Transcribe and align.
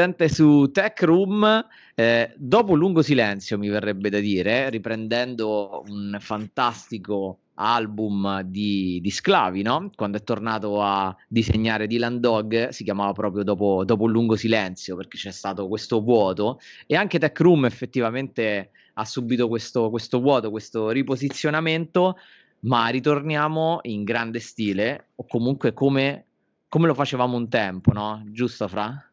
gente 0.00 0.30
su 0.30 0.70
Tech 0.72 1.02
Room. 1.02 1.66
Eh, 1.94 2.32
dopo 2.36 2.72
un 2.72 2.78
lungo 2.78 3.02
silenzio, 3.02 3.58
mi 3.58 3.68
verrebbe 3.68 4.08
da 4.08 4.18
dire, 4.18 4.70
riprendendo 4.70 5.84
un 5.88 6.16
fantastico 6.18 7.40
album 7.54 8.40
di, 8.40 9.00
di 9.02 9.10
Sclavi, 9.10 9.60
no? 9.60 9.90
quando 9.94 10.16
è 10.16 10.22
tornato 10.22 10.82
a 10.82 11.14
disegnare 11.28 11.86
Dylan 11.86 12.18
Dog, 12.18 12.68
si 12.68 12.84
chiamava 12.84 13.12
proprio 13.12 13.44
dopo, 13.44 13.84
dopo 13.84 14.04
un 14.04 14.12
lungo 14.12 14.36
silenzio, 14.36 14.96
perché 14.96 15.18
c'è 15.18 15.30
stato 15.30 15.68
questo 15.68 16.00
vuoto. 16.00 16.58
E 16.86 16.96
anche 16.96 17.18
Tech 17.18 17.38
Room 17.38 17.66
effettivamente 17.66 18.70
ha 18.94 19.04
subito 19.04 19.48
questo, 19.48 19.90
questo 19.90 20.20
vuoto, 20.20 20.50
questo 20.50 20.88
riposizionamento, 20.88 22.16
ma 22.60 22.88
ritorniamo 22.88 23.80
in 23.82 24.04
grande 24.04 24.40
stile, 24.40 25.08
o 25.16 25.26
comunque 25.26 25.74
come 25.74 26.24
come 26.70 26.86
lo 26.86 26.94
facevamo 26.94 27.36
un 27.36 27.48
tempo, 27.48 27.92
no? 27.92 28.22
Giusto, 28.26 28.68
Fra? 28.68 29.09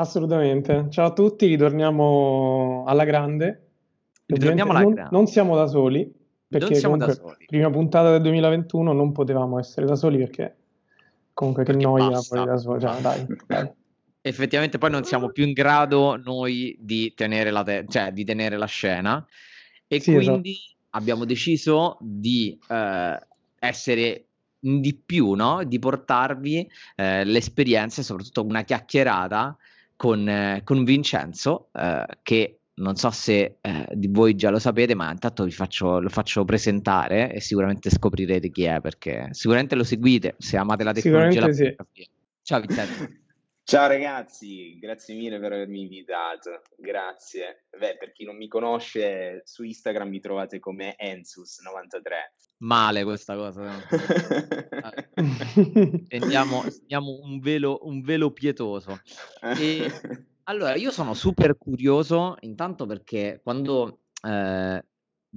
Assolutamente. 0.00 0.86
Ciao 0.88 1.08
a 1.08 1.12
tutti, 1.12 1.44
ritorniamo 1.44 2.84
alla 2.86 3.04
grande. 3.04 3.68
Ritorniamo 4.24 4.70
alla 4.70 4.80
non, 4.80 4.94
grande. 4.94 5.10
non 5.14 5.26
siamo 5.26 5.54
da 5.54 5.66
soli, 5.66 6.10
perché 6.48 6.70
non 6.70 6.74
siamo 6.78 6.96
da 6.96 7.12
soli. 7.12 7.44
prima 7.46 7.68
puntata 7.68 8.10
del 8.12 8.22
2021 8.22 8.94
non 8.94 9.12
potevamo 9.12 9.58
essere 9.58 9.84
da 9.84 9.96
soli 9.96 10.16
perché 10.16 10.56
comunque 11.34 11.64
che 11.64 11.72
Perché 11.72 11.86
noia 11.86 12.08
basta. 12.08 12.36
poi 12.36 12.46
da 12.46 12.56
soli. 12.56 12.80
Cioè, 12.80 13.00
dai, 13.02 13.26
dai. 13.46 13.70
Effettivamente 14.22 14.78
poi 14.78 14.90
non 14.90 15.04
siamo 15.04 15.28
più 15.32 15.44
in 15.44 15.52
grado 15.52 16.16
noi 16.16 16.74
di 16.80 17.12
tenere 17.14 17.50
la, 17.50 17.62
te- 17.62 17.84
cioè, 17.86 18.10
di 18.10 18.24
tenere 18.24 18.56
la 18.56 18.66
scena 18.66 19.22
e 19.86 20.00
Sì, 20.00 20.14
esatto. 20.14 20.30
quindi 20.40 20.56
abbiamo 20.90 21.26
deciso 21.26 21.98
di 22.00 22.58
eh, 22.68 23.26
essere 23.58 24.24
di 24.58 24.94
più, 24.94 25.32
no? 25.32 25.62
Di 25.64 25.78
portarvi 25.78 26.70
eh, 26.96 27.24
l'esperienza 27.24 28.00
e 28.00 28.04
soprattutto 28.04 28.42
una 28.44 28.62
chiacchierata 28.62 29.54
con, 30.00 30.26
eh, 30.26 30.62
con 30.64 30.82
Vincenzo 30.82 31.68
eh, 31.74 32.06
che 32.22 32.60
non 32.76 32.96
so 32.96 33.10
se 33.10 33.58
eh, 33.60 33.86
di 33.92 34.08
voi 34.08 34.34
già 34.34 34.48
lo 34.48 34.58
sapete, 34.58 34.94
ma 34.94 35.10
intanto 35.10 35.44
vi 35.44 35.50
faccio, 35.50 36.00
lo 36.00 36.08
faccio 36.08 36.42
presentare 36.46 37.30
e 37.34 37.40
sicuramente 37.42 37.90
scoprirete 37.90 38.48
chi 38.48 38.64
è 38.64 38.80
perché 38.80 39.28
sicuramente 39.32 39.74
lo 39.74 39.84
seguite 39.84 40.36
se 40.38 40.56
amate 40.56 40.84
la 40.84 40.92
tecnologia 40.94 41.46
la 41.46 41.52
sì. 41.52 41.76
Ciao 42.40 42.60
Vincenzo. 42.60 43.18
Ciao 43.70 43.86
ragazzi, 43.86 44.76
grazie 44.80 45.14
mille 45.14 45.38
per 45.38 45.52
avermi 45.52 45.82
invitato, 45.82 46.62
grazie. 46.76 47.68
Beh, 47.78 47.98
per 47.98 48.10
chi 48.10 48.24
non 48.24 48.36
mi 48.36 48.48
conosce, 48.48 49.42
su 49.44 49.62
Instagram 49.62 50.08
mi 50.08 50.18
trovate 50.18 50.58
come 50.58 50.96
Ensus93. 51.00 52.64
Male 52.64 53.04
questa 53.04 53.36
cosa. 53.36 53.62
no? 53.62 53.78
Stendiamo, 56.02 56.68
stendiamo 56.68 57.20
un, 57.22 57.38
velo, 57.38 57.78
un 57.82 58.00
velo 58.00 58.32
pietoso. 58.32 59.02
E 59.40 59.88
allora, 60.50 60.74
io 60.74 60.90
sono 60.90 61.14
super 61.14 61.56
curioso, 61.56 62.38
intanto 62.40 62.86
perché 62.86 63.38
quando, 63.40 64.00
eh, 64.26 64.84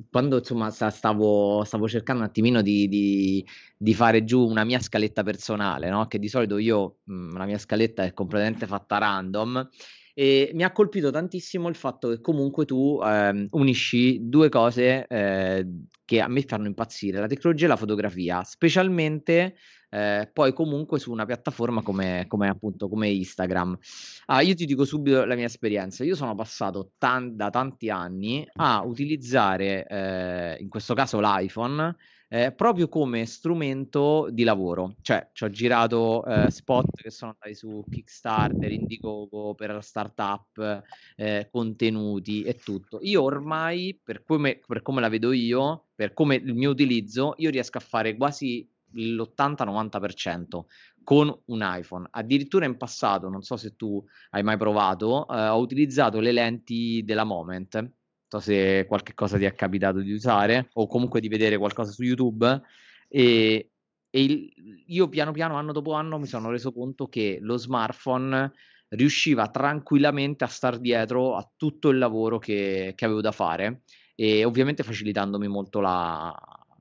quando 0.09 0.37
insomma 0.37 0.71
sta- 0.71 0.89
stavo, 0.89 1.63
stavo 1.63 1.87
cercando 1.87 2.21
un 2.23 2.27
attimino 2.27 2.61
di, 2.61 2.87
di- 2.87 3.45
di 3.77 3.93
fare 3.93 4.23
giù 4.23 4.47
una 4.47 4.63
mia 4.63 4.79
scaletta 4.79 5.23
personale, 5.23 5.89
no? 5.89 6.07
Che 6.07 6.19
di 6.19 6.27
solito 6.27 6.57
io, 6.57 6.99
mh, 7.03 7.37
la 7.37 7.45
mia 7.45 7.57
scaletta 7.57 8.03
è 8.03 8.13
completamente 8.13 8.65
fatta 8.67 8.97
random. 8.97 9.69
E 10.15 10.51
mi 10.53 10.63
ha 10.63 10.71
colpito 10.71 11.09
tantissimo 11.09 11.67
il 11.69 11.75
fatto 11.75 12.09
che 12.09 12.21
comunque 12.21 12.65
tu 12.65 12.99
ehm, 13.03 13.47
unisci 13.51 14.19
due 14.29 14.47
cose 14.49 15.07
eh, 15.07 15.67
che 16.05 16.21
a 16.21 16.27
me 16.27 16.41
fanno 16.43 16.67
impazzire, 16.67 17.19
la 17.19 17.25
tecnologia 17.27 17.65
e 17.65 17.69
la 17.69 17.75
fotografia, 17.75 18.43
specialmente 18.43 19.55
eh, 19.93 20.27
poi 20.33 20.53
comunque 20.53 20.97
su 20.97 21.11
una 21.11 21.25
piattaforma 21.25 21.83
come, 21.83 22.25
come 22.27 22.49
appunto 22.49 22.89
come 22.89 23.09
Instagram. 23.09 23.77
Ah, 24.25 24.41
io 24.41 24.55
ti 24.55 24.65
dico 24.65 24.85
subito 24.85 25.23
la 25.23 25.35
mia 25.35 25.45
esperienza. 25.45 26.03
Io 26.03 26.15
sono 26.15 26.33
passato 26.33 26.93
tan- 26.97 27.35
da 27.35 27.51
tanti 27.51 27.91
anni 27.91 28.43
a 28.55 28.81
utilizzare, 28.83 29.85
eh, 29.85 30.57
in 30.59 30.69
questo 30.69 30.95
caso 30.95 31.19
l'iPhone, 31.19 31.95
eh, 32.27 32.51
proprio 32.51 32.89
come 32.89 33.27
strumento 33.27 34.29
di 34.31 34.43
lavoro. 34.43 34.95
Cioè, 35.01 35.29
ci 35.33 35.43
ho 35.43 35.51
girato 35.51 36.25
eh, 36.25 36.49
spot 36.49 36.99
che 36.99 37.11
sono 37.11 37.35
andati 37.39 37.53
su 37.55 37.85
Kickstarter, 37.87 38.71
Indiegogo 38.71 39.53
per 39.53 39.77
startup, 39.83 40.81
eh, 41.15 41.47
contenuti 41.51 42.41
e 42.41 42.55
tutto. 42.55 42.97
Io 43.03 43.21
ormai, 43.21 43.99
per 44.03 44.23
come, 44.23 44.59
per 44.65 44.81
come 44.81 45.01
la 45.01 45.09
vedo 45.09 45.31
io, 45.31 45.89
per 45.93 46.13
come 46.13 46.37
il 46.37 46.55
mio 46.55 46.71
utilizzo, 46.71 47.35
io 47.37 47.51
riesco 47.51 47.77
a 47.77 47.81
fare 47.81 48.15
quasi 48.15 48.67
l'80-90% 48.93 50.67
con 51.03 51.35
un 51.47 51.59
iPhone. 51.63 52.07
Addirittura 52.11 52.65
in 52.65 52.77
passato, 52.77 53.29
non 53.29 53.41
so 53.41 53.57
se 53.57 53.75
tu 53.75 54.03
hai 54.31 54.43
mai 54.43 54.57
provato, 54.57 55.27
eh, 55.27 55.47
ho 55.47 55.59
utilizzato 55.59 56.19
le 56.19 56.31
lenti 56.31 57.03
della 57.03 57.23
Moment. 57.23 57.75
Non 57.75 57.91
so 58.27 58.39
se 58.39 58.85
qualche 58.87 59.13
cosa 59.13 59.37
ti 59.37 59.43
è 59.45 59.53
capitato 59.53 59.99
di 59.99 60.11
usare 60.11 60.69
o 60.73 60.87
comunque 60.87 61.19
di 61.19 61.27
vedere 61.27 61.57
qualcosa 61.57 61.91
su 61.91 62.03
YouTube. 62.03 62.61
E, 63.07 63.71
e 64.09 64.23
il- 64.23 64.51
io 64.87 65.09
piano 65.09 65.31
piano, 65.31 65.55
anno 65.55 65.71
dopo 65.71 65.93
anno, 65.93 66.17
mi 66.19 66.27
sono 66.27 66.49
reso 66.49 66.71
conto 66.71 67.07
che 67.07 67.37
lo 67.41 67.57
smartphone 67.57 68.51
riusciva 68.89 69.49
tranquillamente 69.49 70.43
a 70.43 70.47
star 70.47 70.77
dietro 70.79 71.35
a 71.35 71.49
tutto 71.55 71.89
il 71.89 71.97
lavoro 71.97 72.37
che, 72.39 72.93
che 72.95 73.05
avevo 73.05 73.21
da 73.21 73.31
fare 73.31 73.81
e 74.15 74.45
ovviamente 74.45 74.83
facilitandomi 74.83 75.47
molto 75.47 75.79
la, 75.79 76.31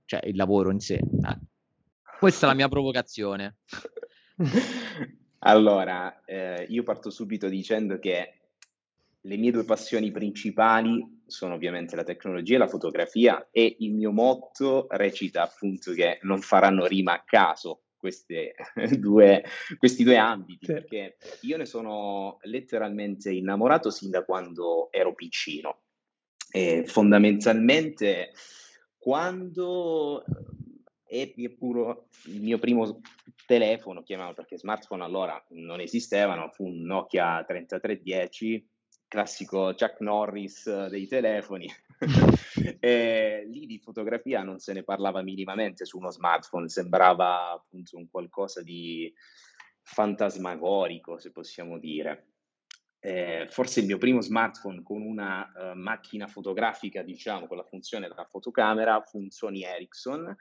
cioè, 0.04 0.20
il 0.26 0.36
lavoro 0.36 0.70
in 0.70 0.80
sé. 0.80 0.94
Eh. 0.96 1.38
Questa 2.22 2.46
è 2.46 2.48
la 2.50 2.54
mia 2.54 2.68
provocazione. 2.68 3.56
Allora, 5.44 6.22
eh, 6.24 6.66
io 6.68 6.84
parto 6.84 7.10
subito 7.10 7.48
dicendo 7.48 7.98
che 7.98 8.42
le 9.22 9.36
mie 9.36 9.50
due 9.50 9.64
passioni 9.64 10.12
principali 10.12 11.24
sono 11.26 11.54
ovviamente 11.54 11.96
la 11.96 12.04
tecnologia 12.04 12.54
e 12.54 12.58
la 12.58 12.68
fotografia 12.68 13.48
e 13.50 13.74
il 13.80 13.92
mio 13.92 14.12
motto 14.12 14.86
recita 14.90 15.42
appunto 15.42 15.94
che 15.94 16.20
non 16.22 16.40
faranno 16.42 16.86
rima 16.86 17.14
a 17.14 17.24
caso 17.26 17.86
queste 17.96 18.54
due, 19.00 19.42
questi 19.78 20.04
due 20.04 20.16
ambiti, 20.16 20.66
Sì. 20.66 20.74
perché 20.74 21.16
io 21.40 21.56
ne 21.56 21.66
sono 21.66 22.38
letteralmente 22.42 23.32
innamorato 23.32 23.90
sin 23.90 24.10
da 24.10 24.24
quando 24.24 24.92
ero 24.92 25.12
piccino. 25.12 25.80
E 26.52 26.84
fondamentalmente 26.86 28.30
quando 28.96 30.24
ebbi 31.12 31.50
pure 31.50 32.06
il 32.24 32.40
mio 32.40 32.58
primo 32.58 33.00
telefono, 33.46 34.02
chiamiamolo 34.02 34.34
perché 34.34 34.56
smartphone 34.56 35.04
allora 35.04 35.42
non 35.50 35.80
esistevano, 35.80 36.48
fu 36.48 36.64
un 36.64 36.82
Nokia 36.82 37.44
3310, 37.46 38.66
classico 39.08 39.74
Chuck 39.76 40.00
Norris 40.00 40.66
eh, 40.66 40.88
dei 40.88 41.06
telefoni. 41.06 41.70
e 42.80 43.44
lì 43.46 43.66
di 43.66 43.78
fotografia 43.78 44.42
non 44.42 44.58
se 44.58 44.72
ne 44.72 44.82
parlava 44.82 45.22
minimamente 45.22 45.84
su 45.84 45.98
uno 45.98 46.10
smartphone, 46.10 46.68
sembrava 46.68 47.52
appunto 47.52 47.98
un 47.98 48.08
qualcosa 48.10 48.62
di 48.62 49.12
fantasmagorico, 49.82 51.18
se 51.18 51.30
possiamo 51.30 51.78
dire. 51.78 52.28
Eh, 53.04 53.48
forse 53.50 53.80
il 53.80 53.86
mio 53.86 53.98
primo 53.98 54.20
smartphone 54.20 54.82
con 54.82 55.02
una 55.02 55.52
eh, 55.52 55.74
macchina 55.74 56.26
fotografica, 56.26 57.02
diciamo, 57.02 57.46
con 57.46 57.58
la 57.58 57.64
funzione 57.64 58.08
della 58.08 58.24
fotocamera, 58.24 59.02
fu 59.02 59.18
un 59.18 59.30
Sony 59.30 59.62
Ericsson, 59.62 60.34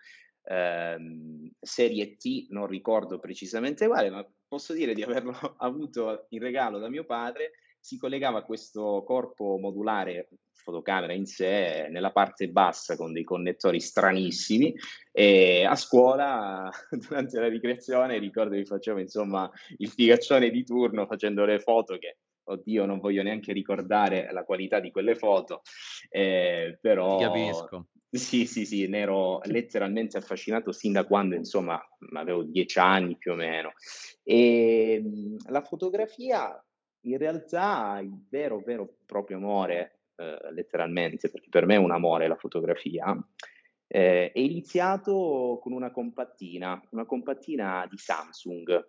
ehm, 0.44 1.52
serie 1.60 2.16
T, 2.18 2.48
non 2.50 2.68
ricordo 2.68 3.20
precisamente 3.20 3.88
quale, 3.88 4.10
ma 4.10 4.26
posso 4.48 4.74
dire 4.74 4.94
di 4.94 5.04
averlo 5.04 5.32
avuto 5.60 6.26
in 6.30 6.42
regalo 6.42 6.80
da 6.80 6.90
mio 6.90 7.06
padre. 7.06 7.52
Si 7.80 7.98
collegava 7.98 8.40
a 8.40 8.44
questo 8.44 9.04
corpo 9.04 9.58
modulare 9.58 10.30
fotocamera 10.62 11.14
in 11.14 11.26
sé 11.26 11.88
nella 11.90 12.12
parte 12.12 12.50
bassa 12.50 12.96
con 12.96 13.12
dei 13.12 13.24
connettori 13.24 13.80
stranissimi 13.80 14.74
e 15.12 15.66
a 15.66 15.76
scuola 15.76 16.70
durante 16.92 17.40
la 17.40 17.48
ricreazione 17.48 18.20
ricordo 18.20 18.56
che 18.56 18.66
facevo 18.66 19.00
insomma 19.00 19.50
il 19.78 19.90
figaccione 19.90 20.50
di 20.50 20.64
turno 20.64 21.06
facendo 21.06 21.46
le 21.46 21.60
foto 21.60 21.98
che 21.98 22.18
oddio 22.44 22.86
non 22.86 23.00
voglio 23.00 23.24
neanche 23.24 23.54
ricordare 23.54 24.32
la 24.32 24.44
qualità 24.44 24.80
di 24.80 24.92
quelle 24.92 25.16
foto 25.16 25.62
eh, 26.10 26.78
però 26.80 27.18
Ti 27.18 27.24
capisco. 27.24 27.88
Sì, 28.18 28.46
sì, 28.46 28.66
sì, 28.66 28.88
ne 28.88 29.00
ero 29.00 29.40
letteralmente 29.44 30.18
affascinato 30.18 30.72
sin 30.72 30.92
da 30.92 31.06
quando, 31.06 31.36
insomma, 31.36 31.82
avevo 32.14 32.44
dieci 32.44 32.78
anni 32.80 33.18
più 33.18 33.32
o 33.32 33.36
meno. 33.36 33.72
E 34.24 35.02
mh, 35.02 35.50
la 35.50 35.62
fotografia, 35.62 36.62
in 37.06 37.18
realtà, 37.18 38.00
il 38.02 38.26
vero, 38.30 38.60
vero 38.60 38.98
proprio 39.06 39.38
amore, 39.38 40.02
eh, 40.18 40.52
letteralmente, 40.52 41.30
perché 41.30 41.48
per 41.50 41.66
me 41.66 41.76
è 41.76 41.78
un 41.78 41.92
amore 41.92 42.28
la 42.28 42.36
fotografia, 42.36 43.18
eh, 43.88 44.32
è 44.32 44.40
iniziato 44.40 45.60
con 45.62 45.72
una 45.72 45.92
compattina, 45.92 46.82
una 46.92 47.06
compattina 47.06 47.88
di 47.90 47.98
Samsung. 47.98 48.88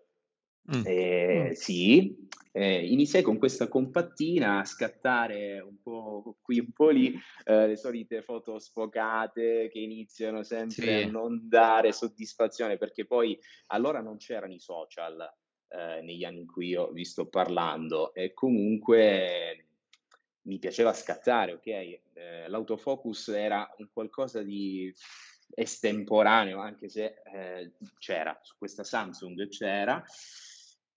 Mm. 0.71 0.83
Eh, 0.87 1.49
Mm. 1.49 1.53
sì, 1.53 2.29
eh, 2.53 2.87
iniziai 2.87 3.23
con 3.23 3.39
questa 3.39 3.67
compattina 3.67 4.61
a 4.61 4.65
scattare 4.65 5.59
un 5.61 5.81
po' 5.83 6.37
qui, 6.43 6.61
un 6.61 6.71
po' 6.73 6.91
lì, 6.91 7.13
eh, 7.45 7.67
le 7.67 7.77
solite 7.77 8.23
foto 8.23 8.59
sfocate 8.59 9.69
che 9.73 9.79
iniziano 9.81 10.43
sempre 10.45 10.99
Sì. 10.99 11.03
a 11.03 11.07
non 11.11 11.49
dare 11.49 11.93
soddisfazione, 11.93 12.77
perché 12.77 13.07
poi 13.07 13.39
allora 13.69 14.01
non 14.01 14.19
c'erano 14.19 14.53
i 14.55 14.61
social, 14.61 15.21
eh, 15.69 16.01
negli 16.03 16.23
anni 16.25 16.41
in 16.41 16.47
cui 16.47 16.69
io 16.69 16.91
vi 16.93 17.05
sto 17.05 17.27
parlando 17.27 18.15
e 18.15 18.33
comunque 18.33 19.67
mi 20.43 20.59
piaceva 20.59 20.93
scattare, 20.93 21.53
ok? 21.55 21.67
Eh, 21.67 22.49
l'autofocus 22.49 23.29
era 23.29 23.69
un 23.79 23.89
qualcosa 23.93 24.43
di 24.43 24.93
estemporaneo, 25.55 26.61
anche 26.61 26.89
se 26.89 27.15
eh, 27.33 27.73
c'era, 27.99 28.39
su 28.43 28.55
questa 28.59 28.85
Samsung 28.85 29.49
c'era, 29.49 30.03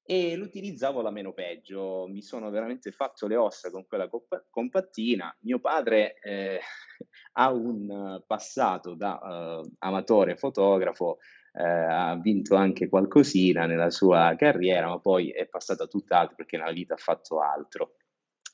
e 0.08 0.36
l'utilizzavo 0.36 1.02
la 1.02 1.10
meno 1.10 1.34
peggio, 1.34 2.06
mi 2.08 2.22
sono 2.22 2.52
veramente 2.52 2.92
fatto 2.92 3.26
le 3.26 3.36
ossa 3.36 3.72
con 3.72 3.88
quella 3.88 4.08
comp- 4.08 4.46
compattina. 4.52 5.36
Mio 5.42 5.60
padre 5.60 6.20
eh, 6.22 6.60
ha 7.34 7.52
un 7.52 8.22
passato 8.28 8.94
da 8.94 9.20
uh, 9.20 9.72
amatore 9.80 10.38
fotografo, 10.38 11.18
eh, 11.54 11.64
ha 11.64 12.16
vinto 12.22 12.56
anche 12.56 12.88
qualcosina 12.88 13.66
nella 13.66 13.90
sua 13.90 14.36
carriera, 14.38 14.88
ma 14.88 15.00
poi 15.00 15.32
è 15.32 15.48
passato 15.48 15.84
a 15.84 15.88
tutt'altro 15.88 16.36
perché 16.36 16.58
nella 16.58 16.72
vita 16.72 16.94
ha 16.94 16.98
fatto 16.98 17.40
altro. 17.40 17.96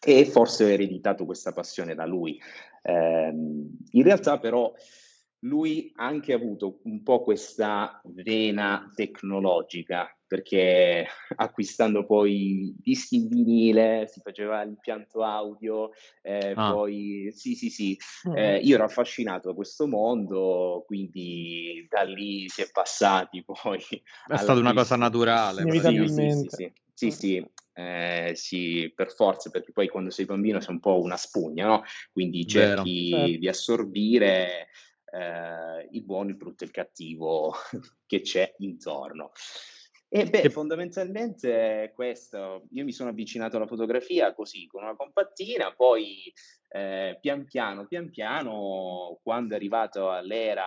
E 0.03 0.25
forse 0.25 0.63
ho 0.63 0.69
ereditato 0.69 1.25
questa 1.25 1.51
passione 1.51 1.95
da 1.95 2.05
lui. 2.05 2.39
Eh, 2.81 3.27
in 3.27 4.03
realtà 4.03 4.39
però 4.39 4.73
lui 5.39 5.91
ha 5.95 6.05
anche 6.05 6.31
avuto 6.31 6.79
un 6.83 7.03
po' 7.03 7.21
questa 7.21 8.01
vena 8.05 8.89
tecnologica, 8.95 10.07
perché 10.31 11.05
acquistando 11.35 12.05
poi 12.05 12.73
dischi 12.77 13.17
in 13.17 13.27
vinile 13.27 14.07
si 14.07 14.21
faceva 14.23 14.63
l'impianto 14.63 15.25
audio, 15.25 15.89
eh, 16.21 16.53
ah. 16.55 16.71
poi 16.71 17.33
sì 17.35 17.53
sì 17.53 17.69
sì, 17.69 17.97
mm. 18.29 18.37
eh, 18.37 18.57
io 18.59 18.75
ero 18.75 18.85
affascinato 18.85 19.49
da 19.49 19.53
questo 19.53 19.87
mondo, 19.87 20.85
quindi 20.87 21.85
da 21.89 22.03
lì 22.03 22.47
si 22.47 22.61
è 22.61 22.69
passati 22.71 23.43
poi... 23.43 23.81
È 24.25 24.37
stata 24.37 24.57
una 24.57 24.73
cosa 24.73 24.95
naturale. 24.95 25.69
Sì, 25.69 25.79
sì, 25.81 26.47
sì, 26.47 26.71
sì, 26.93 27.11
sì 27.11 27.49
eh, 27.73 28.31
sì, 28.33 28.89
per 28.95 29.11
forza, 29.11 29.49
perché 29.49 29.73
poi 29.73 29.89
quando 29.89 30.11
sei 30.11 30.23
bambino 30.23 30.61
sei 30.61 30.75
un 30.75 30.79
po' 30.79 31.01
una 31.01 31.17
spugna, 31.17 31.67
no? 31.67 31.83
Quindi 32.13 32.47
cerchi 32.47 33.09
Vero. 33.09 33.37
Di 33.37 33.47
assorbire 33.49 34.69
eh, 35.11 35.89
il 35.91 36.03
buono, 36.05 36.29
il 36.29 36.37
brutto 36.37 36.63
e 36.63 36.67
il 36.67 36.71
cattivo 36.71 37.53
che 38.07 38.21
c'è 38.21 38.55
intorno. 38.59 39.33
E 40.13 40.25
beh, 40.25 40.49
fondamentalmente 40.49 41.93
questo, 41.95 42.63
io 42.71 42.83
mi 42.83 42.91
sono 42.91 43.11
avvicinato 43.11 43.55
alla 43.55 43.65
fotografia 43.65 44.33
così, 44.33 44.67
con 44.67 44.83
una 44.83 44.97
compattina, 44.97 45.71
poi 45.73 46.33
eh, 46.67 47.17
pian 47.21 47.45
piano, 47.45 47.87
pian 47.87 48.09
piano, 48.09 49.19
quando 49.23 49.53
è 49.53 49.55
arrivato 49.55 50.11
all'era 50.11 50.65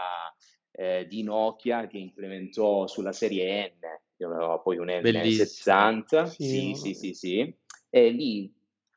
eh, 0.70 1.06
di 1.06 1.22
Nokia 1.22 1.86
che 1.86 1.98
implementò 1.98 2.86
sulla 2.86 3.12
serie 3.12 3.74
N, 3.78 3.86
io 4.16 4.30
avevo 4.30 4.62
poi 4.62 4.78
un 4.78 4.86
N70, 4.86 6.24
sì, 6.24 6.44
sì, 6.44 6.74
sì, 6.74 6.94
sì, 6.94 7.12
sì, 7.12 7.56
e 7.90 8.08
lì 8.08 8.50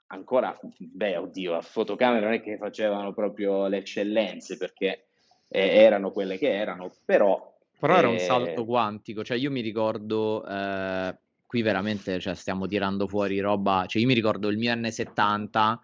ancora, 0.08 0.58
beh, 0.78 1.18
oddio, 1.18 1.56
a 1.56 1.62
fotocamera 1.62 2.24
non 2.26 2.36
è 2.36 2.42
che 2.42 2.56
facevano 2.56 3.14
proprio 3.14 3.68
le 3.68 3.80
eccellenze, 3.80 4.56
perché 4.56 5.08
eh, 5.50 5.68
erano 5.76 6.14
quelle 6.14 6.38
che 6.38 6.54
erano, 6.54 6.90
però... 7.04 7.54
Però 7.80 7.96
era 7.96 8.10
un 8.10 8.20
salto 8.20 8.66
quantico, 8.66 9.24
cioè 9.24 9.38
io 9.38 9.52
mi 9.52 9.62
ricordo, 9.62 10.46
eh, 10.48 11.16
qui 11.46 11.62
veramente 11.62 12.20
cioè, 12.20 12.34
stiamo 12.36 12.66
tirando 12.68 13.08
fuori 13.08 13.40
roba, 13.40 13.86
cioè 13.88 14.02
io 14.02 14.08
mi 14.08 14.14
ricordo 14.14 14.48
il 14.48 14.58
mio 14.58 14.74
N70, 14.74 15.78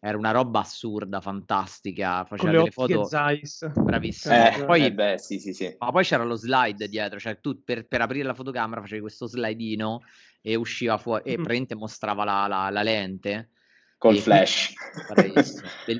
era 0.00 0.16
una 0.16 0.30
roba 0.32 0.60
assurda, 0.60 1.20
fantastica, 1.20 2.24
faceva 2.24 2.50
delle 2.50 2.70
foto 2.70 3.04
Zeiss. 3.04 3.70
bravissimo. 3.72 4.34
Eh, 4.34 4.64
poi, 4.64 4.84
eh 4.84 4.92
beh, 4.92 5.18
sì, 5.18 5.38
sì, 5.38 5.52
sì. 5.52 5.74
Ma 5.78 5.90
poi 5.90 6.04
c'era 6.04 6.24
lo 6.24 6.34
slide 6.34 6.88
dietro, 6.88 7.18
cioè 7.18 7.40
tu 7.40 7.62
per, 7.62 7.86
per 7.86 8.00
aprire 8.00 8.26
la 8.26 8.34
fotocamera 8.34 8.80
facevi 8.80 9.00
questo 9.00 9.26
slidino 9.26 10.02
e 10.40 10.54
usciva 10.54 10.98
fuori 10.98 11.22
e 11.24 11.32
mm. 11.32 11.34
praticamente 11.34 11.74
mostrava 11.74 12.24
la, 12.24 12.46
la, 12.46 12.70
la 12.70 12.82
lente 12.82 13.50
Col 13.98 14.18
flash. 14.18 14.74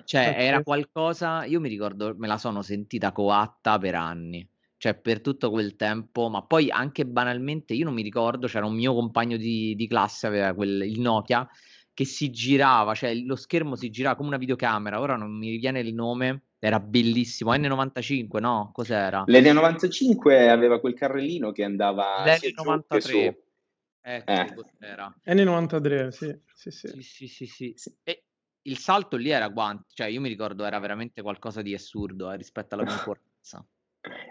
cioè, 0.05 0.35
era 0.37 0.63
qualcosa, 0.63 1.45
io 1.45 1.61
mi 1.61 1.69
ricordo, 1.69 2.15
me 2.19 2.27
la 2.27 2.37
sono 2.37 2.61
sentita 2.61 3.11
coatta 3.11 3.79
per 3.79 3.95
anni, 3.95 4.47
cioè 4.87 4.95
per 4.95 5.21
tutto 5.21 5.51
quel 5.51 5.75
tempo, 5.75 6.29
ma 6.29 6.43
poi 6.43 6.71
anche 6.71 7.05
banalmente, 7.05 7.75
io 7.75 7.85
non 7.85 7.95
mi 7.95 8.03
ricordo, 8.03 8.47
c'era 8.47 8.67
un 8.67 8.75
mio 8.75 8.95
compagno 8.95 9.37
di, 9.37 9.75
di 9.75 9.89
classe, 9.89 10.29
aveva 10.29 10.55
quel, 10.55 10.83
il 10.83 11.01
Nokia, 11.01 11.49
che 11.93 12.05
si 12.05 12.31
girava, 12.31 12.95
cioè 12.95 13.13
lo 13.15 13.35
schermo 13.35 13.75
si 13.75 13.91
girava 13.91 14.15
come 14.15 14.29
una 14.29 14.37
videocamera, 14.37 15.01
ora 15.01 15.17
non 15.17 15.37
mi 15.37 15.57
viene 15.57 15.81
il 15.81 15.93
nome, 15.93 16.43
era 16.61 16.79
bellissimo, 16.79 17.53
N95, 17.53 18.39
no? 18.39 18.71
Cos'era? 18.73 19.25
L'N95 19.27 20.49
aveva 20.49 20.79
quel 20.79 20.95
carrellino 20.95 21.51
che 21.51 21.65
andava 21.65 22.25
L'N93. 22.25 23.35
Ecco, 24.03 24.31
eh. 24.31 24.87
era. 24.87 25.13
N93, 25.27 26.09
sì. 26.11 26.39
Sì, 26.55 26.71
sì. 26.71 26.87
Sì, 26.87 27.03
sì, 27.03 27.27
sì, 27.27 27.47
sì. 27.47 27.73
sì. 27.75 27.97
E 28.05 28.25
il 28.63 28.79
salto 28.79 29.17
lì 29.17 29.31
era 29.31 29.51
quanto? 29.51 29.87
Cioè, 29.89 30.07
io 30.07 30.21
mi 30.21 30.29
ricordo 30.29 30.65
era 30.65 30.79
veramente 30.79 31.23
qualcosa 31.23 31.61
di 31.61 31.75
assurdo 31.75 32.31
eh, 32.31 32.37
rispetto 32.37 32.75
alla 32.77 32.85
concorrenza. 32.85 33.67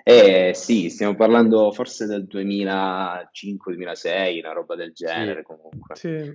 Eh 0.04 0.52
sì, 0.54 0.90
stiamo 0.90 1.16
parlando 1.16 1.72
forse 1.72 2.06
del 2.06 2.28
2005-2006, 2.30 4.40
una 4.40 4.52
roba 4.54 4.76
del 4.76 4.92
genere 4.94 5.40
sì. 5.40 5.46
comunque. 5.46 5.96
Sì. 5.96 6.32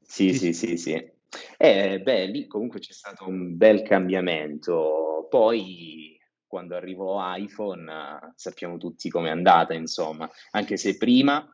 Sì, 0.00 0.32
sì, 0.32 0.52
sì, 0.52 0.76
sì. 0.76 1.10
Eh, 1.56 2.00
beh, 2.00 2.26
lì 2.26 2.46
comunque 2.46 2.78
c'è 2.80 2.92
stato 2.92 3.26
un 3.26 3.56
bel 3.56 3.82
cambiamento. 3.82 5.26
Poi 5.28 6.16
quando 6.46 6.76
arrivò 6.76 7.20
iPhone 7.36 8.32
sappiamo 8.34 8.78
tutti 8.78 9.10
com'è 9.10 9.28
andata, 9.28 9.74
insomma, 9.74 10.30
anche 10.52 10.78
se 10.78 10.96
prima 10.96 11.46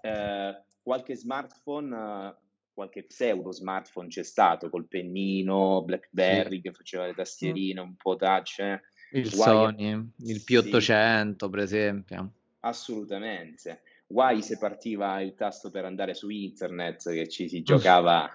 eh, 0.00 0.64
qualche 0.82 1.14
smartphone 1.14 2.40
qualche 2.74 3.04
pseudo 3.04 3.52
smartphone 3.52 4.08
c'è 4.08 4.22
stato 4.22 4.70
col 4.70 4.88
pennino, 4.88 5.82
BlackBerry 5.84 6.56
sì. 6.56 6.62
che 6.62 6.72
faceva 6.72 7.06
le 7.06 7.14
tastierine 7.14 7.80
un 7.80 7.94
po' 7.96 8.16
touch. 8.16 8.58
Eh. 8.60 8.80
Il 9.12 9.32
Sony, 9.32 9.90
il 9.90 10.42
P800 10.46 11.36
sì. 11.38 11.50
per 11.50 11.58
esempio. 11.60 12.32
Assolutamente. 12.60 13.82
Guai 14.06 14.42
se 14.42 14.58
partiva 14.58 15.20
il 15.22 15.34
tasto 15.34 15.70
per 15.70 15.86
andare 15.86 16.12
su 16.12 16.28
internet 16.28 17.10
che 17.10 17.28
ci 17.28 17.48
si 17.48 17.62
giocava 17.62 18.30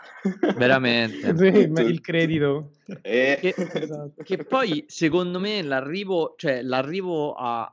veramente 0.55 1.27
il 1.37 2.01
credito 2.01 2.71
eh. 3.03 3.37
che, 3.39 3.53
esatto. 3.83 4.23
che, 4.23 4.43
poi 4.43 4.85
secondo 4.87 5.39
me 5.39 5.61
l'arrivo 5.61 6.33
cioè 6.35 6.63
l'arrivo 6.63 7.33
a 7.33 7.71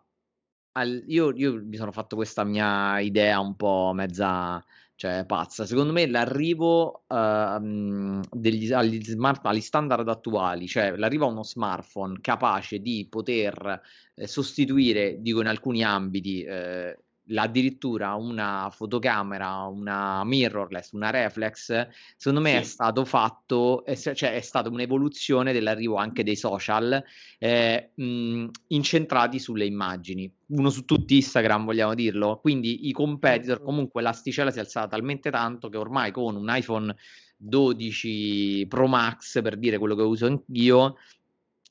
al, 0.72 1.02
io, 1.06 1.32
io 1.34 1.62
mi 1.64 1.76
sono 1.76 1.92
fatto 1.92 2.14
questa 2.14 2.44
mia 2.44 2.98
idea 3.00 3.40
un 3.40 3.56
po' 3.56 3.92
mezza 3.94 4.62
cioè 5.04 5.26
pazza. 5.26 5.66
Secondo 5.66 5.92
me 5.92 6.06
l'arrivo 6.06 7.04
uh, 7.06 8.20
degli, 8.30 8.72
agli, 8.72 9.02
smart, 9.04 9.44
agli 9.44 9.60
standard 9.60 10.08
attuali, 10.08 10.66
cioè 10.66 10.96
l'arrivo 10.96 11.26
a 11.26 11.28
uno 11.28 11.44
smartphone 11.44 12.20
capace 12.22 12.78
di 12.78 13.06
poter 13.10 13.82
eh, 14.14 14.26
sostituire, 14.26 15.20
dico 15.20 15.42
in 15.42 15.48
alcuni 15.48 15.84
ambiti, 15.84 16.42
eh, 16.42 17.03
addirittura 17.34 18.14
una 18.14 18.70
fotocamera, 18.70 19.62
una 19.62 20.24
mirrorless, 20.24 20.92
una 20.92 21.10
reflex, 21.10 21.88
secondo 22.16 22.40
me 22.40 22.50
sì. 22.50 22.56
è 22.56 22.62
stato 22.62 23.04
fatto, 23.04 23.84
cioè 23.86 24.34
è 24.34 24.40
stata 24.40 24.68
un'evoluzione 24.68 25.52
dell'arrivo 25.52 25.96
anche 25.96 26.22
dei 26.22 26.36
social 26.36 27.02
eh, 27.38 27.90
mh, 27.94 28.46
incentrati 28.68 29.38
sulle 29.38 29.64
immagini. 29.64 30.30
Uno 30.48 30.70
su 30.70 30.84
tutti 30.84 31.16
Instagram, 31.16 31.64
vogliamo 31.64 31.94
dirlo. 31.94 32.38
Quindi 32.40 32.88
i 32.88 32.92
competitor, 32.92 33.62
comunque 33.62 34.02
l'asticella 34.02 34.50
si 34.50 34.58
è 34.58 34.60
alzata 34.60 34.88
talmente 34.88 35.30
tanto 35.30 35.68
che 35.68 35.78
ormai 35.78 36.10
con 36.10 36.36
un 36.36 36.46
iPhone 36.48 36.94
12 37.36 38.66
Pro 38.68 38.86
Max, 38.86 39.40
per 39.42 39.56
dire 39.56 39.78
quello 39.78 39.94
che 39.94 40.02
uso 40.02 40.26
anch'io, 40.26 40.96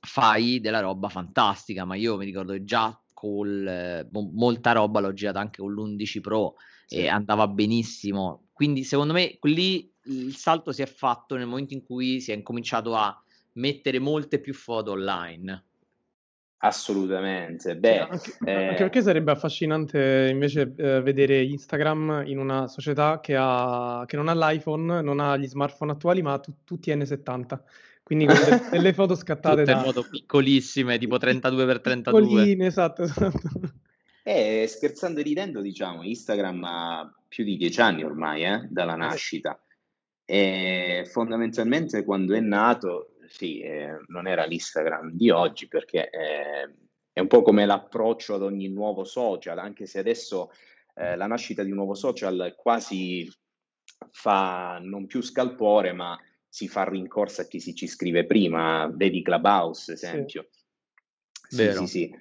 fai 0.06 0.60
della 0.60 0.82
roba 0.82 1.10
fantastica, 1.10 1.86
ma 1.86 1.96
io 1.96 2.18
mi 2.18 2.26
ricordo 2.26 2.62
già 2.64 2.98
col, 3.24 3.66
eh, 3.66 4.08
molta 4.12 4.74
roba 4.74 5.00
l'ho 5.00 5.14
girata 5.14 5.40
anche 5.40 5.62
con 5.62 5.72
l'11 5.72 6.20
Pro 6.20 6.56
sì. 6.86 6.98
e 6.98 7.08
andava 7.08 7.48
benissimo. 7.48 8.50
Quindi 8.52 8.84
secondo 8.84 9.14
me 9.14 9.38
lì 9.44 9.90
il 10.08 10.36
salto 10.36 10.74
si 10.74 10.82
è 10.82 10.86
fatto 10.86 11.38
nel 11.38 11.48
momento 11.48 11.74
in 11.74 11.86
cui 11.86 12.20
si 12.20 12.34
è 12.34 12.36
incominciato 12.36 12.96
a 12.96 13.18
mettere 13.54 14.00
molte 14.00 14.40
più 14.40 14.54
foto 14.54 14.92
online. 14.92 15.64
Assolutamente. 16.58 17.78
Beh, 17.78 18.00
anche, 18.00 18.38
eh... 18.46 18.68
anche, 18.68 18.84
perché 18.84 19.02
sarebbe 19.02 19.32
affascinante 19.32 20.28
invece 20.30 20.74
eh, 20.78 21.02
vedere 21.02 21.44
Instagram 21.44 22.24
in 22.26 22.38
una 22.38 22.68
società 22.68 23.22
che, 23.22 23.36
ha, 23.38 24.04
che, 24.06 24.18
non 24.18 24.28
ha 24.28 24.34
l'iPhone, 24.34 25.02
non 25.02 25.20
ha 25.22 25.38
gli 25.38 25.48
smartphone 25.48 25.92
attuali, 25.92 26.22
ma 26.22 26.34
ha 26.34 26.40
t- 26.40 26.52
tutti 26.66 26.94
N70. 26.94 27.60
Quindi 28.14 28.26
con 28.26 28.36
de- 28.36 28.70
delle 28.70 28.94
foto 28.94 29.16
scattate 29.16 29.64
da... 29.64 29.72
in 29.74 29.82
modo 29.82 30.06
piccolissime, 30.08 31.00
tipo 31.00 31.18
32x32. 31.18 32.02
Piccoline, 32.04 32.66
esatto, 32.68 33.04
esatto. 33.04 33.40
Eh, 34.26 34.68
scherzando 34.68 35.20
e 35.20 35.24
ridendo, 35.24 35.60
diciamo, 35.60 36.04
Instagram 36.04 36.64
ha 36.64 37.14
più 37.28 37.44
di 37.44 37.58
dieci 37.58 37.82
anni 37.82 38.04
ormai, 38.04 38.46
eh, 38.46 38.68
dalla 38.70 38.96
nascita. 38.96 39.62
E 40.24 41.06
fondamentalmente 41.12 42.06
quando 42.06 42.34
è 42.34 42.40
nato, 42.40 43.16
sì, 43.28 43.60
eh, 43.60 43.98
non 44.08 44.28
era 44.28 44.46
l'Instagram 44.46 45.12
di 45.12 45.30
oggi 45.30 45.68
perché 45.68 46.10
eh, 46.10 46.74
è 47.12 47.20
un 47.20 47.28
po' 47.28 47.42
come 47.42 47.66
l'approccio 47.66 48.36
ad 48.36 48.44
ogni 48.44 48.70
nuovo 48.70 49.04
social, 49.04 49.58
anche 49.58 49.88
se 49.88 50.00
adesso 50.00 50.52
eh, 50.96 51.18
la 51.18 51.28
nascita 51.28 51.64
di 51.64 51.72
un 51.72 51.78
nuovo 51.78 51.96
social 51.96 52.54
quasi 52.56 53.30
fa 54.12 54.80
non 54.82 55.06
più 55.06 55.22
scalpore, 55.22 55.92
ma 55.92 56.18
si 56.54 56.68
fa 56.68 56.84
rincorsa 56.84 57.42
a 57.42 57.46
chi 57.46 57.60
si 57.60 57.74
ci 57.74 57.88
scrive 57.88 58.28
prima, 58.28 58.88
vedi 58.94 59.24
Clubhouse, 59.24 59.94
esempio. 59.94 60.50
Sì, 61.48 61.56
Vero. 61.56 61.80
sì, 61.80 61.88
sì, 61.88 62.16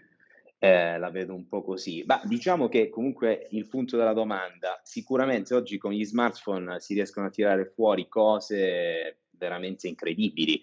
eh, 0.58 0.98
la 0.98 1.10
vedo 1.10 1.34
un 1.34 1.46
po' 1.46 1.62
così. 1.62 2.02
Ma 2.06 2.18
diciamo 2.24 2.66
che 2.70 2.88
comunque 2.88 3.48
il 3.50 3.68
punto 3.68 3.98
della 3.98 4.14
domanda, 4.14 4.80
sicuramente 4.84 5.54
oggi 5.54 5.76
con 5.76 5.92
gli 5.92 6.02
smartphone 6.02 6.80
si 6.80 6.94
riescono 6.94 7.26
a 7.26 7.30
tirare 7.30 7.66
fuori 7.66 8.08
cose 8.08 9.24
veramente 9.32 9.86
incredibili. 9.86 10.58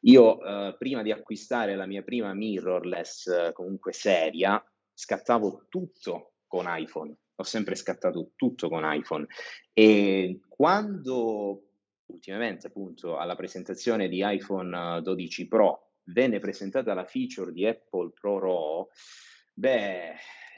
Io 0.00 0.44
eh, 0.44 0.76
prima 0.76 1.02
di 1.02 1.10
acquistare 1.10 1.76
la 1.76 1.86
mia 1.86 2.02
prima 2.02 2.34
mirrorless, 2.34 3.26
eh, 3.28 3.52
comunque 3.54 3.94
seria, 3.94 4.62
scattavo 4.92 5.64
tutto 5.70 6.34
con 6.46 6.66
iPhone. 6.68 7.16
Ho 7.36 7.42
sempre 7.42 7.74
scattato 7.74 8.32
tutto 8.36 8.68
con 8.68 8.82
iPhone. 8.84 9.26
E 9.72 10.40
quando 10.46 11.63
ultimamente, 12.06 12.66
appunto, 12.66 13.16
alla 13.16 13.36
presentazione 13.36 14.08
di 14.08 14.22
iPhone 14.24 15.00
12 15.02 15.48
Pro 15.48 15.92
venne 16.04 16.38
presentata 16.38 16.94
la 16.94 17.04
feature 17.04 17.52
di 17.52 17.66
Apple 17.66 18.10
Pro 18.10 18.38
RAW, 18.38 18.88
beh, 19.54 20.14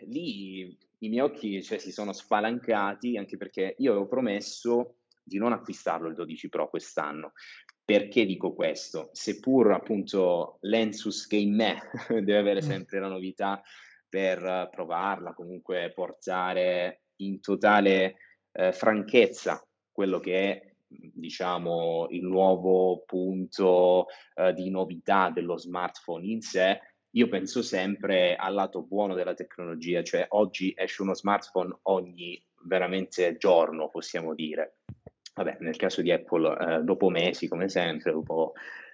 lì 0.07 0.76
i 1.00 1.09
miei 1.09 1.21
occhi 1.21 1.62
cioè, 1.62 1.79
si 1.79 1.93
sono 1.93 2.12
spalancati 2.12 3.17
anche 3.17 3.37
perché 3.37 3.75
io 3.79 3.93
avevo 3.93 4.07
promesso 4.07 4.97
di 5.23 5.38
non 5.38 5.53
acquistarlo 5.53 6.09
il 6.09 6.15
12 6.15 6.49
Pro 6.49 6.69
quest'anno. 6.69 7.33
Perché 7.85 8.26
dico 8.26 8.53
questo? 8.53 9.11
Seppur 9.12 9.73
appunto 9.73 10.59
l'Ensus 10.62 11.26
che 11.26 11.37
in 11.37 11.55
me 11.55 11.79
deve 12.09 12.38
avere 12.38 12.62
mm. 12.62 12.67
sempre 12.67 12.99
la 12.99 13.09
novità 13.09 13.62
per 14.09 14.69
provarla, 14.71 15.35
comunque 15.35 15.93
portare 15.95 17.03
in 17.17 17.41
totale 17.41 18.17
eh, 18.53 18.73
franchezza 18.73 19.65
quello 19.93 20.19
che 20.21 20.35
è 20.41 20.75
diciamo 20.88 22.07
il 22.11 22.25
nuovo 22.25 23.02
punto 23.05 24.07
eh, 24.35 24.52
di 24.52 24.71
novità 24.71 25.31
dello 25.31 25.57
smartphone 25.57 26.26
in 26.26 26.40
sé, 26.40 26.81
io 27.11 27.28
penso 27.28 27.62
sempre 27.62 28.37
al 28.37 28.55
lato 28.55 28.83
buono 28.83 29.14
della 29.14 29.35
tecnologia, 29.35 30.02
cioè 30.02 30.26
oggi 30.31 30.75
esce 30.76 31.02
uno 31.02 31.14
smartphone 31.14 31.78
ogni 31.83 32.43
veramente 32.64 33.37
giorno, 33.37 33.88
possiamo 33.88 34.35
dire. 34.35 34.78
Vabbè, 35.35 35.59
nel 35.61 35.76
caso 35.76 36.02
di 36.02 36.11
Apple, 36.11 36.57
eh, 36.59 36.83
dopo 36.83 37.09
mesi, 37.09 37.49
come 37.49 37.69
sempre, 37.69 38.12
dopo 38.12 38.52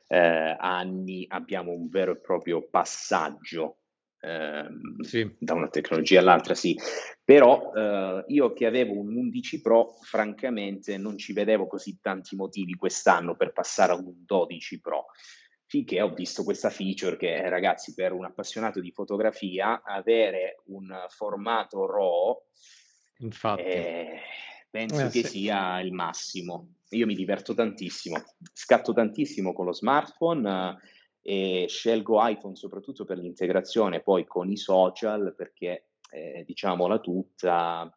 eh, 0.08 0.56
anni, 0.58 1.24
abbiamo 1.28 1.72
un 1.72 1.88
vero 1.88 2.12
e 2.12 2.20
proprio 2.20 2.68
passaggio 2.68 3.78
eh, 4.22 4.68
sì. 5.00 5.34
da 5.38 5.54
una 5.54 5.68
tecnologia 5.68 6.20
all'altra, 6.20 6.54
sì. 6.54 6.78
Però 7.24 7.72
eh, 7.74 8.24
io 8.28 8.52
che 8.52 8.66
avevo 8.66 8.98
un 8.98 9.16
11 9.16 9.60
Pro, 9.60 9.96
francamente, 10.02 10.96
non 10.96 11.18
ci 11.18 11.32
vedevo 11.32 11.66
così 11.66 11.98
tanti 12.00 12.36
motivi 12.36 12.74
quest'anno 12.74 13.36
per 13.36 13.52
passare 13.52 13.92
a 13.92 13.96
un 13.96 14.12
12 14.24 14.80
Pro. 14.80 15.06
Finché 15.66 16.02
ho 16.02 16.12
visto 16.12 16.44
questa 16.44 16.70
feature 16.70 17.16
che, 17.16 17.48
ragazzi, 17.48 17.94
per 17.94 18.12
un 18.12 18.24
appassionato 18.24 18.80
di 18.80 18.92
fotografia, 18.92 19.82
avere 19.82 20.60
un 20.66 20.94
formato 21.08 21.86
RAW 21.86 22.42
Infatti. 23.22 23.62
Eh, 23.62 24.20
penso 24.70 25.06
eh, 25.06 25.08
che 25.08 25.22
sì. 25.22 25.28
sia 25.28 25.80
il 25.80 25.92
massimo. 25.92 26.74
Io 26.90 27.06
mi 27.06 27.14
diverto 27.14 27.54
tantissimo, 27.54 28.22
scatto 28.52 28.92
tantissimo 28.92 29.52
con 29.52 29.64
lo 29.64 29.72
smartphone 29.72 30.48
eh, 30.48 30.76
e 31.22 31.66
scelgo 31.68 32.18
iPhone 32.26 32.56
soprattutto 32.56 33.04
per 33.04 33.18
l'integrazione 33.18 34.00
poi 34.00 34.26
con 34.26 34.50
i 34.50 34.56
social 34.56 35.34
perché 35.36 35.86
eh, 36.10 36.42
diciamola 36.44 36.98
tutta, 36.98 37.90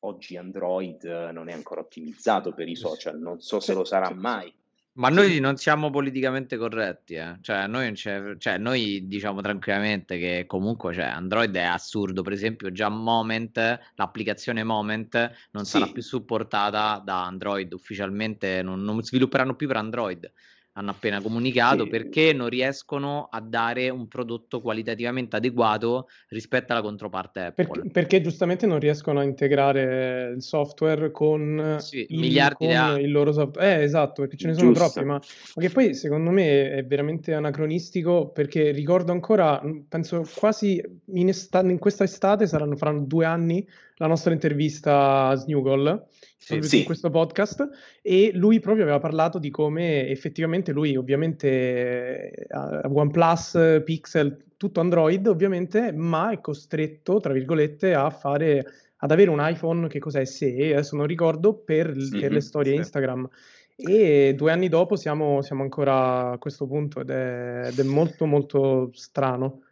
oggi 0.00 0.36
Android 0.36 1.04
non 1.04 1.48
è 1.48 1.52
ancora 1.52 1.80
ottimizzato 1.80 2.52
per 2.52 2.68
i 2.68 2.76
social, 2.76 3.18
non 3.18 3.40
so 3.40 3.60
se 3.60 3.74
lo 3.74 3.84
sarà 3.84 4.10
mai. 4.14 4.52
Ma 4.98 5.10
noi 5.10 5.38
non 5.38 5.56
siamo 5.56 5.90
politicamente 5.90 6.56
corretti, 6.56 7.14
eh? 7.14 7.38
cioè, 7.40 7.68
noi 7.68 7.94
cioè, 7.94 8.58
noi 8.58 9.06
diciamo 9.06 9.40
tranquillamente 9.40 10.18
che 10.18 10.44
comunque 10.48 10.92
cioè, 10.92 11.04
Android 11.04 11.54
è 11.54 11.62
assurdo, 11.62 12.22
per 12.22 12.32
esempio 12.32 12.72
già 12.72 12.88
Moment, 12.88 13.78
l'applicazione 13.94 14.64
Moment 14.64 15.30
non 15.52 15.64
sì. 15.64 15.78
sarà 15.78 15.86
più 15.92 16.02
supportata 16.02 17.00
da 17.04 17.26
Android, 17.26 17.72
ufficialmente 17.72 18.60
non, 18.62 18.82
non 18.82 19.00
svilupperanno 19.04 19.54
più 19.54 19.68
per 19.68 19.76
Android 19.76 20.32
hanno 20.78 20.90
appena 20.92 21.20
comunicato 21.20 21.84
sì. 21.84 21.88
perché 21.90 22.32
non 22.32 22.48
riescono 22.48 23.28
a 23.30 23.40
dare 23.40 23.90
un 23.90 24.06
prodotto 24.06 24.60
qualitativamente 24.60 25.34
adeguato 25.36 26.08
rispetto 26.28 26.72
alla 26.72 26.82
controparte 26.82 27.40
Apple. 27.40 27.66
Perché, 27.66 27.90
perché 27.90 28.20
giustamente 28.20 28.64
non 28.66 28.78
riescono 28.78 29.18
a 29.18 29.24
integrare 29.24 30.32
il 30.36 30.42
software 30.42 31.10
con, 31.10 31.78
sì, 31.80 32.06
il, 32.08 32.20
miliardi 32.20 32.66
con 32.66 33.00
il 33.00 33.10
loro 33.10 33.32
software. 33.32 33.80
Eh, 33.80 33.82
esatto, 33.82 34.22
perché 34.22 34.36
ce 34.36 34.46
ne 34.46 34.54
sono 34.54 34.72
Giusto. 34.72 34.92
troppi, 34.92 35.04
ma, 35.04 35.14
ma, 35.14 35.62
che 35.62 35.70
poi 35.70 35.94
secondo 35.94 36.30
me 36.30 36.70
è 36.70 36.84
veramente 36.84 37.34
anacronistico 37.34 38.28
perché 38.28 38.70
ricordo 38.70 39.10
ancora, 39.10 39.60
penso 39.88 40.24
quasi 40.36 40.80
in, 41.12 41.28
est- 41.28 41.60
in 41.64 41.78
questa 41.78 42.04
estate 42.04 42.46
saranno, 42.46 42.76
faranno 42.76 43.00
due 43.00 43.24
anni 43.24 43.66
la 43.98 44.06
nostra 44.06 44.32
intervista 44.32 45.26
a 45.26 45.34
Snugol 45.34 46.06
sì, 46.36 46.62
sì. 46.62 46.78
in 46.78 46.84
questo 46.84 47.10
podcast 47.10 47.68
e 48.00 48.30
lui 48.32 48.58
proprio 48.60 48.84
aveva 48.84 48.98
parlato 48.98 49.38
di 49.38 49.50
come 49.50 50.08
effettivamente 50.08 50.72
lui 50.72 50.96
ovviamente 50.96 52.46
ha 52.48 52.82
OnePlus, 52.84 53.82
Pixel, 53.84 54.44
tutto 54.56 54.80
Android 54.80 55.26
ovviamente, 55.26 55.92
ma 55.92 56.30
è 56.30 56.40
costretto, 56.40 57.20
tra 57.20 57.32
virgolette, 57.32 57.94
a 57.94 58.10
fare 58.10 58.64
ad 58.96 59.10
avere 59.10 59.30
un 59.30 59.38
iPhone 59.40 59.86
che 59.88 60.00
cos'è 60.00 60.24
SE, 60.24 60.72
adesso 60.72 60.96
non 60.96 61.06
ricordo, 61.06 61.54
per, 61.54 61.94
mm-hmm, 61.94 62.20
per 62.20 62.32
le 62.32 62.40
storie 62.40 62.72
sì. 62.72 62.78
Instagram. 62.78 63.28
E 63.76 64.34
due 64.36 64.50
anni 64.50 64.68
dopo 64.68 64.96
siamo, 64.96 65.40
siamo 65.40 65.62
ancora 65.62 66.32
a 66.32 66.38
questo 66.38 66.66
punto 66.66 67.00
ed 67.00 67.10
è, 67.10 67.68
ed 67.68 67.78
è 67.78 67.84
molto 67.84 68.26
molto 68.26 68.90
strano. 68.92 69.62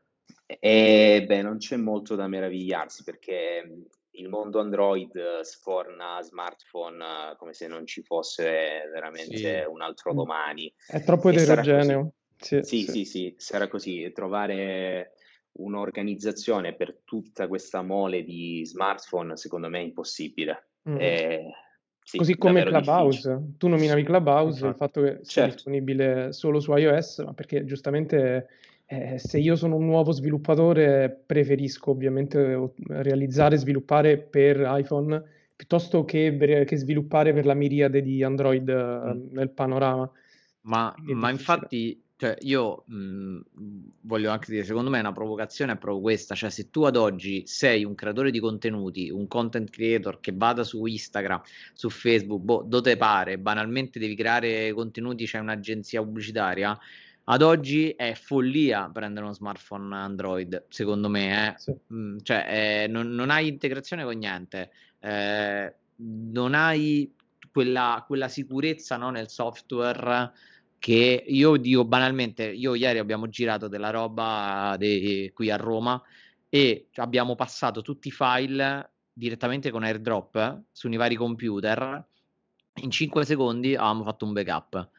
E 0.47 1.25
beh, 1.27 1.43
non 1.43 1.57
c'è 1.57 1.77
molto 1.77 2.15
da 2.15 2.29
meravigliarsi 2.29 3.03
perché 3.03 3.69
il 4.17 4.29
mondo 4.29 4.61
Android 4.61 5.15
eh, 5.15 5.45
sforna 5.45 6.21
smartphone 6.23 7.05
eh, 7.05 7.37
come 7.37 7.53
se 7.53 7.67
non 7.67 7.87
ci 7.87 8.03
fosse 8.03 8.89
veramente 8.93 9.37
sì. 9.37 9.65
un 9.69 9.81
altro 9.81 10.13
mm. 10.13 10.17
domani. 10.17 10.75
È 10.87 11.03
troppo 11.03 11.31
eterogeneo. 11.31 12.13
Sì 12.39 12.61
sì, 12.63 12.63
sì, 12.63 12.85
sì, 12.85 13.05
sì, 13.05 13.35
sarà 13.39 13.67
così. 13.69 14.13
Trovare 14.13 15.13
un'organizzazione 15.53 16.75
per 16.75 17.01
tutta 17.05 17.49
questa 17.49 17.83
mole 17.83 18.23
di 18.23 18.63
smartphone, 18.65 19.37
secondo 19.37 19.69
me, 19.69 19.81
è 19.81 19.85
impossibile. 19.85 20.71
Mm. 20.89 20.97
È, 20.97 21.43
sì, 22.03 22.19
Così 22.19 22.37
come 22.37 22.63
Clubhouse. 22.63 23.29
Difficile. 23.29 23.57
Tu 23.59 23.69
nominavi 23.69 24.03
Clubhouse, 24.05 24.67
il 24.67 24.75
fatto 24.77 25.01
che 25.01 25.19
sia 25.23 25.43
certo. 25.43 25.55
disponibile 25.55 26.33
solo 26.33 26.61
su 26.61 26.73
iOS, 26.73 27.19
ma 27.19 27.33
perché 27.33 27.65
giustamente 27.65 28.49
eh, 28.87 29.19
se 29.19 29.39
io 29.39 29.57
sono 29.57 29.77
un 29.77 29.85
nuovo 29.85 30.13
sviluppatore, 30.13 31.23
preferisco 31.27 31.91
ovviamente 31.91 32.73
realizzare 32.87 33.57
e 33.57 33.59
sviluppare 33.59 34.19
per 34.19 34.63
iPhone 34.65 35.23
piuttosto 35.57 36.05
che, 36.05 36.65
che, 36.67 36.77
sviluppare 36.77 37.33
per 37.33 37.47
la 37.47 37.55
miriade 37.55 38.03
di 38.03 38.23
Android 38.23 38.71
mm. 38.71 39.33
nel 39.33 39.51
panorama. 39.51 40.09
Ma, 40.63 40.95
ma 40.99 41.31
infatti, 41.31 42.01
cioè, 42.17 42.37
io 42.41 42.85
mh, 42.87 43.39
voglio 44.03 44.31
anche 44.31 44.53
dire, 44.53 44.65
secondo 44.65 44.91
me 44.91 45.01
una 45.01 45.13
provocazione 45.13 45.73
è 45.73 45.77
proprio 45.77 46.01
questa, 46.01 46.35
cioè 46.35 46.51
se 46.51 46.71
tu 46.71 46.83
ad 46.83 46.97
oggi 46.97 47.43
sei 47.47 47.85
un 47.85 47.95
creatore 47.95 48.31
di 48.31 48.39
contenuti, 48.39 49.11
un 49.11 49.27
content 49.27 49.71
creator 49.71 50.21
che 50.21 50.33
vada 50.35 50.63
su 50.63 50.85
Instagram, 50.85 51.43
su 51.73 51.91
Facebook, 51.91 52.43
boh, 52.43 52.65
dove 52.67 52.97
pare, 52.97 53.39
banalmente 53.39 53.99
devi 53.99 54.15
creare 54.15 54.73
contenuti, 54.73 55.25
c'è 55.25 55.39
un'agenzia 55.39 56.03
pubblicitaria, 56.03 56.79
ad 57.29 57.43
oggi 57.43 57.91
è 57.91 58.15
follia 58.15 58.89
prendere 58.93 59.25
uno 59.25 59.35
smartphone 59.35 59.95
Android, 59.95 60.67
secondo 60.69 61.09
me. 61.09 61.49
Eh? 61.49 61.59
Sì. 61.59 61.75
Mm, 61.93 62.19
cioè, 62.23 62.85
eh, 62.85 62.87
non, 62.87 63.09
non, 63.11 63.31
hai 63.31 63.49
integrazione 63.49 64.05
con 64.05 64.17
niente, 64.17 64.71
eh, 65.01 65.75
non 65.97 66.55
hai 66.55 67.13
quella, 67.51 68.05
quella 68.07 68.29
sicurezza 68.29 68.97
no, 68.97 69.11
nel 69.11 69.29
software 69.29 70.33
che 70.79 71.25
io 71.27 71.57
dico 71.57 71.85
banalmente, 71.85 72.45
io 72.45 72.75
ieri 72.75 72.99
abbiamo 72.99 73.29
girato 73.29 73.67
della 73.67 73.91
roba 73.91 74.77
de, 74.79 75.33
qui 75.35 75.51
a 75.51 75.57
Roma 75.57 76.01
e 76.49 76.89
abbiamo 76.97 77.35
passato 77.35 77.83
tutti 77.83 78.09
i 78.09 78.13
file 78.13 78.93
direttamente 79.13 79.71
con 79.73 79.83
AirDrop 79.83 80.63
su 80.71 80.89
i 80.89 80.97
vari 80.97 81.17
computer. 81.17 82.07
In 82.83 82.91
5 82.91 83.25
secondi 83.25 83.75
avevamo 83.75 84.05
fatto 84.05 84.27
un 84.27 84.33
backup 84.33 84.91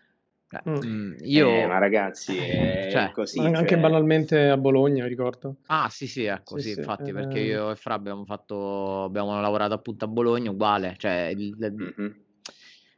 Mm. 0.67 0.75
mm. 0.85 1.15
Io... 1.21 1.49
Eh, 1.49 1.67
ma 1.67 1.77
ragazzi, 1.77 2.37
è 2.37 2.87
cioè, 2.89 3.11
così. 3.11 3.39
Anche 3.39 3.69
cioè... 3.69 3.79
banalmente 3.79 4.47
a 4.47 4.57
Bologna, 4.57 5.05
ricordo. 5.05 5.57
Ah, 5.67 5.89
sì, 5.89 6.07
sì, 6.07 6.23
è 6.23 6.41
così, 6.43 6.71
sì, 6.71 6.79
infatti, 6.79 7.05
sì, 7.05 7.11
perché 7.11 7.39
eh... 7.39 7.45
io 7.45 7.71
e 7.71 7.75
Fra 7.75 7.93
abbiamo 7.93 8.23
fatto, 8.23 9.03
abbiamo 9.03 9.39
lavorato 9.41 9.73
appunto 9.73 10.05
a 10.05 10.07
Bologna, 10.07 10.49
uguale, 10.51 10.95
cioè 10.97 11.33
il, 11.35 11.55
mm-hmm. 11.59 12.11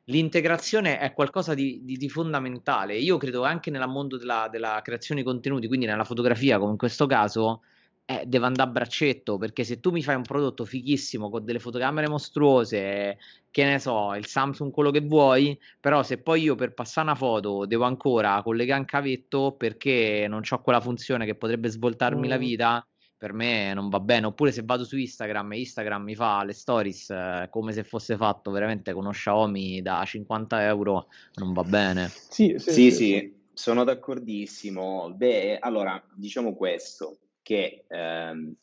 l'integrazione 0.06 1.00
è 1.00 1.12
qualcosa 1.14 1.56
di, 1.56 1.82
di, 1.84 1.98
di, 1.98 2.10
fondamentale. 2.10 2.98
Io 2.98 3.18
credo 3.18 3.44
anche 3.44 3.72
nel 3.72 3.88
mondo 3.88 4.18
della, 4.18 4.48
della 4.52 4.80
creazione 4.84 5.22
di 5.22 5.28
contenuti, 5.28 5.68
quindi 5.68 5.88
nella 5.88 6.04
fotografia, 6.04 6.60
come 6.60 6.72
in 6.72 6.78
questo 6.78 7.08
caso, 7.08 7.62
eh, 8.10 8.24
deve 8.26 8.48
andare 8.48 8.68
a 8.68 8.72
braccetto 8.72 9.38
perché 9.38 9.64
se 9.64 9.80
tu 9.80 9.92
mi 9.92 10.02
fai 10.02 10.16
un 10.16 10.24
prodotto 10.24 10.66
fighissimo 10.66 11.30
con 11.30 11.46
delle 11.46 11.60
fotocamere 11.60 12.10
mostruose, 12.10 13.20
che 13.52 13.64
ne 13.64 13.78
so, 13.78 14.16
il 14.16 14.26
Samsung 14.26 14.72
quello 14.72 14.90
che 14.90 15.02
vuoi, 15.02 15.56
però 15.80 16.02
se 16.02 16.18
poi 16.18 16.42
io 16.42 16.56
per 16.56 16.74
passare 16.74 17.06
una 17.06 17.16
foto 17.16 17.68
devo 17.68 17.84
ancora 17.84 18.42
collegare 18.42 18.80
un 18.80 18.88
cavetto 18.88 19.52
perché 19.52 20.26
non 20.28 20.42
ho 20.50 20.62
quella 20.64 20.82
funzione 20.82 21.28
che 21.28 21.36
potrebbe 21.36 21.70
svoltarmi 21.70 22.26
mm. 22.26 22.30
la 22.30 22.38
vita, 22.38 22.88
per 23.16 23.34
me 23.34 23.76
non 23.76 23.90
va 23.90 24.00
bene. 24.00 24.26
Oppure 24.26 24.52
se 24.52 24.64
vado 24.64 24.86
su 24.86 24.98
Instagram 24.98 25.54
e 25.54 25.60
Instagram 25.60 26.02
mi 26.02 26.16
fa 26.16 26.44
le 26.44 26.54
stories 26.54 27.12
eh, 27.12 27.48
come 27.52 27.74
se 27.74 27.84
fosse 27.84 28.18
fatto 28.18 28.50
veramente 28.50 28.92
con 28.92 29.04
uno 29.04 29.12
Xiaomi 29.12 29.84
da 29.84 30.04
50 30.04 30.66
euro, 30.66 31.10
non 31.36 31.54
va 31.54 31.64
bene. 31.64 32.10
Sì, 32.10 32.56
sì, 32.58 32.72
sì, 32.72 32.92
sì. 32.92 33.36
sono 33.54 33.84
d'accordissimo. 33.84 35.14
Beh, 35.16 35.60
allora, 35.60 36.04
diciamo 36.16 36.56
questo 36.56 37.20
che 37.50 37.86
ehm, 37.88 38.56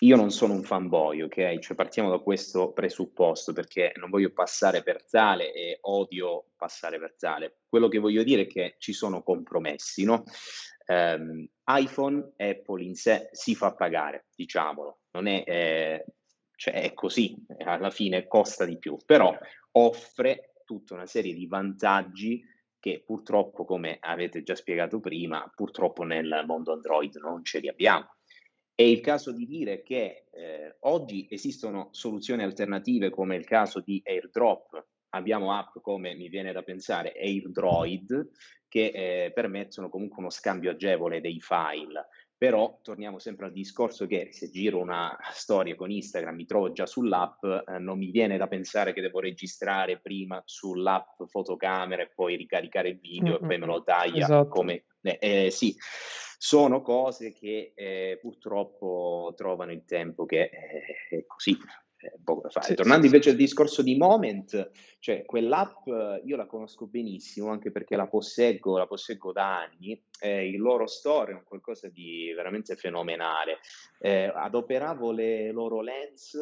io 0.00 0.16
non 0.16 0.30
sono 0.30 0.52
un 0.52 0.64
fanboy, 0.64 1.22
ok? 1.22 1.58
Cioè 1.60 1.74
partiamo 1.74 2.10
da 2.10 2.18
questo 2.18 2.72
presupposto 2.72 3.54
perché 3.54 3.94
non 3.96 4.10
voglio 4.10 4.34
passare 4.34 4.82
per 4.82 5.02
tale 5.08 5.54
e 5.54 5.78
odio 5.82 6.48
passare 6.54 6.98
per 6.98 7.14
tale. 7.16 7.60
Quello 7.66 7.88
che 7.88 7.98
voglio 7.98 8.22
dire 8.22 8.42
è 8.42 8.46
che 8.46 8.74
ci 8.76 8.92
sono 8.92 9.22
compromessi, 9.22 10.04
no? 10.04 10.24
Um, 10.86 11.48
iPhone, 11.64 12.34
Apple 12.36 12.82
in 12.82 12.94
sé 12.94 13.30
si 13.32 13.54
fa 13.54 13.72
pagare, 13.72 14.26
diciamolo, 14.34 15.04
non 15.12 15.26
è, 15.26 15.42
eh, 15.46 16.04
cioè 16.54 16.82
è 16.82 16.92
così, 16.92 17.34
alla 17.64 17.88
fine 17.88 18.26
costa 18.26 18.66
di 18.66 18.76
più, 18.76 18.98
però 19.06 19.34
offre 19.70 20.52
tutta 20.66 20.92
una 20.92 21.06
serie 21.06 21.32
di 21.32 21.46
vantaggi 21.46 22.44
che 22.78 23.02
purtroppo, 23.06 23.64
come 23.64 23.96
avete 23.98 24.42
già 24.42 24.54
spiegato 24.54 25.00
prima, 25.00 25.50
purtroppo 25.54 26.02
nel 26.02 26.44
mondo 26.46 26.74
Android 26.74 27.14
non 27.16 27.42
ce 27.42 27.60
li 27.60 27.68
abbiamo. 27.70 28.13
È 28.76 28.82
il 28.82 29.00
caso 29.00 29.30
di 29.30 29.46
dire 29.46 29.84
che 29.84 30.24
eh, 30.32 30.76
oggi 30.80 31.28
esistono 31.30 31.88
soluzioni 31.92 32.42
alternative 32.42 33.08
come 33.08 33.36
il 33.36 33.44
caso 33.44 33.80
di 33.80 34.02
AirDrop, 34.04 34.86
abbiamo 35.10 35.56
app 35.56 35.78
come 35.80 36.14
mi 36.14 36.28
viene 36.28 36.52
da 36.52 36.62
pensare 36.62 37.12
AirDroid 37.12 38.30
che 38.66 38.86
eh, 39.26 39.32
permettono 39.32 39.88
comunque 39.88 40.18
uno 40.18 40.30
scambio 40.30 40.72
agevole 40.72 41.20
dei 41.20 41.40
file. 41.40 42.08
Però 42.36 42.80
torniamo 42.82 43.20
sempre 43.20 43.46
al 43.46 43.52
discorso 43.52 44.06
che 44.06 44.30
se 44.32 44.50
giro 44.50 44.80
una 44.80 45.16
storia 45.32 45.76
con 45.76 45.92
Instagram, 45.92 46.34
mi 46.34 46.44
trovo 46.44 46.72
già 46.72 46.84
sull'app, 46.84 47.44
eh, 47.44 47.78
non 47.78 47.96
mi 47.96 48.10
viene 48.10 48.36
da 48.36 48.48
pensare 48.48 48.92
che 48.92 49.00
devo 49.00 49.20
registrare 49.20 50.00
prima 50.00 50.42
sull'app 50.44 51.22
fotocamera 51.28 52.02
e 52.02 52.10
poi 52.12 52.34
ricaricare 52.34 52.88
il 52.88 52.98
video 52.98 53.34
mm-hmm. 53.34 53.44
e 53.44 53.46
poi 53.46 53.58
me 53.58 53.66
lo 53.66 53.84
taglia 53.84 54.24
esatto. 54.24 54.48
come... 54.48 54.86
Eh, 55.00 55.18
eh, 55.20 55.50
sì, 55.50 55.76
sono 56.38 56.82
cose 56.82 57.32
che 57.32 57.72
eh, 57.74 58.18
purtroppo 58.20 59.32
trovano 59.36 59.72
il 59.72 59.84
tempo 59.84 60.24
che 60.24 60.42
eh, 60.42 61.16
è 61.16 61.26
così, 61.26 61.56
è 61.96 62.12
poco 62.22 62.42
da 62.42 62.50
fare. 62.50 62.66
Sì, 62.66 62.74
Tornando 62.74 63.02
sì, 63.02 63.06
invece 63.06 63.30
sì. 63.30 63.36
al 63.36 63.40
discorso 63.40 63.82
di 63.82 63.96
Moment, 63.96 64.70
cioè 64.98 65.24
quell'app 65.24 65.86
io 66.24 66.36
la 66.36 66.46
conosco 66.46 66.86
benissimo 66.86 67.50
anche 67.50 67.70
perché 67.70 67.96
la 67.96 68.06
posseggo, 68.06 68.78
la 68.78 68.86
posseggo 68.86 69.32
da 69.32 69.62
anni, 69.62 70.00
eh, 70.20 70.48
il 70.48 70.60
loro 70.60 70.86
store 70.86 71.32
è 71.32 71.34
un 71.34 71.44
qualcosa 71.44 71.88
di 71.88 72.32
veramente 72.34 72.76
fenomenale. 72.76 73.58
Eh, 73.98 74.30
adoperavo 74.34 75.12
le 75.12 75.50
loro 75.52 75.80
lens, 75.80 76.36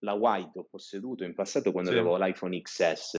la 0.00 0.12
wide 0.12 0.58
ho 0.58 0.64
posseduto 0.64 1.24
in 1.24 1.34
passato 1.34 1.72
quando 1.72 1.90
avevo 1.90 2.16
l'iPhone 2.16 2.60
XS 2.60 3.16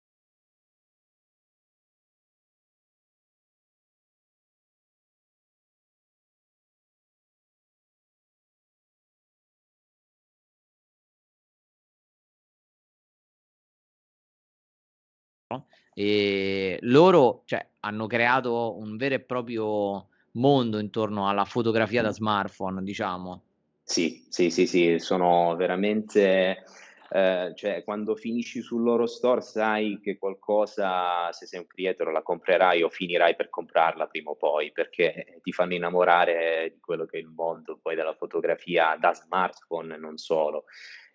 E 15.99 16.77
loro 16.83 17.41
cioè, 17.47 17.67
hanno 17.81 18.07
creato 18.07 18.77
un 18.77 18.99
vero 18.99 19.15
e 19.15 19.21
proprio 19.21 20.09
mondo 20.33 20.79
intorno 20.79 21.27
alla 21.27 21.47
fotografia 21.47 22.03
da 22.03 22.13
smartphone, 22.13 22.83
diciamo. 22.83 23.43
Sì, 23.83 24.27
sì, 24.29 24.51
sì, 24.51 24.67
sì, 24.67 24.99
sono 24.99 25.57
veramente, 25.57 26.65
eh, 27.09 27.53
cioè 27.55 27.83
quando 27.83 28.15
finisci 28.15 28.61
sul 28.61 28.83
loro 28.83 29.07
store 29.07 29.41
sai 29.41 29.99
che 30.03 30.19
qualcosa, 30.19 31.33
se 31.33 31.47
sei 31.47 31.61
un 31.61 31.67
creator, 31.67 32.13
la 32.13 32.21
comprerai 32.21 32.83
o 32.83 32.91
finirai 32.91 33.35
per 33.35 33.49
comprarla 33.49 34.07
prima 34.07 34.33
o 34.33 34.37
poi, 34.37 34.73
perché 34.73 35.39
ti 35.41 35.51
fanno 35.51 35.73
innamorare 35.73 36.73
di 36.75 36.79
quello 36.79 37.07
che 37.07 37.17
è 37.17 37.21
il 37.21 37.33
mondo 37.35 37.79
poi 37.81 37.95
della 37.95 38.13
fotografia 38.13 38.99
da 39.01 39.15
smartphone 39.15 39.97
non 39.97 40.19
solo. 40.19 40.65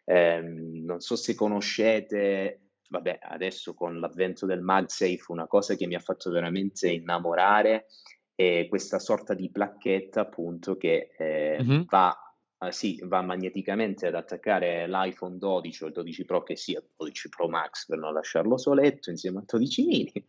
Eh, 0.05 0.41
non 0.41 1.01
so 1.01 1.15
se 1.15 1.35
conoscete 1.35 2.70
vabbè, 2.91 3.19
adesso 3.21 3.73
con 3.73 3.99
l'avvento 3.99 4.45
del 4.45 4.61
MagSafe, 4.61 5.23
una 5.29 5.47
cosa 5.47 5.75
che 5.75 5.87
mi 5.87 5.95
ha 5.95 5.99
fatto 5.99 6.29
veramente 6.29 6.89
innamorare 6.89 7.87
è 8.35 8.67
questa 8.67 8.99
sorta 8.99 9.33
di 9.33 9.49
placchetta 9.49 10.21
appunto 10.21 10.75
che 10.75 11.11
eh, 11.17 11.57
mm-hmm. 11.61 11.81
va, 11.87 12.15
eh, 12.59 12.71
sì, 12.71 12.99
va 13.03 13.21
magneticamente 13.21 14.07
ad 14.07 14.15
attaccare 14.15 14.87
l'iPhone 14.89 15.37
12 15.37 15.83
o 15.83 15.87
il 15.87 15.93
12 15.93 16.25
Pro 16.25 16.43
che 16.43 16.57
sia 16.57 16.79
il 16.79 16.85
12 16.97 17.29
Pro 17.29 17.47
Max 17.47 17.85
per 17.85 17.97
non 17.97 18.13
lasciarlo 18.13 18.57
soletto 18.57 19.09
insieme 19.09 19.39
al 19.39 19.45
12 19.45 19.85
mini 19.85 20.25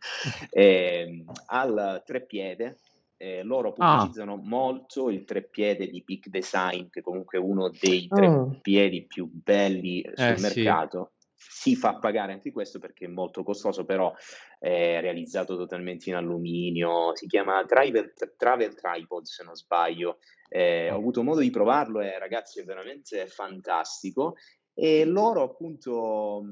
eh, 0.49 1.25
al 1.47 2.01
treppiede 2.05 2.77
eh, 3.17 3.43
loro 3.43 3.69
ah. 3.69 3.71
pubblicizzano 3.73 4.33
ah. 4.33 4.41
molto 4.41 5.09
il 5.09 5.23
treppiede 5.23 5.87
di 5.87 6.03
Peak 6.03 6.27
Design, 6.27 6.87
che 6.89 7.01
comunque 7.01 7.37
è 7.37 7.41
uno 7.41 7.69
dei 7.69 8.07
treppiedi 8.07 8.99
oh. 8.99 9.05
più 9.07 9.29
belli 9.31 10.03
sul 10.13 10.25
eh, 10.25 10.39
mercato 10.39 11.11
si 11.49 11.75
fa 11.75 11.95
pagare 11.97 12.33
anche 12.33 12.51
questo 12.51 12.79
perché 12.79 13.05
è 13.05 13.09
molto 13.09 13.43
costoso, 13.43 13.85
però 13.85 14.13
è 14.59 14.99
realizzato 15.01 15.55
totalmente 15.55 16.09
in 16.09 16.15
alluminio, 16.15 17.15
si 17.15 17.27
chiama 17.27 17.63
Travel, 17.65 18.13
Travel 18.37 18.73
Tripod 18.73 19.25
se 19.25 19.43
non 19.43 19.55
sbaglio, 19.55 20.19
eh, 20.49 20.91
ho 20.91 20.95
avuto 20.95 21.23
modo 21.23 21.39
di 21.39 21.49
provarlo 21.49 22.01
e 22.01 22.17
ragazzi 22.19 22.59
è 22.59 22.63
veramente 22.63 23.27
fantastico. 23.27 24.35
E 24.73 25.05
loro 25.05 25.43
appunto 25.43 26.43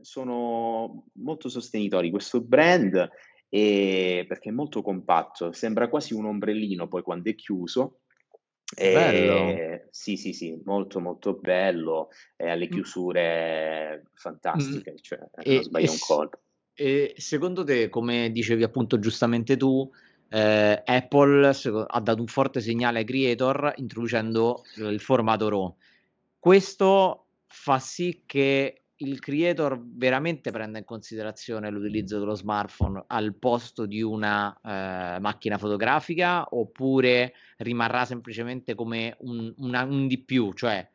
sono 0.00 1.06
molto 1.14 1.48
sostenitori. 1.48 2.06
Di 2.06 2.12
questo 2.12 2.40
brand 2.40 3.10
e 3.48 4.24
perché 4.26 4.48
è 4.48 4.52
molto 4.52 4.80
compatto, 4.80 5.52
sembra 5.52 5.88
quasi 5.88 6.14
un 6.14 6.24
ombrellino 6.24 6.88
poi 6.88 7.02
quando 7.02 7.28
è 7.28 7.34
chiuso 7.34 8.00
e, 8.74 9.86
sì, 9.90 10.16
sì, 10.16 10.32
sì, 10.32 10.60
molto 10.64 11.00
molto 11.00 11.34
bello, 11.34 12.08
e 12.36 12.48
alle 12.48 12.68
chiusure 12.68 14.04
fantastiche, 14.14 14.94
cioè 15.00 15.18
e, 15.42 15.54
non 15.54 15.62
sbaglia 15.62 15.90
un 15.90 15.98
colpo. 15.98 16.40
E 16.74 17.14
secondo 17.16 17.64
te, 17.64 17.88
come 17.88 18.30
dicevi 18.30 18.62
appunto 18.62 18.98
giustamente 18.98 19.56
tu, 19.56 19.90
eh, 20.30 20.82
Apple 20.84 21.46
ha 21.86 22.00
dato 22.00 22.20
un 22.20 22.26
forte 22.26 22.60
segnale 22.60 23.00
ai 23.00 23.04
creator 23.04 23.74
introducendo 23.76 24.64
il 24.76 25.00
formato 25.00 25.48
RAW. 25.48 25.76
Questo 26.38 27.26
fa 27.46 27.78
sì 27.78 28.22
che 28.24 28.81
il 29.02 29.18
creator 29.18 29.80
veramente 29.84 30.50
prenda 30.50 30.78
in 30.78 30.84
considerazione 30.84 31.70
l'utilizzo 31.70 32.18
dello 32.18 32.34
smartphone 32.34 33.04
al 33.08 33.34
posto 33.34 33.84
di 33.86 34.00
una 34.00 34.54
eh, 34.54 35.18
macchina 35.20 35.58
fotografica 35.58 36.46
oppure 36.50 37.34
rimarrà 37.58 38.04
semplicemente 38.04 38.74
come 38.74 39.16
un, 39.20 39.52
una, 39.58 39.84
un 39.84 40.06
di 40.06 40.18
più, 40.18 40.52
cioè 40.52 40.88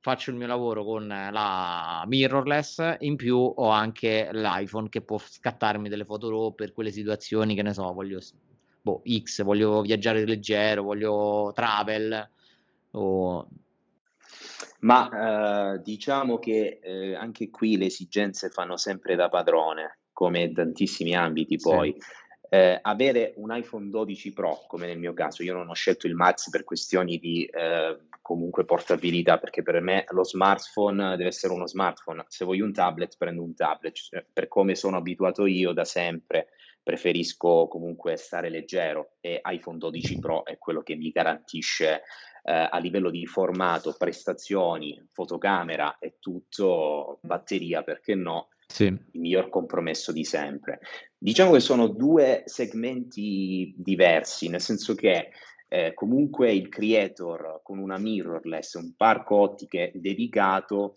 faccio 0.00 0.30
il 0.30 0.36
mio 0.36 0.46
lavoro 0.46 0.84
con 0.84 1.06
la 1.06 2.04
mirrorless, 2.06 2.96
in 3.00 3.16
più 3.16 3.38
ho 3.38 3.68
anche 3.70 4.28
l'iPhone 4.32 4.90
che 4.90 5.00
può 5.00 5.18
scattarmi 5.18 5.88
delle 5.88 6.04
foto 6.04 6.28
RAW 6.28 6.54
per 6.54 6.74
quelle 6.74 6.90
situazioni 6.90 7.54
che 7.54 7.62
ne 7.62 7.72
so, 7.72 7.90
voglio 7.92 8.20
boh, 8.82 9.02
X, 9.22 9.42
voglio 9.42 9.80
viaggiare 9.80 10.26
leggero, 10.26 10.82
voglio 10.82 11.52
travel 11.54 12.30
o 12.90 13.48
ma 14.84 15.74
eh, 15.74 15.82
diciamo 15.82 16.38
che 16.38 16.78
eh, 16.82 17.14
anche 17.14 17.50
qui 17.50 17.76
le 17.76 17.86
esigenze 17.86 18.50
fanno 18.50 18.76
sempre 18.76 19.16
da 19.16 19.28
padrone, 19.28 20.00
come 20.12 20.42
in 20.42 20.54
tantissimi 20.54 21.14
ambiti 21.14 21.56
poi. 21.56 21.94
Sì. 21.98 22.22
Eh, 22.50 22.78
avere 22.82 23.32
un 23.36 23.54
iPhone 23.56 23.88
12 23.88 24.32
Pro, 24.32 24.64
come 24.68 24.86
nel 24.86 24.98
mio 24.98 25.12
caso, 25.12 25.42
io 25.42 25.54
non 25.54 25.70
ho 25.70 25.74
scelto 25.74 26.06
il 26.06 26.14
Max 26.14 26.50
per 26.50 26.62
questioni 26.62 27.18
di 27.18 27.44
eh, 27.46 27.98
comunque 28.20 28.64
portabilità, 28.64 29.38
perché 29.38 29.62
per 29.62 29.80
me 29.80 30.04
lo 30.10 30.22
smartphone 30.22 31.16
deve 31.16 31.28
essere 31.28 31.52
uno 31.52 31.66
smartphone. 31.66 32.24
Se 32.28 32.44
voglio 32.44 32.64
un 32.64 32.72
tablet, 32.72 33.16
prendo 33.16 33.42
un 33.42 33.54
tablet. 33.54 33.94
Cioè, 33.94 34.24
per 34.32 34.46
come 34.48 34.76
sono 34.76 34.98
abituato 34.98 35.46
io 35.46 35.72
da 35.72 35.84
sempre, 35.84 36.50
preferisco 36.82 37.66
comunque 37.66 38.16
stare 38.16 38.50
leggero 38.50 39.14
e 39.20 39.40
iPhone 39.44 39.78
12 39.78 40.18
Pro 40.18 40.44
è 40.44 40.58
quello 40.58 40.82
che 40.82 40.94
mi 40.94 41.10
garantisce 41.10 42.02
eh, 42.44 42.68
a 42.70 42.78
livello 42.78 43.10
di 43.10 43.26
formato, 43.26 43.94
prestazioni, 43.98 45.02
fotocamera 45.12 45.98
e 45.98 46.16
tutto, 46.20 47.18
batteria 47.22 47.82
perché 47.82 48.14
no, 48.14 48.48
sì. 48.66 48.84
il 48.84 49.20
miglior 49.20 49.48
compromesso 49.48 50.12
di 50.12 50.24
sempre. 50.24 50.80
Diciamo 51.16 51.52
che 51.52 51.60
sono 51.60 51.88
due 51.88 52.42
segmenti 52.44 53.74
diversi, 53.76 54.48
nel 54.48 54.60
senso 54.60 54.94
che 54.94 55.30
eh, 55.68 55.94
comunque 55.94 56.52
il 56.52 56.68
creator 56.68 57.60
con 57.62 57.78
una 57.78 57.98
mirrorless, 57.98 58.74
un 58.74 58.94
parco 58.94 59.36
ottiche 59.36 59.90
dedicato, 59.94 60.94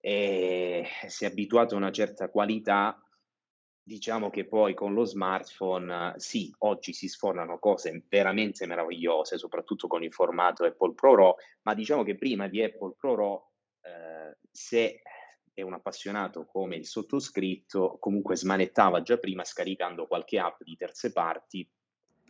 eh, 0.00 0.86
si 1.06 1.24
è 1.24 1.28
abituato 1.28 1.74
a 1.74 1.78
una 1.78 1.90
certa 1.90 2.28
qualità 2.28 3.03
Diciamo 3.86 4.30
che 4.30 4.46
poi 4.46 4.72
con 4.72 4.94
lo 4.94 5.04
smartphone, 5.04 6.14
sì, 6.16 6.50
oggi 6.60 6.94
si 6.94 7.06
sfornano 7.06 7.58
cose 7.58 8.02
veramente 8.08 8.64
meravigliose, 8.64 9.36
soprattutto 9.36 9.88
con 9.88 10.02
il 10.02 10.10
formato 10.10 10.64
Apple 10.64 10.94
Pro 10.94 11.14
RAW, 11.14 11.34
ma 11.64 11.74
diciamo 11.74 12.02
che 12.02 12.16
prima 12.16 12.48
di 12.48 12.62
Apple 12.62 12.94
Pro 12.96 13.14
RAW, 13.14 13.42
eh, 13.82 14.38
se 14.50 15.02
è 15.52 15.60
un 15.60 15.74
appassionato 15.74 16.46
come 16.46 16.76
il 16.76 16.86
sottoscritto, 16.86 17.98
comunque 18.00 18.36
smanettava 18.36 19.02
già 19.02 19.18
prima 19.18 19.44
scaricando 19.44 20.06
qualche 20.06 20.38
app 20.38 20.62
di 20.62 20.76
terze 20.76 21.12
parti, 21.12 21.68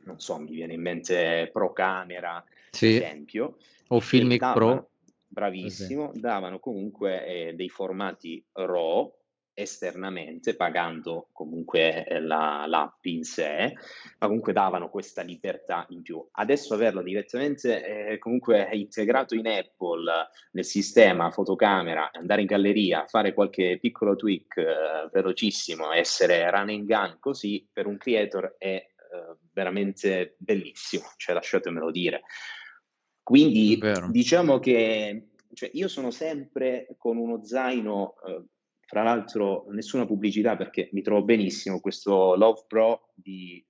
non 0.06 0.18
so, 0.18 0.36
mi 0.38 0.50
viene 0.50 0.74
in 0.74 0.82
mente 0.82 1.50
Pro 1.52 1.72
Camera, 1.72 2.44
sì. 2.72 2.96
esempio. 2.96 3.58
O 3.88 4.00
Filmic 4.00 4.40
davano, 4.40 4.58
Pro. 4.58 4.90
Bravissimo, 5.28 6.10
davano 6.14 6.58
comunque 6.58 7.24
eh, 7.24 7.54
dei 7.54 7.68
formati 7.68 8.44
RAW 8.54 9.22
esternamente, 9.54 10.56
pagando 10.56 11.28
comunque 11.32 12.04
eh, 12.04 12.20
la, 12.20 12.64
l'app 12.66 13.04
in 13.04 13.22
sé, 13.22 13.72
ma 14.18 14.26
comunque 14.26 14.52
davano 14.52 14.90
questa 14.90 15.22
libertà 15.22 15.86
in 15.90 16.02
più. 16.02 16.26
Adesso 16.32 16.74
averlo 16.74 17.02
direttamente 17.02 18.10
eh, 18.10 18.18
comunque 18.18 18.68
integrato 18.72 19.34
in 19.34 19.46
Apple 19.46 20.10
nel 20.52 20.64
sistema 20.64 21.30
fotocamera, 21.30 22.10
andare 22.12 22.40
in 22.40 22.46
galleria, 22.46 23.06
fare 23.06 23.32
qualche 23.32 23.78
piccolo 23.80 24.16
tweak 24.16 24.56
eh, 24.56 24.64
velocissimo, 25.12 25.92
essere 25.92 26.50
run 26.50 26.70
and 26.70 26.86
gun 26.86 27.16
così, 27.20 27.66
per 27.72 27.86
un 27.86 27.96
creator 27.96 28.56
è 28.58 28.74
eh, 28.74 29.36
veramente 29.52 30.34
bellissimo, 30.38 31.04
cioè 31.16 31.34
lasciatemelo 31.34 31.90
dire. 31.90 32.22
Quindi 33.22 33.80
diciamo 34.10 34.58
che 34.58 35.28
cioè, 35.54 35.70
io 35.72 35.88
sono 35.88 36.10
sempre 36.10 36.88
con 36.98 37.16
uno 37.16 37.42
zaino 37.44 38.16
eh, 38.26 38.42
fra 38.94 39.02
l'altro 39.02 39.66
nessuna 39.70 40.06
pubblicità 40.06 40.54
perché 40.54 40.88
mi 40.92 41.02
trovo 41.02 41.24
benissimo, 41.24 41.80
questo 41.80 42.36
Love 42.36 42.66
Pro 42.68 43.08
di 43.12 43.60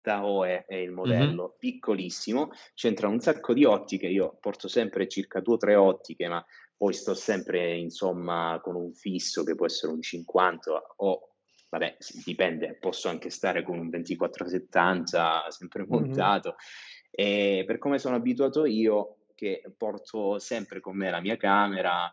Taoe 0.00 0.64
è 0.64 0.76
il 0.76 0.92
modello, 0.92 1.42
mm-hmm. 1.42 1.58
piccolissimo, 1.58 2.52
c'entra 2.74 3.08
un 3.08 3.18
sacco 3.18 3.52
di 3.52 3.64
ottiche, 3.64 4.06
io 4.06 4.38
porto 4.40 4.68
sempre 4.68 5.08
circa 5.08 5.40
due 5.40 5.54
o 5.54 5.56
tre 5.56 5.74
ottiche, 5.74 6.28
ma 6.28 6.44
poi 6.76 6.92
sto 6.92 7.14
sempre 7.14 7.76
insomma 7.78 8.60
con 8.62 8.76
un 8.76 8.92
fisso 8.92 9.42
che 9.42 9.56
può 9.56 9.66
essere 9.66 9.90
un 9.90 10.02
50 10.02 10.94
o 10.98 11.30
vabbè, 11.68 11.96
dipende, 12.24 12.76
posso 12.78 13.08
anche 13.08 13.28
stare 13.30 13.64
con 13.64 13.76
un 13.76 13.90
2470 13.90 15.46
sempre 15.48 15.84
montato. 15.84 16.50
Mm-hmm. 16.50 17.60
E 17.60 17.64
per 17.66 17.78
come 17.78 17.98
sono 17.98 18.14
abituato 18.14 18.66
io, 18.66 19.16
che 19.34 19.64
porto 19.76 20.38
sempre 20.38 20.78
con 20.78 20.96
me 20.96 21.10
la 21.10 21.20
mia 21.20 21.36
camera, 21.36 22.12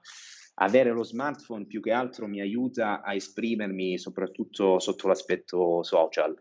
avere 0.59 0.91
lo 0.91 1.03
smartphone 1.03 1.65
più 1.65 1.81
che 1.81 1.91
altro 1.91 2.27
mi 2.27 2.41
aiuta 2.41 3.01
a 3.01 3.13
esprimermi 3.13 3.97
soprattutto 3.97 4.79
sotto 4.79 5.07
l'aspetto 5.07 5.83
social, 5.83 6.35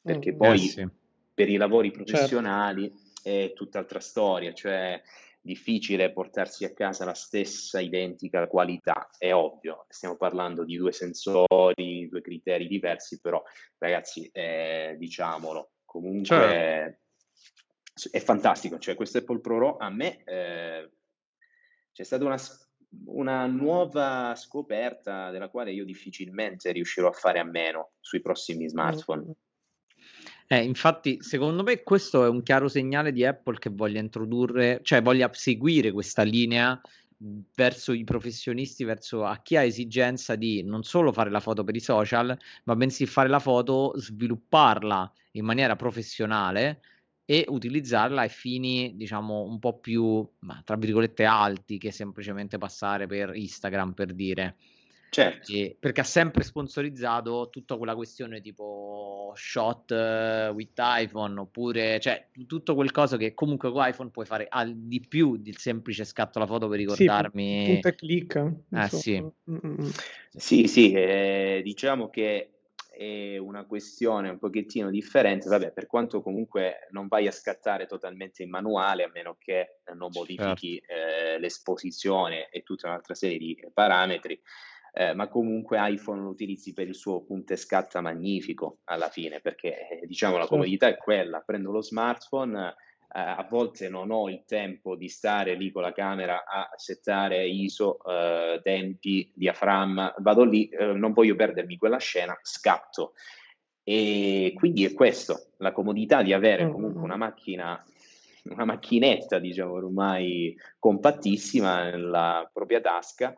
perché 0.00 0.32
mm, 0.32 0.36
poi 0.36 0.54
eh 0.54 0.68
sì. 0.68 0.88
per 1.32 1.48
i 1.48 1.56
lavori 1.56 1.88
certo. 1.88 2.04
professionali 2.04 2.92
certo. 2.92 3.28
è 3.28 3.52
tutt'altra 3.54 4.00
storia, 4.00 4.52
cioè 4.52 5.00
difficile 5.40 6.12
portarsi 6.12 6.64
a 6.64 6.72
casa 6.72 7.04
la 7.04 7.14
stessa 7.14 7.80
identica 7.80 8.46
qualità, 8.46 9.10
è 9.18 9.32
ovvio, 9.32 9.86
stiamo 9.88 10.16
parlando 10.16 10.64
di 10.64 10.76
due 10.76 10.92
sensori, 10.92 12.08
due 12.08 12.20
criteri 12.20 12.68
diversi, 12.68 13.20
però 13.20 13.42
ragazzi, 13.78 14.28
eh, 14.32 14.94
diciamolo, 14.98 15.72
comunque 15.84 17.00
certo. 17.94 18.16
è 18.16 18.20
fantastico, 18.20 18.78
cioè 18.78 18.94
questo 18.94 19.18
Apple 19.18 19.40
Pro 19.40 19.58
Raw 19.58 19.76
a 19.78 19.90
me 19.90 20.22
eh, 20.24 20.90
c'è 21.92 22.04
stata 22.04 22.24
una 22.24 22.38
una 23.06 23.46
nuova 23.46 24.34
scoperta 24.36 25.30
della 25.30 25.48
quale 25.48 25.72
io 25.72 25.84
difficilmente 25.84 26.72
riuscirò 26.72 27.08
a 27.08 27.12
fare 27.12 27.38
a 27.38 27.44
meno 27.44 27.92
sui 28.00 28.20
prossimi 28.20 28.68
smartphone. 28.68 29.34
Eh, 30.46 30.62
infatti, 30.64 31.22
secondo 31.22 31.62
me 31.62 31.82
questo 31.82 32.24
è 32.24 32.28
un 32.28 32.42
chiaro 32.42 32.68
segnale 32.68 33.12
di 33.12 33.24
Apple 33.24 33.58
che 33.58 33.70
voglia 33.70 34.00
introdurre, 34.00 34.80
cioè 34.82 35.00
voglia 35.00 35.30
seguire 35.32 35.92
questa 35.92 36.22
linea 36.22 36.78
verso 37.54 37.92
i 37.92 38.04
professionisti, 38.04 38.84
verso 38.84 39.24
a 39.24 39.40
chi 39.40 39.56
ha 39.56 39.62
esigenza 39.62 40.34
di 40.34 40.62
non 40.62 40.82
solo 40.82 41.12
fare 41.12 41.30
la 41.30 41.40
foto 41.40 41.64
per 41.64 41.76
i 41.76 41.80
social, 41.80 42.36
ma 42.64 42.76
bensì 42.76 43.06
fare 43.06 43.28
la 43.28 43.38
foto, 43.38 43.92
svilupparla 43.96 45.10
in 45.32 45.44
maniera 45.44 45.76
professionale 45.76 46.80
e 47.32 47.46
utilizzarla 47.48 48.20
ai 48.20 48.28
fini, 48.28 48.92
diciamo, 48.94 49.40
un 49.40 49.58
po' 49.58 49.78
più, 49.78 50.28
tra 50.64 50.76
virgolette, 50.76 51.24
alti 51.24 51.78
che 51.78 51.90
semplicemente 51.90 52.58
passare 52.58 53.06
per 53.06 53.34
Instagram, 53.34 53.94
per 53.94 54.12
dire. 54.12 54.56
Certo. 55.08 55.50
E, 55.50 55.74
perché 55.80 56.02
ha 56.02 56.04
sempre 56.04 56.42
sponsorizzato 56.42 57.48
tutta 57.50 57.78
quella 57.78 57.94
questione 57.94 58.42
tipo 58.42 59.32
shot 59.34 59.90
uh, 59.92 60.52
with 60.52 60.78
iPhone 60.78 61.38
oppure 61.38 62.00
cioè 62.00 62.28
tutto 62.46 62.74
quel 62.74 62.90
cosa 62.90 63.18
che 63.18 63.34
comunque 63.34 63.70
con 63.70 63.86
iPhone 63.86 64.10
puoi 64.10 64.24
fare 64.24 64.46
al 64.48 64.74
di 64.74 65.00
più 65.06 65.36
del 65.36 65.58
semplice 65.58 66.04
scatto 66.04 66.38
la 66.38 66.46
foto 66.46 66.68
per 66.68 66.78
ricordarmi. 66.78 67.64
Sì, 67.64 67.72
punta 67.72 67.88
e 67.88 67.94
clicca. 67.94 68.54
Eh, 68.74 68.88
sì. 68.88 69.24
Sì, 70.30 70.66
sì, 70.66 70.92
eh, 70.92 71.60
diciamo 71.64 72.10
che 72.10 72.50
è 72.92 73.38
una 73.38 73.64
questione 73.64 74.28
un 74.28 74.38
pochettino 74.38 74.90
differente, 74.90 75.48
vabbè, 75.48 75.72
per 75.72 75.86
quanto 75.86 76.22
comunque 76.22 76.88
non 76.90 77.08
vai 77.08 77.26
a 77.26 77.32
scattare 77.32 77.86
totalmente 77.86 78.42
in 78.42 78.50
manuale, 78.50 79.04
a 79.04 79.10
meno 79.12 79.36
che 79.38 79.80
non 79.94 80.10
modifichi 80.12 80.82
certo. 80.84 81.34
eh, 81.34 81.38
l'esposizione 81.38 82.48
e 82.50 82.62
tutta 82.62 82.88
un'altra 82.88 83.14
serie 83.14 83.38
di 83.38 83.58
parametri, 83.72 84.40
eh, 84.94 85.14
ma 85.14 85.28
comunque 85.28 85.78
iPhone 85.80 86.22
lo 86.22 86.28
utilizzi 86.28 86.72
per 86.74 86.86
il 86.86 86.94
suo 86.94 87.22
punto 87.24 87.54
e 87.54 87.56
scatta 87.56 88.00
magnifico 88.00 88.80
alla 88.84 89.08
fine, 89.08 89.40
perché 89.40 89.88
eh, 89.88 90.06
diciamo 90.06 90.36
la 90.36 90.46
comodità 90.46 90.86
è 90.86 90.96
quella, 90.96 91.40
prendo 91.40 91.70
lo 91.70 91.80
smartphone 91.80 92.74
eh, 93.14 93.20
a 93.20 93.46
volte 93.48 93.88
non 93.88 94.10
ho 94.10 94.30
il 94.30 94.44
tempo 94.46 94.96
di 94.96 95.08
stare 95.08 95.54
lì 95.54 95.70
con 95.70 95.82
la 95.82 95.92
camera 95.92 96.44
a 96.46 96.70
settare 96.76 97.46
ISO, 97.46 97.98
eh, 98.04 98.60
tempi, 98.62 99.30
diaframma, 99.34 100.14
vado 100.18 100.44
lì, 100.44 100.68
eh, 100.68 100.92
non 100.92 101.12
voglio 101.12 101.36
perdermi 101.36 101.76
quella 101.76 101.98
scena, 101.98 102.38
scatto. 102.42 103.12
E 103.84 104.52
quindi 104.54 104.84
è 104.84 104.94
questo, 104.94 105.48
la 105.58 105.72
comodità 105.72 106.22
di 106.22 106.32
avere 106.32 106.70
comunque 106.70 107.02
una 107.02 107.16
macchina, 107.16 107.84
una 108.44 108.64
macchinetta, 108.64 109.38
diciamo 109.38 109.72
ormai 109.72 110.56
compattissima 110.78 111.90
nella 111.90 112.48
propria 112.52 112.80
tasca 112.80 113.34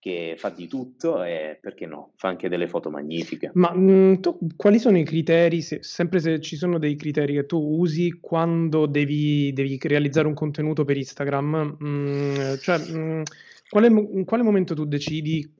che 0.00 0.34
fa 0.38 0.50
di 0.50 0.68
tutto 0.68 1.22
e 1.24 1.58
perché 1.60 1.86
no, 1.86 2.12
fa 2.16 2.28
anche 2.28 2.48
delle 2.48 2.68
foto 2.68 2.90
magnifiche. 2.90 3.50
Ma 3.54 3.72
mh, 3.72 3.90
mm, 3.90 4.14
tu, 4.20 4.38
quali 4.56 4.78
sono 4.78 4.98
i 4.98 5.04
criteri, 5.04 5.60
se, 5.60 5.82
sempre 5.82 6.20
se 6.20 6.40
ci 6.40 6.56
sono 6.56 6.78
dei 6.78 6.96
criteri 6.96 7.34
che 7.34 7.46
tu 7.46 7.58
usi 7.58 8.18
quando 8.20 8.86
devi, 8.86 9.52
devi 9.52 9.78
realizzare 9.82 10.28
un 10.28 10.34
contenuto 10.34 10.84
per 10.84 10.96
Instagram? 10.96 11.76
Mh, 11.78 11.86
mm, 11.86 12.54
cioè, 12.60 12.78
mh, 12.78 12.98
mm, 12.98 13.22
quale, 13.68 13.86
in 13.88 14.24
quale 14.24 14.42
momento 14.42 14.74
tu 14.74 14.84
decidi 14.84 15.52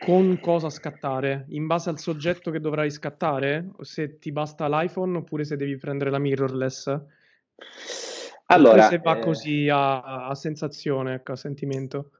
con 0.00 0.40
cosa 0.40 0.70
scattare? 0.70 1.46
In 1.50 1.66
base 1.66 1.90
al 1.90 1.98
soggetto 1.98 2.50
che 2.50 2.60
dovrai 2.60 2.90
scattare? 2.90 3.70
Se 3.80 4.18
ti 4.18 4.32
basta 4.32 4.68
l'iPhone 4.68 5.18
oppure 5.18 5.44
se 5.44 5.56
devi 5.56 5.76
prendere 5.76 6.10
la 6.10 6.18
mirrorless? 6.18 6.86
Allora, 8.46 8.70
oppure 8.70 8.88
se 8.88 8.98
va 8.98 9.18
eh... 9.18 9.20
così 9.20 9.68
a, 9.68 10.26
a 10.26 10.34
sensazione, 10.34 11.14
ecco, 11.14 11.32
a 11.32 11.36
sentimento? 11.36 12.10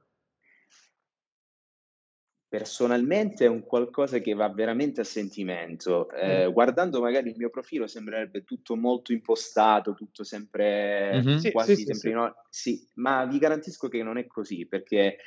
Personalmente 2.55 3.43
è 3.43 3.49
un 3.49 3.65
qualcosa 3.65 4.19
che 4.19 4.33
va 4.33 4.47
veramente 4.47 5.01
a 5.01 5.03
sentimento. 5.03 6.09
Eh, 6.11 6.47
mm. 6.47 6.51
Guardando 6.53 7.01
magari 7.01 7.31
il 7.31 7.35
mio 7.37 7.49
profilo 7.49 7.85
sembrerebbe 7.85 8.45
tutto 8.45 8.77
molto 8.77 9.11
impostato, 9.11 9.93
tutto 9.93 10.23
sempre 10.23 11.21
mm-hmm. 11.21 11.37
sì, 11.37 11.51
quasi 11.51 11.75
sì, 11.75 11.83
sempre 11.83 12.09
sì, 12.09 12.15
in 12.15 12.33
sì, 12.49 12.89
ma 12.93 13.25
vi 13.25 13.39
garantisco 13.39 13.89
che 13.89 14.01
non 14.03 14.17
è 14.17 14.25
così 14.25 14.65
perché 14.67 15.17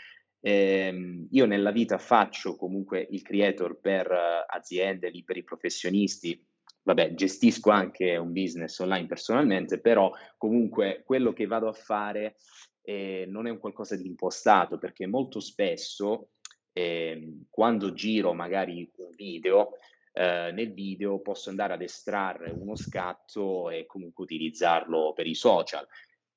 eh, 0.41 1.27
io 1.31 1.45
nella 1.45 1.71
vita 1.71 1.99
faccio 1.99 2.57
comunque 2.57 3.07
il 3.11 3.21
creator 3.21 3.79
per 3.79 4.11
uh, 4.11 4.45
aziende, 4.47 5.11
liberi 5.11 5.45
professionisti. 5.45 6.43
Vabbè, 6.83 7.13
gestisco 7.13 7.69
anche 7.69 8.17
un 8.17 8.33
business 8.33 8.79
online 8.79 9.07
personalmente, 9.07 9.79
però 9.79 10.11
comunque 10.39 11.03
quello 11.05 11.35
che 11.35 11.45
vado 11.45 11.69
a 11.69 11.75
fare 11.75 12.37
eh, 12.81 13.27
non 13.29 13.47
è 13.47 13.51
un 13.51 13.59
qualcosa 13.59 13.95
di 13.97 14.07
impostato 14.07 14.79
perché 14.79 15.07
molto 15.07 15.41
spesso 15.41 16.31
eh, 16.79 17.47
quando 17.51 17.93
giro 17.93 18.33
magari 18.35 18.89
un 18.99 19.11
video, 19.17 19.79
eh, 20.13 20.53
nel 20.53 20.73
video 20.73 21.21
posso 21.21 21.51
andare 21.51 21.75
ad 21.75 21.83
estrarre 21.83 22.51
uno 22.53 22.77
scatto 22.77 23.69
e 23.69 23.85
comunque 23.87 24.23
utilizzarlo 24.23 25.13
per 25.13 25.27
i 25.27 25.35
social. 25.35 25.87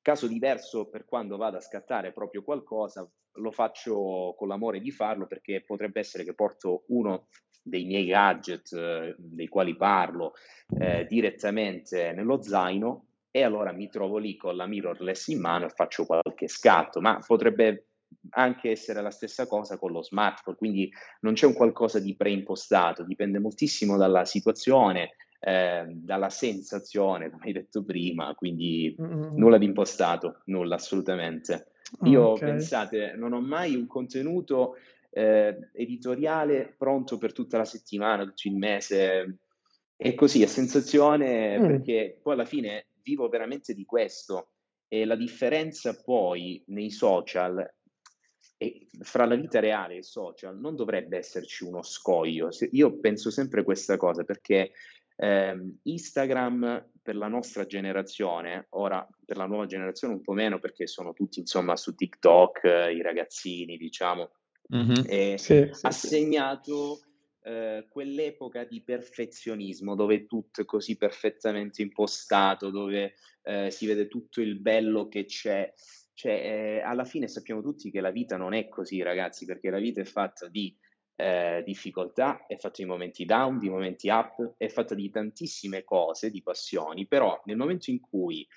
Caso 0.01 0.25
diverso 0.25 0.89
per 0.89 1.05
quando 1.05 1.37
vado 1.37 1.57
a 1.57 1.61
scattare 1.61 2.11
proprio 2.11 2.41
qualcosa, 2.43 3.07
lo 3.35 3.51
faccio 3.51 4.33
con 4.35 4.47
l'amore 4.47 4.79
di 4.79 4.89
farlo 4.89 5.27
perché 5.27 5.61
potrebbe 5.61 5.99
essere 5.99 6.23
che 6.23 6.33
porto 6.33 6.85
uno 6.87 7.27
dei 7.61 7.85
miei 7.85 8.05
gadget 8.05 8.73
eh, 8.73 9.13
dei 9.19 9.47
quali 9.47 9.75
parlo 9.75 10.33
eh, 10.79 11.05
direttamente 11.07 12.13
nello 12.13 12.41
zaino 12.41 13.05
e 13.29 13.43
allora 13.43 13.71
mi 13.71 13.87
trovo 13.89 14.17
lì 14.17 14.35
con 14.35 14.55
la 14.55 14.65
mirrorless 14.65 15.27
in 15.27 15.39
mano 15.39 15.65
e 15.65 15.69
faccio 15.69 16.05
qualche 16.05 16.47
scatto, 16.47 16.99
ma 16.99 17.23
potrebbe 17.25 17.90
anche 18.29 18.69
essere 18.69 19.01
la 19.01 19.11
stessa 19.11 19.47
cosa 19.47 19.77
con 19.77 19.91
lo 19.91 20.03
smartphone, 20.03 20.57
quindi 20.57 20.91
non 21.21 21.33
c'è 21.33 21.45
un 21.45 21.53
qualcosa 21.53 21.99
di 21.99 22.15
preimpostato, 22.15 23.03
dipende 23.03 23.39
moltissimo 23.39 23.97
dalla 23.97 24.25
situazione, 24.25 25.15
eh, 25.39 25.85
dalla 25.87 26.29
sensazione, 26.29 27.31
come 27.31 27.45
hai 27.45 27.53
detto 27.53 27.83
prima, 27.83 28.33
quindi 28.35 28.95
mm-hmm. 28.99 29.35
nulla 29.35 29.57
di 29.57 29.65
impostato, 29.65 30.41
nulla 30.45 30.75
assolutamente. 30.75 31.71
Io 32.03 32.29
okay. 32.29 32.49
pensate, 32.49 33.13
non 33.15 33.33
ho 33.33 33.41
mai 33.41 33.75
un 33.75 33.87
contenuto 33.87 34.75
eh, 35.09 35.69
editoriale 35.73 36.73
pronto 36.77 37.17
per 37.17 37.33
tutta 37.33 37.57
la 37.57 37.65
settimana, 37.65 38.23
tutto 38.23 38.47
il 38.47 38.55
mese. 38.55 39.37
E 39.97 40.15
così, 40.15 40.41
a 40.41 40.47
sensazione, 40.47 41.59
mm. 41.59 41.65
perché 41.65 42.19
poi 42.21 42.33
alla 42.33 42.45
fine 42.45 42.87
vivo 43.03 43.27
veramente 43.27 43.73
di 43.73 43.85
questo. 43.85 44.51
E 44.87 45.05
la 45.05 45.15
differenza 45.15 46.01
poi 46.01 46.63
nei 46.67 46.89
social 46.89 47.65
e 48.61 48.85
fra 48.99 49.25
la 49.25 49.33
vita 49.33 49.59
reale 49.59 49.95
e 49.95 49.97
i 49.97 50.03
social 50.03 50.55
non 50.55 50.75
dovrebbe 50.75 51.17
esserci 51.17 51.63
uno 51.63 51.81
scoglio. 51.81 52.49
Io 52.73 52.99
penso 52.99 53.31
sempre 53.31 53.63
questa 53.63 53.97
cosa 53.97 54.23
perché 54.23 54.73
eh, 55.15 55.59
Instagram 55.81 56.89
per 57.01 57.15
la 57.15 57.27
nostra 57.27 57.65
generazione, 57.65 58.67
ora 58.71 59.07
per 59.25 59.37
la 59.37 59.47
nuova 59.47 59.65
generazione 59.65 60.13
un 60.13 60.21
po' 60.21 60.33
meno 60.33 60.59
perché 60.59 60.85
sono 60.85 61.11
tutti 61.13 61.39
insomma 61.39 61.75
su 61.75 61.95
TikTok, 61.95 62.63
eh, 62.65 62.93
i 62.93 63.01
ragazzini 63.01 63.77
diciamo, 63.77 64.29
mm-hmm. 64.75 65.05
e 65.07 65.37
sì, 65.39 65.67
sì, 65.71 65.85
ha 65.87 65.91
sì. 65.91 66.07
segnato 66.07 66.99
eh, 67.41 67.87
quell'epoca 67.89 68.63
di 68.63 68.83
perfezionismo 68.83 69.95
dove 69.95 70.27
tutto 70.27 70.61
è 70.61 70.65
così 70.65 70.97
perfettamente 70.97 71.81
impostato, 71.81 72.69
dove 72.69 73.15
eh, 73.41 73.71
si 73.71 73.87
vede 73.87 74.07
tutto 74.07 74.39
il 74.39 74.59
bello 74.59 75.07
che 75.07 75.25
c'è. 75.25 75.73
Cioè, 76.21 76.33
eh, 76.33 76.81
alla 76.81 77.03
fine 77.03 77.27
sappiamo 77.27 77.63
tutti 77.63 77.89
che 77.89 77.99
la 77.99 78.11
vita 78.11 78.37
non 78.37 78.53
è 78.53 78.67
così, 78.69 79.01
ragazzi, 79.01 79.43
perché 79.47 79.71
la 79.71 79.79
vita 79.79 80.01
è 80.01 80.03
fatta 80.03 80.47
di 80.47 80.77
eh, 81.15 81.63
difficoltà, 81.65 82.45
è 82.45 82.57
fatta 82.57 82.83
di 82.83 82.87
momenti 82.87 83.25
down, 83.25 83.57
di 83.57 83.69
momenti 83.69 84.07
up, 84.09 84.53
è 84.55 84.67
fatta 84.67 84.93
di 84.93 85.09
tantissime 85.09 85.83
cose, 85.83 86.29
di 86.29 86.43
passioni, 86.43 87.07
però 87.07 87.41
nel 87.45 87.57
momento 87.57 87.89
in 87.89 87.99
cui 87.99 88.47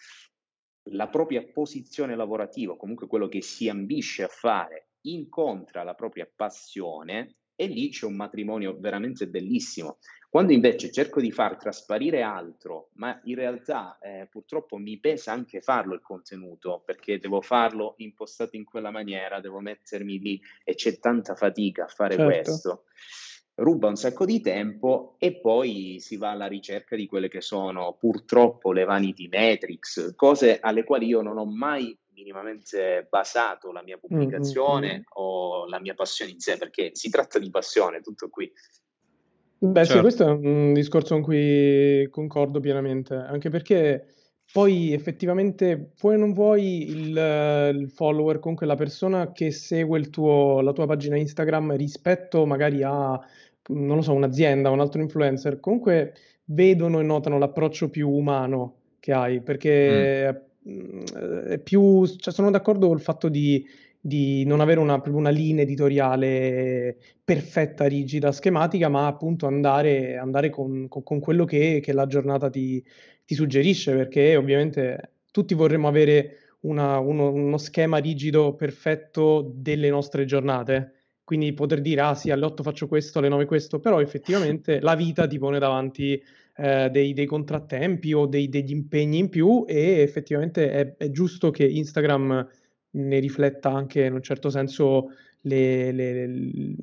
la 0.91 1.09
propria 1.09 1.43
posizione 1.43 2.15
lavorativa, 2.15 2.77
comunque 2.77 3.07
quello 3.07 3.29
che 3.29 3.41
si 3.41 3.67
ambisce 3.71 4.25
a 4.25 4.29
fare, 4.29 4.91
incontra 5.07 5.85
la 5.85 5.95
propria 5.95 6.31
passione, 6.37 7.37
e 7.55 7.67
lì 7.67 7.89
c'è 7.89 8.05
un 8.05 8.17
matrimonio 8.17 8.79
veramente 8.79 9.27
bellissimo. 9.27 10.01
Quando 10.35 10.53
invece 10.53 10.91
cerco 10.91 11.21
di 11.21 11.31
far 11.31 11.57
trasparire 11.57 12.23
altro, 12.23 12.89
ma 12.95 13.21
in 13.23 13.37
realtà 13.37 13.99
eh, 14.01 14.27
purtroppo 14.29 14.79
mi 14.79 14.99
pesa 14.99 15.31
anche 15.31 15.61
farlo 15.61 15.95
il 15.95 16.01
contenuto, 16.01 16.83
perché 16.85 17.21
devo 17.21 17.41
farlo 17.41 17.95
impostato 17.99 18.57
in 18.57 18.65
quella 18.65 18.91
maniera, 18.91 19.39
devo 19.39 19.61
mettermi 19.61 20.19
lì 20.19 20.43
e 20.65 20.75
c'è 20.75 20.99
tanta 20.99 21.37
fatica 21.37 21.85
a 21.85 21.87
fare 21.87 22.17
certo. 22.17 22.25
questo. 22.25 22.85
Ruba 23.55 23.87
un 23.87 23.95
sacco 23.95 24.25
di 24.25 24.41
tempo 24.41 25.15
e 25.21 25.39
poi 25.39 25.99
si 26.01 26.17
va 26.17 26.31
alla 26.31 26.49
ricerca 26.49 26.97
di 26.97 27.07
quelle 27.07 27.29
che 27.29 27.41
sono 27.41 27.97
purtroppo 27.97 28.73
le 28.73 28.83
vanity 28.83 29.29
metrics, 29.29 30.15
cose 30.17 30.59
alle 30.59 30.83
quali 30.83 31.07
io 31.07 31.23
non 31.23 31.39
ho 31.39 31.47
mai 31.47 31.97
minimamente 32.13 33.07
basato 33.09 33.71
la 33.71 33.85
mia 33.85 33.99
pubblicazione 33.99 34.89
mm-hmm. 34.89 35.03
o 35.13 35.69
la 35.69 35.79
mia 35.79 35.95
passione 35.95 36.33
in 36.33 36.41
sé, 36.41 36.57
perché 36.57 36.91
si 36.95 37.09
tratta 37.09 37.39
di 37.39 37.51
passione, 37.51 38.01
tutto 38.01 38.29
qui. 38.29 38.51
Beh, 39.73 39.85
certo. 39.85 39.93
sì, 39.95 40.01
questo 40.01 40.29
è 40.29 40.31
un 40.31 40.73
discorso 40.75 41.15
con 41.15 41.23
cui 41.23 42.07
concordo 42.11 42.61
pienamente, 42.61 43.15
anche 43.15 43.49
perché 43.49 44.15
poi 44.53 44.93
effettivamente 44.93 45.93
vuoi 46.01 46.15
o 46.17 46.19
non 46.19 46.33
vuoi 46.33 46.91
il, 46.91 47.73
il, 47.75 47.91
follower, 47.91 48.39
comunque 48.41 48.67
la 48.67 48.75
persona 48.75 49.33
che 49.33 49.51
segue 49.51 50.11
tuo, 50.11 50.61
la 50.61 50.73
tua 50.73 50.87
pagina 50.87 51.17
Instagram 51.17 51.77
rispetto 51.77 52.45
magari 52.45 52.83
a, 52.83 53.19
non 53.69 53.97
lo 53.97 54.03
so, 54.03 54.13
un'azienda, 54.13 54.71
un 54.71 54.81
altro 54.81 55.01
influencer, 55.01 55.61
comunque 55.61 56.15
vedono 56.47 57.01
e 57.01 57.03
notano 57.03 57.39
l'approccio 57.39 57.89
più 57.89 58.11
umano 58.11 58.77
che 59.01 59.13
hai, 59.13 59.41
perché 59.41 60.51
mm. 60.69 61.01
è 61.49 61.59
più, 61.59 62.07
cioè 62.07 62.33
sono 62.33 62.51
d'accordo 62.51 62.89
col 62.89 63.01
fatto 63.01 63.29
di 63.29 63.67
di 64.07 64.45
non 64.45 64.61
avere 64.61 64.81
una, 64.81 65.03
una 65.07 65.31
linea 65.31 65.63
editoriale 65.63 66.99
perfetta, 67.25 67.87
rigida, 67.87 68.33
schematica, 68.33 68.91
ma 68.91 69.07
appunto 69.07 69.47
andare, 69.47 70.19
andare 70.19 70.51
con, 70.51 70.89
con, 70.89 71.03
con, 71.03 71.21
quello 71.21 71.47
che, 71.47 71.81
che, 71.83 71.95
la 71.95 72.07
giornata 72.07 72.51
ti, 72.51 72.85
ti, 73.25 73.35
suggerisce, 73.35 73.95
perché 73.95 74.37
ovviamente 74.37 75.13
tutti 75.31 75.55
vorremmo 75.55 75.89
avere 75.89 76.57
una, 76.61 76.99
uno, 76.99 77.33
uno, 77.33 77.57
schema 77.57 77.97
rigido, 77.97 78.55
perfetto 78.55 79.51
delle 79.55 79.89
nostre 79.89 80.27
giornate. 80.27 80.93
Quindi 81.25 81.55
poter 81.55 81.81
dire, 81.81 82.03
ah 82.03 82.15
sì, 82.15 82.31
alle 82.31 82.45
8 82.45 82.63
faccio 82.63 82.87
questo, 82.87 83.21
alle 83.21 83.31
9 83.31 83.47
questo, 83.47 83.81
però 83.81 84.03
effettivamente 84.03 84.81
la 84.81 84.97
vita 84.97 85.27
ti 85.27 85.39
pone 85.39 85.59
davanti 85.59 86.23
eh, 86.57 86.91
dei, 86.91 87.15
dei, 87.15 87.25
contrattempi 87.25 88.13
o 88.13 88.27
dei, 88.27 88.51
degli 88.51 88.71
impegni 88.71 89.17
in 89.17 89.31
più 89.31 89.65
e 89.67 90.01
effettivamente 90.03 90.71
è, 90.71 90.95
è 90.99 91.09
giusto 91.09 91.51
che 91.51 91.65
Instagram 91.65 92.47
ne 92.95 93.19
rifletta 93.19 93.71
anche 93.71 94.05
in 94.05 94.13
un 94.15 94.23
certo 94.23 94.51
senso 94.51 95.11
le, 95.47 95.93
le, 95.93 96.27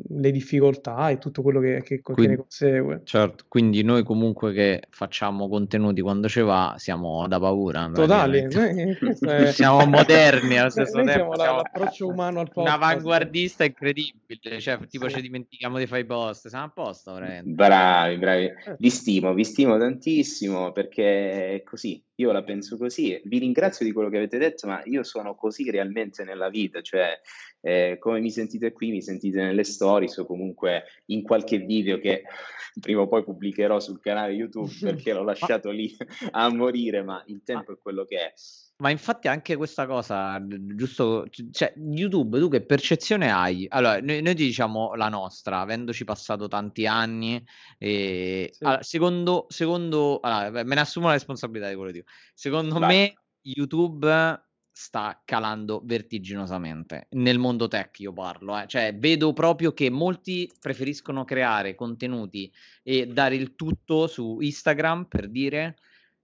le 0.08 0.32
difficoltà 0.32 1.10
e 1.10 1.18
tutto 1.18 1.42
quello 1.42 1.60
che, 1.60 1.82
che, 1.84 2.02
quindi, 2.02 2.22
che, 2.22 2.28
ne 2.28 2.36
consegue. 2.38 3.02
Certo, 3.04 3.46
quindi 3.48 3.82
noi 3.84 4.04
comunque 4.04 4.54
che 4.54 4.84
facciamo 4.90 5.48
contenuti 5.48 6.02
quando 6.02 6.28
ci 6.28 6.42
va 6.42 6.76
siamo 6.78 7.28
da 7.28 7.40
paura. 7.40 7.90
Totali, 7.94 8.40
è... 8.40 9.52
siamo 9.52 9.86
moderni 9.86 10.58
allo 10.58 10.70
stesso 10.70 10.98
noi 10.98 11.06
tempo. 11.08 11.36
Siamo 11.36 11.58
l'approccio 11.58 12.08
umano 12.08 12.40
al 12.40 12.52
podcast. 12.52 12.76
Un 12.76 12.84
avanguardista 12.84 13.64
incredibile, 13.64 14.60
cioè 14.60 14.78
tipo 14.88 15.08
sì. 15.10 15.16
ci 15.16 15.22
dimentichiamo 15.22 15.80
di 15.80 15.88
fare 15.88 16.02
i 16.02 16.06
post, 16.06 16.48
siamo 16.48 16.66
a 16.66 16.70
posto. 16.70 17.14
Veramente. 17.14 17.50
Bravi, 17.50 18.18
bravi. 18.18 18.44
Eh. 18.46 18.76
Vi 18.78 18.90
stimo, 18.90 19.34
vi 19.34 19.44
stimo 19.44 19.78
tantissimo 19.78 20.72
perché 20.72 21.56
è 21.56 21.64
così, 21.64 22.02
io 22.16 22.32
la 22.32 22.44
penso 22.44 22.78
così. 22.78 23.20
Vi 23.24 23.40
ringrazio 23.40 23.86
di 23.86 23.92
quello 23.92 24.10
che 24.10 24.18
avete 24.18 24.38
detto, 24.38 24.68
ma 24.68 24.82
io 24.86 25.02
sono 25.02 25.34
così 25.34 25.72
realmente 25.72 26.24
nella 26.24 26.50
vita, 26.50 26.82
cioè 26.82 27.20
eh, 27.62 27.98
come 28.00 28.20
mi 28.20 28.32
sentite 28.32 28.72
qui, 28.72 28.90
mi 28.90 29.02
sentite 29.02 29.42
nelle 29.42 29.64
stories 29.64 30.18
o 30.18 30.26
comunque 30.26 30.84
in 31.08 31.22
qualche 31.22 31.60
video 31.60 32.00
che 32.00 32.24
prima 32.80 33.02
o 33.02 33.08
poi 33.08 33.24
pubblicherò 33.24 33.80
sul 33.80 34.00
canale 34.00 34.34
YouTube 34.34 34.72
perché 34.82 35.14
l'ho 35.14 35.24
lasciato 35.24 35.70
lì 35.70 35.96
a 36.32 36.50
morire, 36.54 37.04
ma 37.04 37.24
il 37.28 37.44
tempo 37.44 37.72
è 37.74 37.78
quello 37.82 38.06
che 38.06 38.18
è. 38.18 38.34
Ma 38.78 38.90
infatti 38.90 39.28
anche 39.28 39.56
questa 39.58 39.86
cosa, 39.86 40.44
giusto, 40.48 41.28
cioè 41.52 41.72
YouTube, 41.78 42.40
tu 42.40 42.50
che 42.50 42.66
percezione 42.66 43.32
hai? 43.32 43.68
Allora, 43.70 44.00
noi, 44.02 44.24
noi 44.24 44.34
ti 44.34 44.44
diciamo 44.44 44.96
la 44.96 45.08
nostra, 45.08 45.60
avendoci 45.60 46.04
passato 46.04 46.48
tanti 46.48 46.88
anni, 46.88 47.46
e, 47.78 48.50
sì. 48.52 48.64
allora, 48.64 48.82
secondo, 48.82 49.46
secondo 49.50 50.20
allora, 50.20 50.64
me 50.64 50.74
ne 50.74 50.82
assumo 50.82 51.06
la 51.06 51.14
responsabilità 51.14 51.70
di 51.70 51.76
quello 51.76 51.92
che 51.92 51.98
dico. 52.00 52.10
Secondo 52.34 52.80
Vai. 52.80 52.88
me 52.90 53.14
YouTube 53.44 54.42
sta 54.82 55.22
calando 55.24 55.84
vertiginosamente 55.86 57.06
nel 57.12 57.38
mondo 57.38 57.68
tech 57.68 58.00
io 58.00 58.12
parlo 58.14 58.60
eh. 58.60 58.66
cioè 58.66 58.96
vedo 58.98 59.32
proprio 59.32 59.74
che 59.74 59.92
molti 59.92 60.52
preferiscono 60.60 61.24
creare 61.24 61.76
contenuti 61.76 62.52
e 62.82 63.06
dare 63.06 63.36
il 63.36 63.54
tutto 63.54 64.08
su 64.08 64.40
Instagram 64.40 65.06
per 65.06 65.30
dire 65.30 65.78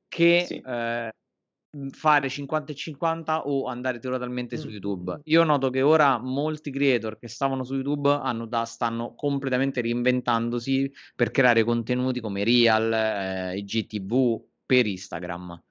che 0.07 0.45
sì. 0.47 0.59
eh, 0.59 1.11
fare 1.91 2.29
50 2.29 2.71
e 2.71 2.75
50 2.75 3.47
o 3.47 3.67
andare 3.67 3.99
totalmente 3.99 4.55
mm. 4.55 4.59
su 4.59 4.69
YouTube 4.69 5.19
io 5.25 5.43
noto 5.43 5.69
che 5.69 5.83
ora 5.83 6.17
molti 6.17 6.71
creator 6.71 7.19
che 7.19 7.27
stavano 7.27 7.63
su 7.63 7.75
YouTube 7.75 8.09
hanno 8.09 8.47
da, 8.47 8.65
stanno 8.65 9.13
completamente 9.13 9.81
reinventandosi 9.81 10.91
per 11.15 11.29
creare 11.29 11.63
contenuti 11.63 12.19
come 12.21 12.43
Real 12.43 12.91
eh, 12.91 13.57
IGTV 13.57 14.41
per 14.65 14.87
Instagram 14.87 15.61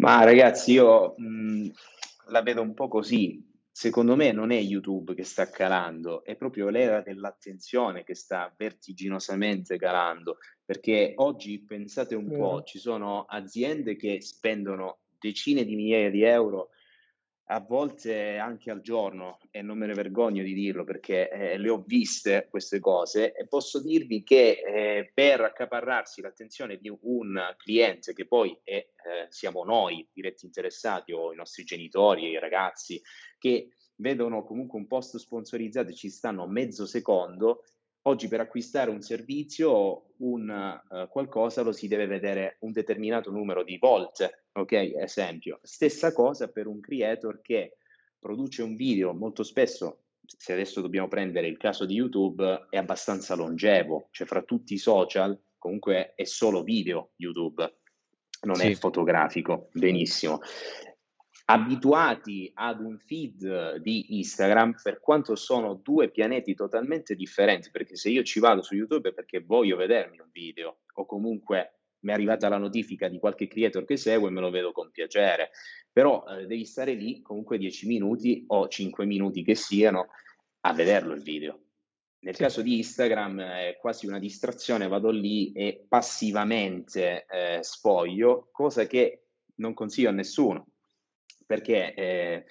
ma 0.00 0.24
ragazzi, 0.24 0.72
io 0.72 1.14
mh, 1.16 1.68
la 2.28 2.42
vedo 2.42 2.62
un 2.62 2.74
po' 2.74 2.88
così. 2.88 3.46
Secondo 3.70 4.16
me 4.16 4.32
non 4.32 4.50
è 4.50 4.56
YouTube 4.56 5.14
che 5.14 5.24
sta 5.24 5.48
calando, 5.48 6.24
è 6.24 6.36
proprio 6.36 6.68
l'era 6.68 7.00
dell'attenzione 7.00 8.02
che 8.02 8.14
sta 8.14 8.52
vertiginosamente 8.54 9.78
calando, 9.78 10.38
perché 10.64 11.12
oggi 11.16 11.60
pensate 11.60 12.14
un 12.14 12.30
po', 12.30 12.62
ci 12.62 12.78
sono 12.78 13.24
aziende 13.26 13.96
che 13.96 14.20
spendono 14.20 14.98
decine 15.18 15.64
di 15.64 15.76
migliaia 15.76 16.10
di 16.10 16.22
euro 16.22 16.70
a 17.52 17.58
volte 17.58 18.36
anche 18.36 18.70
al 18.70 18.80
giorno, 18.80 19.38
e 19.50 19.60
non 19.60 19.76
me 19.76 19.86
ne 19.86 19.94
vergogno 19.94 20.42
di 20.44 20.54
dirlo 20.54 20.84
perché 20.84 21.28
eh, 21.28 21.58
le 21.58 21.68
ho 21.68 21.82
viste 21.84 22.46
queste 22.48 22.78
cose, 22.78 23.34
e 23.34 23.48
posso 23.48 23.82
dirvi 23.82 24.22
che 24.22 24.62
eh, 24.64 25.10
per 25.12 25.40
accaparrarsi 25.40 26.20
l'attenzione 26.20 26.76
di 26.76 26.96
un 27.00 27.54
cliente, 27.56 28.12
che 28.12 28.26
poi 28.26 28.56
è, 28.62 28.74
eh, 28.74 28.86
siamo 29.30 29.64
noi 29.64 30.08
diretti 30.12 30.46
interessati, 30.46 31.12
o 31.12 31.32
i 31.32 31.36
nostri 31.36 31.64
genitori, 31.64 32.28
i 32.28 32.38
ragazzi, 32.38 33.02
che 33.36 33.70
vedono 33.96 34.44
comunque 34.44 34.78
un 34.78 34.86
post 34.86 35.16
sponsorizzato 35.16 35.90
e 35.90 35.94
ci 35.94 36.08
stanno 36.08 36.46
mezzo 36.46 36.86
secondo, 36.86 37.64
oggi 38.02 38.28
per 38.28 38.40
acquistare 38.40 38.90
un 38.90 39.00
servizio, 39.02 40.12
un 40.18 40.82
uh, 40.88 41.08
qualcosa 41.08 41.62
lo 41.62 41.72
si 41.72 41.88
deve 41.88 42.06
vedere 42.06 42.56
un 42.60 42.72
determinato 42.72 43.30
numero 43.30 43.62
di 43.62 43.78
volte 43.78 44.40
ok? 44.52 44.72
Esempio. 44.96 45.60
Stessa 45.62 46.12
cosa 46.12 46.48
per 46.48 46.66
un 46.66 46.80
creator 46.80 47.40
che 47.40 47.76
produce 48.18 48.62
un 48.62 48.74
video 48.74 49.12
molto 49.12 49.42
spesso, 49.42 50.04
se 50.24 50.52
adesso 50.52 50.80
dobbiamo 50.80 51.08
prendere 51.08 51.46
il 51.46 51.56
caso 51.56 51.84
di 51.84 51.94
YouTube, 51.94 52.66
è 52.68 52.76
abbastanza 52.76 53.34
longevo, 53.34 54.08
cioè 54.10 54.26
fra 54.26 54.42
tutti 54.42 54.74
i 54.74 54.78
social 54.78 55.38
comunque 55.58 56.14
è 56.14 56.24
solo 56.24 56.62
video 56.62 57.10
YouTube, 57.16 57.80
non 58.42 58.56
sì. 58.56 58.70
è 58.70 58.74
fotografico, 58.74 59.68
benissimo. 59.72 60.40
Abituati 61.52 62.48
ad 62.54 62.78
un 62.78 62.96
feed 62.96 63.78
di 63.78 64.18
Instagram, 64.18 64.76
per 64.80 65.00
quanto 65.00 65.34
sono 65.34 65.74
due 65.74 66.08
pianeti 66.08 66.54
totalmente 66.54 67.16
differenti, 67.16 67.70
perché 67.72 67.96
se 67.96 68.08
io 68.08 68.22
ci 68.22 68.38
vado 68.38 68.62
su 68.62 68.76
YouTube 68.76 69.08
è 69.08 69.12
perché 69.12 69.40
voglio 69.40 69.74
vedermi 69.74 70.20
un 70.20 70.28
video 70.30 70.82
o 70.94 71.04
comunque 71.06 71.80
mi 72.02 72.12
è 72.12 72.14
arrivata 72.14 72.48
la 72.48 72.56
notifica 72.56 73.08
di 73.08 73.18
qualche 73.18 73.48
creator 73.48 73.84
che 73.84 73.96
seguo 73.96 74.28
e 74.28 74.30
me 74.30 74.40
lo 74.40 74.50
vedo 74.50 74.70
con 74.70 74.92
piacere, 74.92 75.50
però 75.90 76.24
eh, 76.24 76.46
devi 76.46 76.64
stare 76.64 76.94
lì 76.94 77.20
comunque 77.20 77.58
10 77.58 77.88
minuti 77.88 78.44
o 78.46 78.68
5 78.68 79.04
minuti 79.04 79.42
che 79.42 79.56
siano 79.56 80.06
a 80.60 80.72
vederlo 80.72 81.14
il 81.14 81.22
video. 81.22 81.58
Nel 82.20 82.36
sì. 82.36 82.42
caso 82.42 82.62
di 82.62 82.76
Instagram 82.76 83.40
è 83.40 83.76
quasi 83.80 84.06
una 84.06 84.20
distrazione, 84.20 84.86
vado 84.86 85.10
lì 85.10 85.50
e 85.50 85.84
passivamente 85.88 87.26
eh, 87.28 87.58
sfoglio, 87.62 88.50
cosa 88.52 88.86
che 88.86 89.24
non 89.56 89.74
consiglio 89.74 90.10
a 90.10 90.12
nessuno, 90.12 90.69
perché 91.50 91.94
eh, 91.94 92.44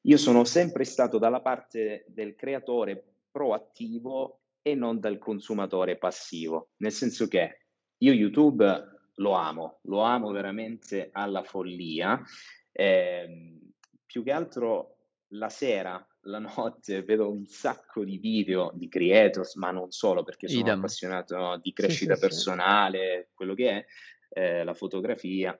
io 0.00 0.16
sono 0.16 0.44
sempre 0.44 0.84
stato 0.84 1.18
dalla 1.18 1.42
parte 1.42 2.06
del 2.08 2.34
creatore 2.34 3.16
proattivo 3.30 4.40
e 4.62 4.74
non 4.74 5.00
dal 5.00 5.18
consumatore 5.18 5.98
passivo, 5.98 6.70
nel 6.78 6.92
senso 6.92 7.28
che 7.28 7.66
io 7.98 8.12
YouTube 8.14 8.64
lo 9.16 9.32
amo, 9.32 9.80
lo 9.82 10.00
amo 10.00 10.30
veramente 10.30 11.10
alla 11.12 11.42
follia, 11.42 12.22
eh, 12.72 13.58
più 14.06 14.24
che 14.24 14.32
altro 14.32 14.96
la 15.32 15.50
sera 15.50 16.02
la 16.22 16.38
notte 16.38 17.02
vedo 17.02 17.30
un 17.30 17.44
sacco 17.44 18.02
di 18.02 18.16
video 18.16 18.72
di 18.74 18.88
creators, 18.88 19.56
ma 19.56 19.70
non 19.72 19.90
solo, 19.90 20.22
perché 20.22 20.48
sono 20.48 20.60
Idem. 20.60 20.78
appassionato 20.78 21.60
di 21.62 21.72
crescita 21.74 22.14
sì, 22.14 22.20
sì, 22.20 22.26
personale, 22.26 23.26
sì. 23.28 23.34
quello 23.34 23.52
che 23.52 23.68
è, 23.68 23.84
eh, 24.30 24.64
la 24.64 24.74
fotografia, 24.74 25.58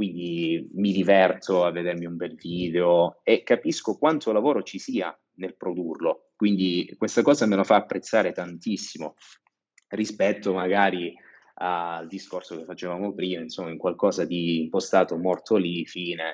quindi 0.00 0.66
mi 0.76 0.92
diverto 0.92 1.62
a 1.62 1.70
vedermi 1.70 2.06
un 2.06 2.16
bel 2.16 2.34
video 2.34 3.20
e 3.22 3.42
capisco 3.42 3.98
quanto 3.98 4.32
lavoro 4.32 4.62
ci 4.62 4.78
sia 4.78 5.14
nel 5.34 5.54
produrlo, 5.58 6.30
quindi 6.36 6.94
questa 6.96 7.20
cosa 7.20 7.44
me 7.44 7.54
lo 7.54 7.64
fa 7.64 7.76
apprezzare 7.76 8.32
tantissimo 8.32 9.16
rispetto 9.88 10.54
magari 10.54 11.14
al 11.56 12.06
discorso 12.06 12.56
che 12.56 12.64
facevamo 12.64 13.12
prima, 13.12 13.42
insomma, 13.42 13.68
in 13.68 13.76
qualcosa 13.76 14.24
di 14.24 14.62
impostato 14.62 15.18
morto 15.18 15.56
lì, 15.56 15.84
fine. 15.84 16.32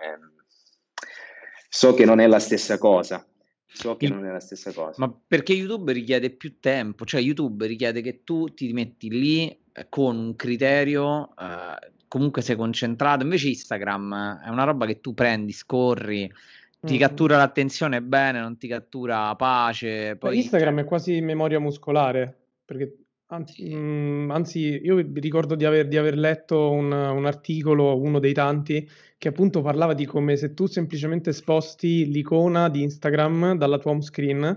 So 1.68 1.92
che 1.92 2.04
non 2.04 2.20
è 2.20 2.28
la 2.28 2.38
stessa 2.38 2.78
cosa, 2.78 3.26
So 3.66 3.96
che 3.96 4.08
non 4.08 4.24
è 4.24 4.30
la 4.30 4.38
stessa 4.38 4.72
cosa. 4.72 4.94
Ma 4.98 5.12
perché 5.26 5.52
YouTube 5.54 5.92
richiede 5.92 6.30
più 6.30 6.60
tempo, 6.60 7.04
cioè 7.04 7.20
YouTube 7.20 7.66
richiede 7.66 8.00
che 8.00 8.22
tu 8.22 8.46
ti 8.54 8.72
metti 8.72 9.10
lì 9.10 9.48
eh, 9.72 9.88
con 9.88 10.16
un 10.16 10.36
criterio, 10.36 11.34
eh, 11.36 11.94
comunque 12.16 12.40
sei 12.40 12.56
concentrato, 12.56 13.24
invece 13.24 13.48
Instagram 13.48 14.40
è 14.42 14.48
una 14.48 14.64
roba 14.64 14.86
che 14.86 15.02
tu 15.02 15.12
prendi, 15.12 15.52
scorri, 15.52 16.32
ti 16.80 16.94
mm. 16.94 16.98
cattura 16.98 17.36
l'attenzione 17.36 18.00
bene, 18.00 18.40
non 18.40 18.56
ti 18.56 18.66
cattura 18.68 19.34
pace. 19.36 20.16
Poi... 20.16 20.38
Instagram 20.38 20.80
è 20.80 20.84
quasi 20.84 21.20
memoria 21.20 21.60
muscolare, 21.60 22.34
perché 22.64 23.00
Anzi, 23.28 23.74
mh, 23.74 23.76
mm, 23.76 24.30
anzi, 24.30 24.80
io 24.84 25.04
ricordo 25.14 25.56
di 25.56 25.64
aver, 25.64 25.88
di 25.88 25.96
aver 25.96 26.16
letto 26.16 26.70
un, 26.70 26.92
un 26.92 27.26
articolo, 27.26 28.00
uno 28.00 28.20
dei 28.20 28.32
tanti, 28.32 28.88
che 29.18 29.28
appunto 29.28 29.62
parlava 29.62 29.94
di 29.94 30.06
come 30.06 30.36
se 30.36 30.54
tu 30.54 30.66
semplicemente 30.66 31.32
sposti 31.32 32.08
l'icona 32.08 32.68
di 32.68 32.82
Instagram 32.82 33.56
dalla 33.56 33.78
tua 33.78 33.90
home 33.90 34.02
screen, 34.02 34.56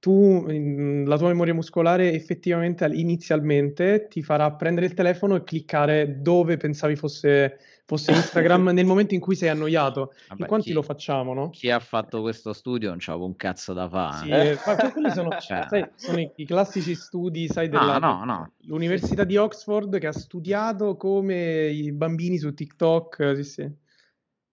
tu, 0.00 0.46
la 0.46 1.18
tua 1.18 1.28
memoria 1.28 1.52
muscolare 1.52 2.14
effettivamente 2.14 2.86
inizialmente 2.90 4.08
ti 4.08 4.22
farà 4.22 4.50
prendere 4.52 4.86
il 4.86 4.94
telefono 4.94 5.36
e 5.36 5.44
cliccare 5.44 6.22
dove 6.22 6.56
pensavi 6.56 6.96
fosse, 6.96 7.58
fosse 7.84 8.12
Instagram 8.12 8.70
nel 8.72 8.86
momento 8.86 9.12
in 9.12 9.20
cui 9.20 9.36
sei 9.36 9.50
annoiato. 9.50 10.14
Vabbè, 10.28 10.40
in 10.40 10.46
quanti 10.46 10.68
chi, 10.68 10.72
lo 10.72 10.80
facciamo, 10.80 11.34
no? 11.34 11.50
Chi 11.50 11.70
ha 11.70 11.80
fatto 11.80 12.22
questo 12.22 12.54
studio 12.54 12.88
non 12.88 12.96
c'ha 12.98 13.14
un 13.14 13.36
cazzo 13.36 13.74
da 13.74 13.90
fare. 13.90 14.24
Sì, 14.24 14.30
eh. 14.30 14.58
ma 14.64 14.90
quelli 14.90 15.10
sono, 15.10 15.28
cioè. 15.38 15.66
sai, 15.68 15.86
sono 15.96 16.18
i, 16.18 16.30
i, 16.36 16.46
classici 16.46 16.94
studi, 16.94 17.46
sai, 17.46 17.68
della, 17.68 17.98
no, 17.98 18.24
no, 18.24 18.24
no. 18.24 18.52
l'Università 18.62 19.24
di 19.24 19.36
Oxford 19.36 19.98
che 19.98 20.06
ha 20.06 20.12
studiato 20.12 20.96
come 20.96 21.66
i 21.66 21.92
bambini 21.92 22.38
su 22.38 22.54
TikTok, 22.54 23.32
sì, 23.36 23.44
sì. 23.44 23.70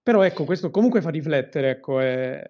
Però 0.03 0.21
ecco, 0.23 0.43
questo 0.43 0.71
comunque 0.71 0.99
fa 1.01 1.09
riflettere, 1.09 1.69
ecco, 1.69 2.01
è, 2.01 2.45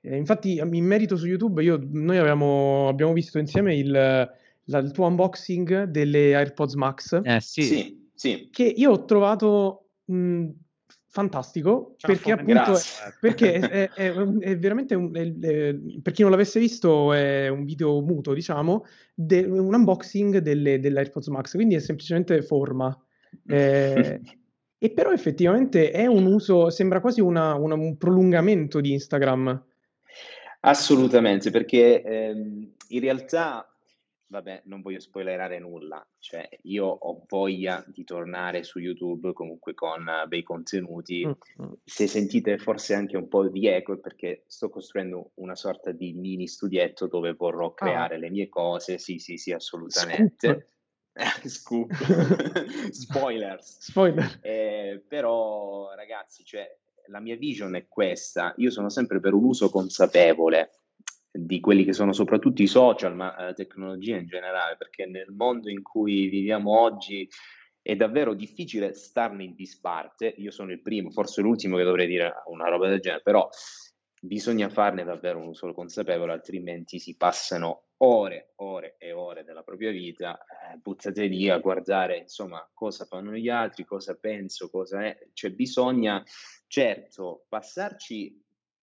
eh, 0.00 0.16
infatti, 0.16 0.58
in 0.58 0.84
merito 0.84 1.16
su 1.16 1.26
YouTube, 1.26 1.62
io, 1.62 1.80
noi 1.90 2.18
abbiamo, 2.18 2.88
abbiamo 2.88 3.12
visto 3.12 3.38
insieme 3.38 3.74
il, 3.74 3.90
la, 3.90 4.78
il, 4.78 4.90
tuo 4.92 5.06
unboxing 5.06 5.84
delle 5.84 6.34
AirPods 6.36 6.74
Max. 6.74 7.20
Eh 7.22 7.40
sì. 7.40 7.62
sì, 7.62 8.08
sì. 8.14 8.48
Che 8.50 8.62
io 8.64 8.92
ho 8.92 9.04
trovato 9.04 9.88
mh, 10.04 10.48
fantastico 11.10 11.94
Ciao, 11.96 12.12
perché 12.12 12.32
appunto 12.32 12.74
perché 13.20 13.54
è, 13.54 13.90
è, 13.90 14.12
è, 14.12 14.58
veramente 14.58 14.94
un, 14.94 15.10
per 15.10 16.12
chi 16.12 16.22
non 16.22 16.30
l'avesse 16.30 16.60
visto 16.60 17.12
è 17.12 17.48
un 17.48 17.64
video 17.64 18.00
muto 18.02 18.34
diciamo 18.34 18.84
de, 19.14 19.40
un 19.40 19.72
unboxing 19.72 20.38
delle, 20.38 20.78
delle 20.78 20.98
AirPods 20.98 21.28
Max 21.28 21.54
quindi 21.54 21.74
è 21.74 21.80
semplicemente 21.80 22.40
forma 22.42 22.96
eh, 23.46 24.20
e 24.78 24.90
però 24.90 25.10
effettivamente 25.10 25.90
è 25.90 26.06
un 26.06 26.26
uso 26.26 26.68
sembra 26.68 27.00
quasi 27.00 27.20
una, 27.22 27.54
una, 27.54 27.74
un 27.74 27.96
prolungamento 27.96 28.80
di 28.80 28.92
Instagram 28.92 29.64
Assolutamente, 30.60 31.50
perché 31.50 32.02
ehm, 32.02 32.74
in 32.88 33.00
realtà, 33.00 33.70
vabbè, 34.26 34.62
non 34.64 34.82
voglio 34.82 34.98
spoilerare 34.98 35.58
nulla, 35.60 36.04
cioè 36.18 36.48
io 36.62 36.86
ho 36.86 37.24
voglia 37.28 37.84
di 37.86 38.04
tornare 38.04 38.64
su 38.64 38.78
YouTube 38.78 39.32
comunque 39.32 39.74
con 39.74 40.04
uh, 40.06 40.26
bei 40.26 40.42
contenuti. 40.42 41.24
Mm-hmm. 41.24 41.72
Se 41.84 42.06
sentite 42.06 42.58
forse 42.58 42.94
anche 42.94 43.16
un 43.16 43.28
po' 43.28 43.48
di 43.48 43.66
eco 43.68 43.94
è 43.94 43.98
perché 43.98 44.44
sto 44.46 44.68
costruendo 44.68 45.30
una 45.34 45.54
sorta 45.54 45.92
di 45.92 46.12
mini 46.12 46.48
studietto 46.48 47.06
dove 47.06 47.34
vorrò 47.34 47.66
ah. 47.66 47.74
creare 47.74 48.16
ah. 48.16 48.18
le 48.18 48.30
mie 48.30 48.48
cose. 48.48 48.98
Sì, 48.98 49.18
sì, 49.18 49.36
sì, 49.36 49.52
assolutamente. 49.52 50.70
Scoop. 51.44 51.92
Spoilers. 52.90 53.78
Spoiler. 53.80 54.38
Eh, 54.40 55.02
però 55.06 55.94
ragazzi, 55.94 56.44
cioè, 56.44 56.68
la 57.08 57.20
mia 57.20 57.36
vision 57.36 57.74
è 57.74 57.86
questa, 57.88 58.54
io 58.56 58.70
sono 58.70 58.88
sempre 58.88 59.20
per 59.20 59.34
un 59.34 59.44
uso 59.44 59.70
consapevole 59.70 60.70
di 61.30 61.60
quelli 61.60 61.84
che 61.84 61.92
sono 61.92 62.12
soprattutto 62.12 62.62
i 62.62 62.66
social, 62.66 63.14
ma 63.14 63.34
la 63.38 63.52
tecnologia 63.52 64.16
in 64.16 64.26
generale, 64.26 64.76
perché 64.76 65.06
nel 65.06 65.30
mondo 65.30 65.70
in 65.70 65.82
cui 65.82 66.28
viviamo 66.28 66.80
oggi 66.80 67.28
è 67.80 67.94
davvero 67.96 68.34
difficile 68.34 68.94
starne 68.94 69.44
in 69.44 69.54
disparte. 69.54 70.34
Io 70.38 70.50
sono 70.50 70.72
il 70.72 70.82
primo, 70.82 71.10
forse 71.10 71.40
l'ultimo 71.40 71.76
che 71.76 71.84
dovrei 71.84 72.06
dire 72.06 72.42
una 72.46 72.68
roba 72.68 72.88
del 72.88 73.00
genere, 73.00 73.22
però 73.22 73.48
bisogna 74.20 74.68
farne 74.68 75.04
davvero 75.04 75.38
un 75.38 75.48
uso 75.48 75.72
consapevole, 75.72 76.32
altrimenti 76.32 76.98
si 76.98 77.16
passano 77.16 77.84
ore, 77.98 78.52
ore 78.56 78.96
e 78.98 79.12
ore 79.12 79.44
della 79.44 79.62
propria 79.62 79.90
vita, 79.90 80.38
eh, 80.38 80.76
buttate 80.76 81.26
lì 81.26 81.48
a 81.48 81.58
guardare 81.58 82.18
insomma 82.18 82.68
cosa 82.72 83.04
fanno 83.04 83.32
gli 83.32 83.48
altri, 83.48 83.84
cosa 83.84 84.16
penso, 84.16 84.70
cosa 84.70 85.04
è, 85.04 85.16
cioè 85.32 85.50
bisogna 85.50 86.22
certo 86.68 87.46
passarci 87.48 88.40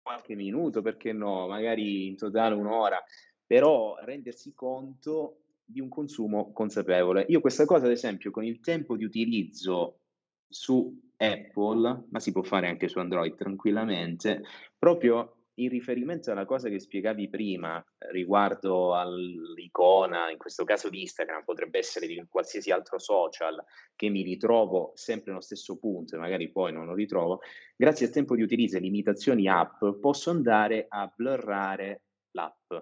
qualche 0.02 0.34
minuto, 0.34 0.82
perché 0.82 1.12
no, 1.12 1.46
magari 1.46 2.06
in 2.08 2.16
totale 2.16 2.54
un'ora, 2.54 3.02
però 3.46 3.96
rendersi 4.00 4.52
conto 4.54 5.44
di 5.64 5.80
un 5.80 5.88
consumo 5.88 6.52
consapevole. 6.52 7.24
Io 7.28 7.40
questa 7.40 7.64
cosa, 7.64 7.86
ad 7.86 7.92
esempio, 7.92 8.30
con 8.30 8.44
il 8.44 8.60
tempo 8.60 8.96
di 8.96 9.04
utilizzo 9.04 10.00
su 10.48 11.00
Apple, 11.16 12.06
ma 12.10 12.18
si 12.18 12.32
può 12.32 12.42
fare 12.42 12.68
anche 12.68 12.88
su 12.88 12.98
Android 12.98 13.34
tranquillamente, 13.36 14.42
proprio 14.76 15.39
in 15.62 15.68
riferimento 15.68 16.30
alla 16.30 16.44
cosa 16.44 16.68
che 16.68 16.78
spiegavi 16.78 17.28
prima 17.28 17.84
riguardo 18.10 18.94
all'icona, 18.94 20.30
in 20.30 20.38
questo 20.38 20.64
caso 20.64 20.88
di 20.88 21.02
Instagram, 21.02 21.44
potrebbe 21.44 21.78
essere 21.78 22.06
di 22.06 22.24
qualsiasi 22.28 22.70
altro 22.70 22.98
social, 22.98 23.62
che 23.94 24.08
mi 24.08 24.22
ritrovo 24.22 24.92
sempre 24.94 25.30
nello 25.30 25.42
stesso 25.42 25.78
punto 25.78 26.16
e 26.16 26.18
magari 26.18 26.50
poi 26.50 26.72
non 26.72 26.86
lo 26.86 26.94
ritrovo, 26.94 27.40
grazie 27.76 28.06
al 28.06 28.12
tempo 28.12 28.34
di 28.34 28.42
utilizzo 28.42 28.76
e 28.76 28.80
limitazioni 28.80 29.48
app 29.48 29.84
posso 30.00 30.30
andare 30.30 30.86
a 30.88 31.12
blurrare 31.14 32.02
l'app. 32.32 32.72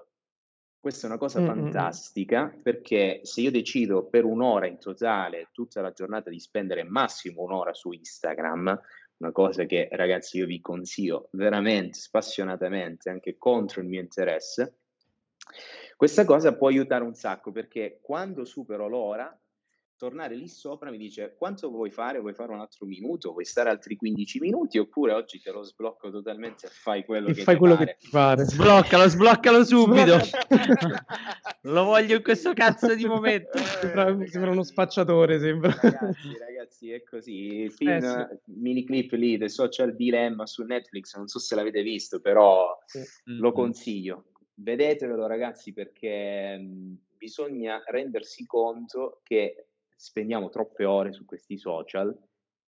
Questa 0.80 1.06
è 1.06 1.10
una 1.10 1.18
cosa 1.18 1.40
mm-hmm. 1.40 1.48
fantastica 1.48 2.56
perché 2.62 3.20
se 3.24 3.40
io 3.40 3.50
decido 3.50 4.06
per 4.06 4.24
un'ora 4.24 4.68
in 4.68 4.78
totale, 4.78 5.48
tutta 5.52 5.80
la 5.80 5.90
giornata, 5.90 6.30
di 6.30 6.38
spendere 6.38 6.84
massimo 6.84 7.42
un'ora 7.42 7.74
su 7.74 7.90
Instagram, 7.90 8.80
una 9.18 9.32
cosa 9.32 9.64
che 9.64 9.88
ragazzi 9.92 10.38
io 10.38 10.46
vi 10.46 10.60
consiglio 10.60 11.28
veramente 11.32 11.98
spassionatamente 11.98 13.10
anche 13.10 13.36
contro 13.36 13.80
il 13.80 13.88
mio 13.88 14.00
interesse, 14.00 14.78
questa 15.96 16.24
cosa 16.24 16.54
può 16.54 16.68
aiutare 16.68 17.04
un 17.04 17.14
sacco 17.14 17.50
perché 17.50 17.98
quando 18.00 18.44
supero 18.44 18.86
l'ora 18.86 19.36
tornare 19.98 20.36
lì 20.36 20.48
sopra 20.48 20.90
mi 20.90 20.96
dice 20.96 21.34
quanto 21.36 21.68
vuoi 21.70 21.90
fare? 21.90 22.20
Vuoi 22.20 22.32
fare 22.32 22.52
un 22.52 22.60
altro 22.60 22.86
minuto? 22.86 23.32
Vuoi 23.32 23.44
stare 23.44 23.68
altri 23.68 23.96
15 23.96 24.38
minuti? 24.38 24.78
Oppure 24.78 25.12
oggi 25.12 25.40
te 25.40 25.50
lo 25.50 25.62
sblocco 25.64 26.10
totalmente 26.10 26.66
e 26.66 26.70
fai 26.70 27.04
quello, 27.04 27.28
e 27.28 27.32
che, 27.34 27.42
fai 27.42 27.54
ti 27.54 27.60
quello 27.60 27.74
pare. 27.76 27.86
che 27.86 27.96
ti 27.98 28.08
pare. 28.10 28.44
Sbloccalo, 28.44 29.08
sbloccalo 29.08 29.64
subito. 29.64 30.16
lo 31.62 31.84
voglio 31.84 32.16
in 32.16 32.22
questo 32.22 32.52
cazzo 32.54 32.94
di 32.94 33.04
momento. 33.06 33.58
Sembra, 33.58 34.16
sembra 34.26 34.50
uno 34.52 34.62
spacciatore, 34.62 35.38
sembra. 35.40 35.74
Ragazzi, 35.80 36.38
ragazzi, 36.38 36.90
è 36.92 37.02
così. 37.02 37.62
Il 37.62 37.72
film, 37.72 37.90
Eh, 37.90 38.38
sì. 38.44 38.52
mini 38.52 38.84
clip 38.84 39.10
lì, 39.12 39.36
The 39.36 39.48
Social 39.48 39.94
Dilemma 39.94 40.46
su 40.46 40.62
Netflix, 40.62 41.16
non 41.16 41.26
so 41.26 41.38
se 41.40 41.54
l'avete 41.56 41.82
visto, 41.82 42.20
però 42.20 42.78
Sì. 42.86 43.02
lo 43.24 43.52
consiglio. 43.52 44.26
Vedetevelo 44.54 45.26
ragazzi 45.26 45.72
perché 45.72 46.56
mh, 46.56 46.96
bisogna 47.16 47.82
rendersi 47.86 48.46
conto 48.46 49.20
che 49.22 49.67
spendiamo 49.98 50.48
troppe 50.48 50.84
ore 50.84 51.12
su 51.12 51.24
questi 51.24 51.58
social 51.58 52.16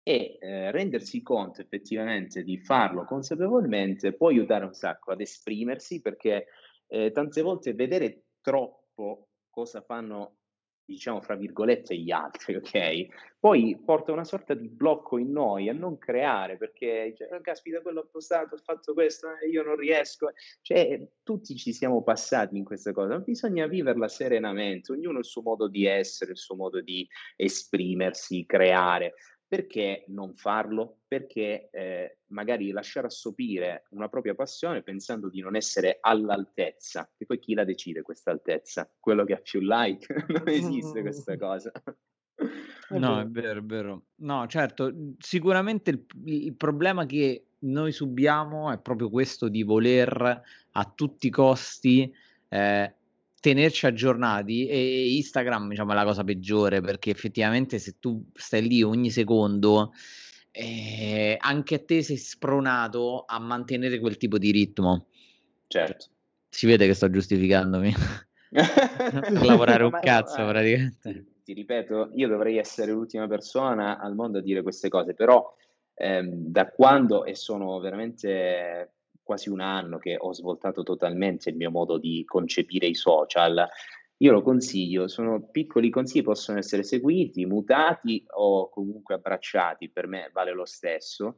e 0.03 0.39
eh, 0.41 0.71
rendersi 0.73 1.23
conto 1.23 1.61
effettivamente 1.61 2.43
di 2.43 2.59
farlo 2.59 3.05
consapevolmente 3.05 4.15
può 4.15 4.29
aiutare 4.29 4.65
un 4.65 4.73
sacco 4.73 5.13
ad 5.13 5.21
esprimersi 5.21 6.01
perché 6.01 6.47
eh, 6.89 7.13
tante 7.13 7.43
volte 7.43 7.73
vedere 7.75 8.25
troppo 8.41 9.29
cosa 9.49 9.81
fanno 9.83 10.39
diciamo 10.91 11.21
fra 11.21 11.37
virgolette 11.37 11.97
gli 11.97 12.11
altri, 12.11 12.57
ok? 12.57 13.07
Poi 13.39 13.81
porta 13.83 14.13
una 14.13 14.25
sorta 14.25 14.55
di 14.55 14.69
blocco 14.69 15.17
in 15.17 15.31
noi 15.31 15.69
a 15.69 15.73
non 15.73 15.99
creare 15.99 16.57
perché 16.57 17.09
dice, 17.11 17.29
"Oh, 17.33 17.41
caspita, 17.41 17.81
quello 17.81 18.01
ho 18.01 18.09
postato, 18.11 18.57
ho 18.57 18.59
fatto 18.59 18.93
questo 18.93 19.29
e 19.39 19.49
io 19.49 19.63
non 19.63 19.77
riesco. 19.77 20.31
Cioè, 20.61 21.09
tutti 21.23 21.57
ci 21.57 21.73
siamo 21.73 22.03
passati 22.03 22.57
in 22.57 22.65
questa 22.65 22.93
cosa, 22.93 23.19
bisogna 23.19 23.67
viverla 23.67 24.09
serenamente, 24.09 24.93
ognuno 24.93 25.17
ha 25.17 25.21
il 25.21 25.25
suo 25.25 25.43
modo 25.43 25.69
di 25.69 25.87
essere, 25.87 26.33
il 26.33 26.39
suo 26.39 26.57
modo 26.57 26.81
di 26.81 27.07
esprimersi, 27.37 28.45
creare. 28.45 29.15
Perché 29.51 30.05
non 30.07 30.37
farlo? 30.37 30.99
Perché 31.09 31.71
eh, 31.73 32.19
magari 32.29 32.71
lasciare 32.71 33.09
assopire 33.09 33.87
una 33.91 34.09
propria 34.09 34.37
passione 34.37 34.85
pensando 34.85 35.29
di 35.29 35.41
non 35.41 35.57
essere 35.57 35.99
all'altezza. 36.01 37.11
E 37.17 37.27
poi 37.27 37.41
chi 37.41 37.55
la 37.55 37.65
decide 37.65 38.03
questa 38.03 38.31
altezza? 38.31 38.89
Quello 39.01 39.25
che 39.25 39.33
ha 39.33 39.41
più 39.41 39.59
like? 39.61 40.07
non 40.29 40.49
esiste 40.49 41.01
questa 41.03 41.37
cosa. 41.37 41.73
No, 42.91 43.19
è 43.19 43.27
vero, 43.27 43.59
è 43.59 43.63
vero. 43.65 44.05
No, 44.19 44.47
certo, 44.47 44.85
mhmm, 44.85 45.15
sicuramente 45.19 45.91
il, 45.91 46.07
il 46.27 46.55
problema 46.55 47.05
che 47.05 47.47
noi 47.63 47.91
subiamo 47.91 48.71
è 48.71 48.79
proprio 48.79 49.11
questo 49.11 49.49
di 49.49 49.65
voler 49.65 50.43
a 50.71 50.93
tutti 50.95 51.27
i 51.27 51.31
costi 51.31 52.15
eh, 52.49 52.95
tenerci 53.41 53.87
aggiornati 53.87 54.67
e 54.67 55.17
Instagram 55.17 55.71
diciamo, 55.71 55.93
è 55.93 55.95
la 55.95 56.05
cosa 56.05 56.23
peggiore 56.23 56.81
perché 56.81 57.11
effettivamente 57.11 57.79
se 57.79 57.97
tu 57.99 58.23
stai 58.35 58.69
lì 58.69 58.83
ogni 58.83 59.11
secondo 59.11 59.93
eh, 60.53 61.37
anche 61.41 61.75
a 61.77 61.79
te 61.79 62.03
sei 62.03 62.19
spronato 62.19 63.25
a 63.27 63.39
mantenere 63.39 63.99
quel 63.99 64.17
tipo 64.17 64.39
di 64.39 64.51
ritmo. 64.51 65.07
Certo. 65.67 66.07
Si 66.49 66.67
vede 66.67 66.87
che 66.87 66.95
sto 66.95 67.09
giustificandomi 67.09 67.93
per 68.51 69.43
lavorare 69.43 69.85
un 69.85 69.99
cazzo 70.03 70.45
praticamente. 70.47 71.13
ti, 71.13 71.27
ti 71.45 71.53
ripeto, 71.55 72.11
io 72.15 72.29
dovrei 72.29 72.59
essere 72.59 72.93
l'ultima 72.93 73.27
persona 73.27 73.99
al 73.99 74.15
mondo 74.15 74.39
a 74.39 74.43
dire 74.43 74.63
queste 74.63 74.89
cose, 74.89 75.15
però 75.15 75.55
ehm, 75.95 76.49
da 76.49 76.69
quando, 76.69 77.25
e 77.25 77.35
sono 77.37 77.79
veramente 77.79 78.95
quasi 79.31 79.49
un 79.49 79.61
anno 79.61 79.99
che 79.99 80.17
ho 80.19 80.33
svoltato 80.33 80.83
totalmente 80.83 81.51
il 81.51 81.57
mio 81.57 81.71
modo 81.71 81.99
di 81.99 82.25
concepire 82.25 82.89
i 82.89 82.97
social, 82.97 83.65
io 84.17 84.33
lo 84.33 84.43
consiglio, 84.43 85.07
sono 85.07 85.49
piccoli 85.53 85.89
consigli, 85.89 86.25
possono 86.25 86.59
essere 86.59 86.83
seguiti, 86.83 87.47
mutati 87.47 88.25
o 88.35 88.69
comunque 88.69 89.15
abbracciati, 89.15 89.89
per 89.89 90.09
me 90.09 90.31
vale 90.33 90.53
lo 90.53 90.65
stesso, 90.65 91.37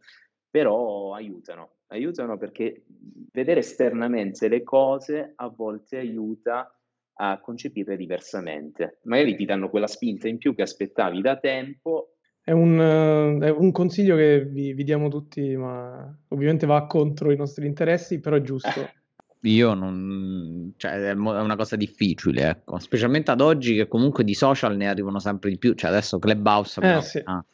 però 0.48 1.12
aiutano, 1.12 1.80
aiutano 1.88 2.38
perché 2.38 2.86
vedere 3.30 3.60
esternamente 3.60 4.48
le 4.48 4.62
cose 4.62 5.34
a 5.36 5.48
volte 5.48 5.98
aiuta 5.98 6.74
a 7.16 7.40
concepirle 7.40 7.94
diversamente. 7.94 9.00
Magari 9.02 9.36
ti 9.36 9.44
danno 9.44 9.68
quella 9.68 9.86
spinta 9.86 10.28
in 10.28 10.38
più 10.38 10.54
che 10.54 10.62
aspettavi 10.62 11.20
da 11.20 11.36
tempo. 11.36 12.14
È 12.44 12.50
un, 12.50 12.80
eh, 12.80 13.46
è 13.46 13.50
un 13.50 13.70
consiglio 13.70 14.16
che 14.16 14.44
vi, 14.44 14.72
vi 14.72 14.82
diamo 14.84 15.08
tutti, 15.08 15.56
ma 15.56 16.12
ovviamente 16.28 16.66
va 16.66 16.86
contro 16.86 17.30
i 17.30 17.36
nostri 17.36 17.66
interessi, 17.66 18.20
però 18.20 18.36
è 18.36 18.42
giusto. 18.42 18.70
Io 19.44 19.74
non, 19.74 20.72
cioè, 20.76 20.92
è 20.92 21.12
una 21.12 21.56
cosa 21.56 21.74
difficile, 21.74 22.48
ecco, 22.48 22.78
specialmente 22.78 23.32
ad 23.32 23.40
oggi 23.40 23.74
che 23.74 23.88
comunque 23.88 24.22
di 24.22 24.34
social 24.34 24.76
ne 24.76 24.86
arrivano 24.88 25.18
sempre 25.18 25.50
di 25.50 25.58
più, 25.58 25.74
cioè 25.74 25.90
adesso 25.90 26.20
Clubhouse 26.20 26.80
Eh, 26.80 27.00
sì. 27.02 27.20
ah, 27.24 27.44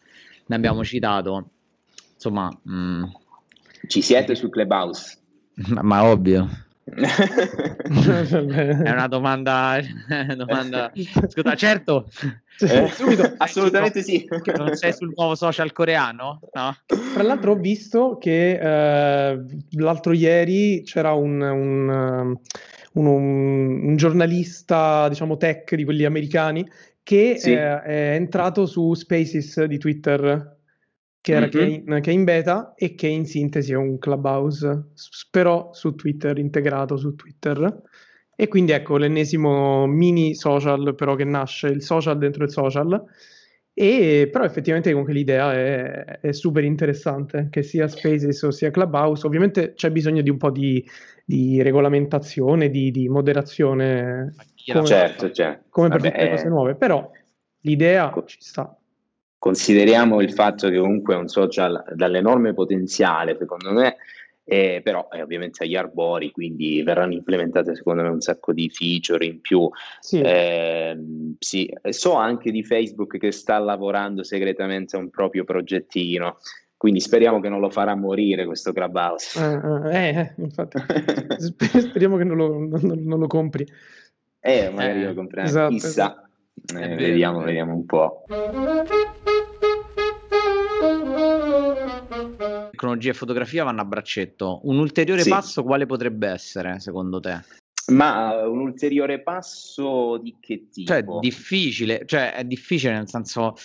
ne 0.46 0.54
abbiamo 0.54 0.84
citato, 0.84 1.48
insomma, 2.12 2.50
mm, 2.70 3.04
Ci 3.86 4.02
siete 4.02 4.34
su 4.34 4.50
Clubhouse? 4.50 5.16
ma, 5.68 5.80
ma 5.82 6.04
ovvio. 6.04 6.66
È 6.94 8.90
una 8.92 9.08
domanda, 9.08 9.78
domanda, 10.36 10.92
scusa, 11.28 11.54
certo, 11.54 12.08
Eh, 12.60 12.88
Subito. 12.88 13.34
Assolutamente 13.38 14.02
sì. 14.02 14.26
non 14.56 14.74
sei 14.74 14.92
sul 14.92 15.12
nuovo 15.14 15.34
social 15.36 15.70
coreano, 15.72 16.40
no? 16.52 16.76
Tra 17.14 17.22
l'altro 17.22 17.52
ho 17.52 17.56
visto 17.56 18.18
che 18.18 18.58
eh, 18.60 19.40
l'altro 19.76 20.12
ieri 20.12 20.82
c'era 20.84 21.12
un, 21.12 21.40
un, 21.40 21.88
um, 21.88 22.38
un- 22.94 23.82
un 23.86 23.96
giornalista, 23.96 25.08
diciamo, 25.08 25.36
tech 25.36 25.74
di 25.76 25.84
quelli 25.84 26.04
americani 26.04 26.68
che 27.04 27.36
Sì. 27.38 27.52
eh, 27.52 27.80
è 27.82 28.14
entrato 28.14 28.66
su 28.66 28.92
Spaces 28.94 29.62
di 29.64 29.78
Twitter, 29.78 30.56
che, 31.20 31.34
era, 31.34 31.48
che, 31.48 31.60
è 31.60 31.64
in, 31.64 31.98
che 32.00 32.10
è 32.10 32.12
in 32.12 32.24
beta 32.24 32.74
e 32.74 32.94
che 32.94 33.06
in 33.06 33.26
sintesi 33.26 33.72
è 33.72 33.76
un 33.76 33.98
clubhouse, 33.98 34.90
s- 34.94 35.28
però 35.30 35.72
su 35.72 35.94
Twitter, 35.94 36.38
integrato 36.38 36.96
su 36.96 37.14
Twitter. 37.14 37.82
E 38.34 38.48
quindi 38.48 38.72
ecco 38.72 38.96
l'ennesimo 38.96 39.86
mini 39.86 40.34
social, 40.34 40.94
però 40.94 41.14
che 41.16 41.24
nasce 41.24 41.68
il 41.68 41.82
social 41.82 42.18
dentro 42.18 42.44
il 42.44 42.50
social. 42.50 43.04
E 43.72 44.28
però 44.32 44.44
effettivamente 44.44 44.90
comunque 44.90 45.14
l'idea 45.14 45.52
è, 45.52 46.20
è 46.20 46.32
super 46.32 46.64
interessante, 46.64 47.48
che 47.50 47.62
sia 47.62 47.86
Spaces 47.86 48.42
o 48.42 48.50
sia 48.50 48.70
Clubhouse. 48.70 49.26
Ovviamente 49.26 49.72
c'è 49.74 49.90
bisogno 49.90 50.22
di 50.22 50.30
un 50.30 50.36
po' 50.36 50.50
di, 50.50 50.84
di 51.24 51.62
regolamentazione, 51.62 52.70
di, 52.70 52.90
di 52.90 53.08
moderazione, 53.08 54.34
l'ha 54.66 54.74
Come- 54.74 54.86
Certo, 54.86 55.30
certo. 55.30 55.64
come 55.70 55.88
per 55.88 56.00
Vabbè, 56.00 56.10
tutte 56.10 56.24
le 56.24 56.30
cose 56.30 56.48
nuove, 56.48 56.74
però 56.74 57.10
l'idea 57.60 58.12
ci 58.26 58.38
sta. 58.40 58.76
Consideriamo 59.38 60.20
il 60.20 60.32
fatto 60.32 60.68
che 60.68 60.78
comunque 60.78 61.14
è 61.14 61.18
un 61.18 61.28
social 61.28 61.84
dall'enorme 61.94 62.54
potenziale, 62.54 63.36
secondo 63.38 63.72
me, 63.72 63.96
eh, 64.42 64.80
però 64.82 65.08
è 65.08 65.22
ovviamente 65.22 65.62
agli 65.62 65.76
arbori, 65.76 66.32
quindi 66.32 66.82
verranno 66.82 67.12
implementate 67.12 67.76
secondo 67.76 68.02
me 68.02 68.08
un 68.08 68.20
sacco 68.20 68.52
di 68.52 68.68
feature 68.68 69.24
in 69.24 69.40
più. 69.40 69.68
Sì, 70.00 70.20
Ehm, 70.24 71.36
sì, 71.38 71.72
so 71.90 72.14
anche 72.14 72.50
di 72.50 72.64
Facebook 72.64 73.16
che 73.18 73.30
sta 73.30 73.58
lavorando 73.58 74.24
segretamente 74.24 74.96
a 74.96 74.98
un 74.98 75.10
proprio 75.10 75.44
progettino, 75.44 76.38
quindi 76.76 76.98
speriamo 77.00 77.38
che 77.40 77.48
non 77.48 77.60
lo 77.60 77.70
farà 77.70 77.94
morire 77.94 78.44
questo 78.44 78.72
Clubhouse. 78.72 79.38
eh, 79.38 79.92
eh, 79.92 80.18
eh, 80.18 80.34
infatti. 80.38 80.78
Sper- 81.38 81.78
Speriamo 81.88 82.16
che 82.16 82.24
non 82.24 82.36
lo, 82.36 82.58
non- 82.58 83.02
non 83.04 83.18
lo 83.20 83.26
compri. 83.28 83.66
Eh, 84.40 84.70
magari 84.70 85.02
Eh, 85.02 85.06
lo 85.06 85.14
compriamo, 85.14 85.48
esatto, 85.48 85.72
chissà. 85.72 86.22
Eh, 86.74 86.74
vero, 86.88 86.96
vediamo, 86.96 87.40
vediamo 87.40 87.74
un 87.74 87.84
po'. 87.86 88.24
Tecnologia 92.78 93.10
e 93.10 93.14
fotografia 93.14 93.64
vanno 93.64 93.80
a 93.80 93.84
braccetto. 93.84 94.60
Un 94.62 94.78
ulteriore 94.78 95.22
Sì. 95.22 95.30
passo 95.30 95.64
quale 95.64 95.84
potrebbe 95.84 96.28
essere, 96.28 96.78
secondo 96.78 97.18
te? 97.18 97.40
Ma 97.88 98.44
uh, 98.44 98.52
un 98.52 98.60
ulteriore 98.60 99.20
passo 99.20 100.16
di 100.18 100.36
che 100.38 100.68
tipo? 100.70 100.92
Cioè, 100.92 101.02
difficile, 101.18 102.02
cioè 102.06 102.34
è 102.34 102.44
difficile 102.44 102.92
nel 102.92 103.08
senso 103.08 103.56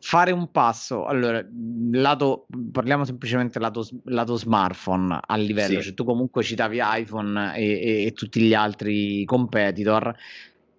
fare 0.00 0.30
un 0.30 0.50
passo. 0.50 1.04
Allora, 1.04 1.44
lato, 1.92 2.46
parliamo 2.72 3.04
semplicemente 3.04 3.58
lato, 3.58 3.86
lato 4.04 4.36
smartphone 4.36 5.20
a 5.20 5.36
livello, 5.36 5.80
Sì. 5.80 5.88
cioè 5.88 5.94
tu 5.94 6.04
comunque 6.04 6.42
citavi 6.42 6.78
iPhone 6.80 7.54
e, 7.58 7.62
e- 7.62 8.06
e 8.06 8.12
tutti 8.12 8.40
gli 8.40 8.54
altri 8.54 9.22
competitor. 9.26 10.14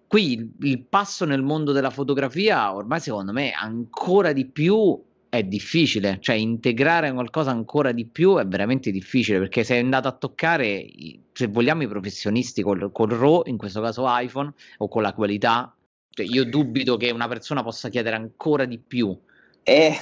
Qui 0.08 0.32
il, 0.32 0.50
il 0.62 0.84
passo 0.84 1.24
nel 1.26 1.42
mondo 1.42 1.70
della 1.70 1.90
fotografia, 1.90 2.74
ormai 2.74 2.98
secondo 2.98 3.30
me 3.30 3.52
ancora 3.52 4.32
di 4.32 4.46
più 4.46 5.00
è 5.28 5.42
difficile, 5.42 6.18
cioè 6.20 6.36
integrare 6.36 7.12
qualcosa 7.12 7.50
ancora 7.50 7.92
di 7.92 8.06
più 8.06 8.36
è 8.38 8.46
veramente 8.46 8.90
difficile 8.90 9.38
perché 9.38 9.64
sei 9.64 9.80
andato 9.80 10.08
a 10.08 10.12
toccare, 10.12 10.86
se 11.32 11.46
vogliamo, 11.46 11.82
i 11.82 11.88
professionisti 11.88 12.62
col, 12.62 12.90
col 12.92 13.10
RAW, 13.10 13.42
in 13.46 13.56
questo 13.56 13.80
caso 13.80 14.04
iPhone, 14.06 14.52
o 14.78 14.88
con 14.88 15.02
la 15.02 15.12
qualità. 15.12 15.74
Cioè, 16.10 16.26
io 16.26 16.44
dubito 16.44 16.96
che 16.96 17.10
una 17.10 17.28
persona 17.28 17.62
possa 17.62 17.88
chiedere 17.88 18.16
ancora 18.16 18.64
di 18.64 18.78
più. 18.78 19.16
Eh, 19.62 19.94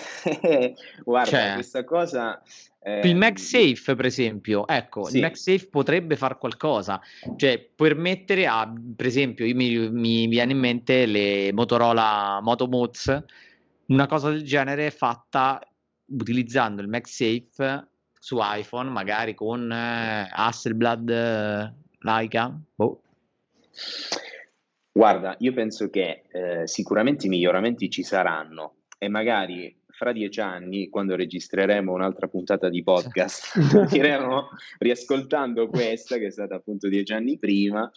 guarda, 1.05 1.31
Cioè- 1.31 1.55
questa 1.55 1.85
cosa 1.85 2.41
il 2.87 3.11
ehm, 3.11 3.16
MagSafe, 3.16 3.97
per 3.97 4.05
esempio, 4.05 4.66
ecco, 4.66 5.07
sì. 5.07 5.16
il 5.16 5.22
MagSafe 5.22 5.66
potrebbe 5.68 6.14
fare 6.16 6.39
qualcosa, 6.39 7.01
cioè 7.37 7.68
permettere 7.74 8.47
a, 8.47 8.72
per 8.95 9.07
esempio, 9.07 9.45
mi, 9.57 9.91
mi 9.91 10.29
viene 10.29 10.53
in 10.53 10.59
mente 10.59 11.05
le 11.05 11.53
Motorola 11.53 12.39
Moto 12.41 12.68
Mods, 12.68 13.24
una 13.87 14.07
cosa 14.07 14.30
del 14.30 14.43
genere 14.43 14.91
fatta 14.91 15.61
utilizzando 16.07 16.82
il 16.82 16.89
MagSafe 16.89 17.89
su 18.18 18.39
iPhone, 18.41 18.91
magari 18.91 19.34
con 19.34 19.70
eh, 19.70 20.28
Hasselblad, 20.30 21.09
eh, 21.09 21.74
Leica, 22.01 22.59
boh. 22.74 23.03
Guarda, 24.93 25.37
io 25.41 25.53
penso 25.53 25.91
che 25.91 26.24
eh, 26.30 26.66
sicuramente 26.66 27.26
i 27.26 27.28
miglioramenti 27.28 27.91
ci 27.91 28.03
saranno 28.03 28.76
e 28.99 29.09
magari 29.09 29.78
fra 29.97 30.12
dieci 30.12 30.41
anni, 30.41 30.89
quando 30.89 31.16
registreremo 31.16 31.93
un'altra 31.93 32.28
puntata 32.28 32.68
di 32.68 32.82
podcast, 32.82 33.55
diremo, 33.91 34.49
riascoltando 34.78 35.68
questa, 35.68 36.18
che 36.18 36.26
è 36.26 36.30
stata 36.30 36.55
appunto 36.55 36.89
dieci 36.89 37.12
anni 37.12 37.39
prima, 37.39 37.91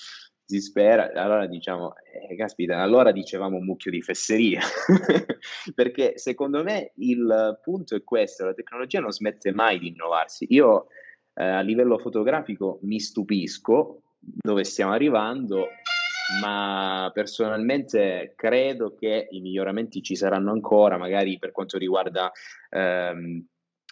si 0.50 0.62
spera, 0.62 1.12
allora 1.14 1.46
diciamo, 1.46 1.94
eh, 2.12 2.36
caspita, 2.36 2.82
allora 2.82 3.12
dicevamo 3.12 3.58
un 3.58 3.66
mucchio 3.66 3.92
di 3.92 4.02
fesseria, 4.02 4.62
perché 5.76 6.18
secondo 6.18 6.64
me 6.64 6.92
il 6.96 7.60
punto 7.62 7.96
è 7.96 8.04
questo, 8.04 8.46
la 8.46 8.56
tecnologia 8.56 9.00
non 9.00 9.12
smette 9.12 9.52
mai 9.52 9.78
di 9.78 9.90
innovarsi. 9.90 10.48
Io 10.50 10.88
eh, 11.36 11.44
a 11.44 11.60
livello 11.62 12.00
fotografico 12.00 12.80
mi 12.82 13.00
stupisco 13.00 14.02
dove 14.18 14.64
stiamo 14.64 14.92
arrivando, 14.92 15.68
ma 16.42 17.12
personalmente 17.14 18.34
credo 18.36 18.96
che 18.96 19.28
i 19.30 19.42
miglioramenti 19.42 20.02
ci 20.02 20.16
saranno 20.16 20.52
ancora, 20.52 20.98
magari 20.98 21.38
per 21.38 21.52
quanto 21.52 21.78
riguarda 21.78 22.32
ehm, 22.72 23.46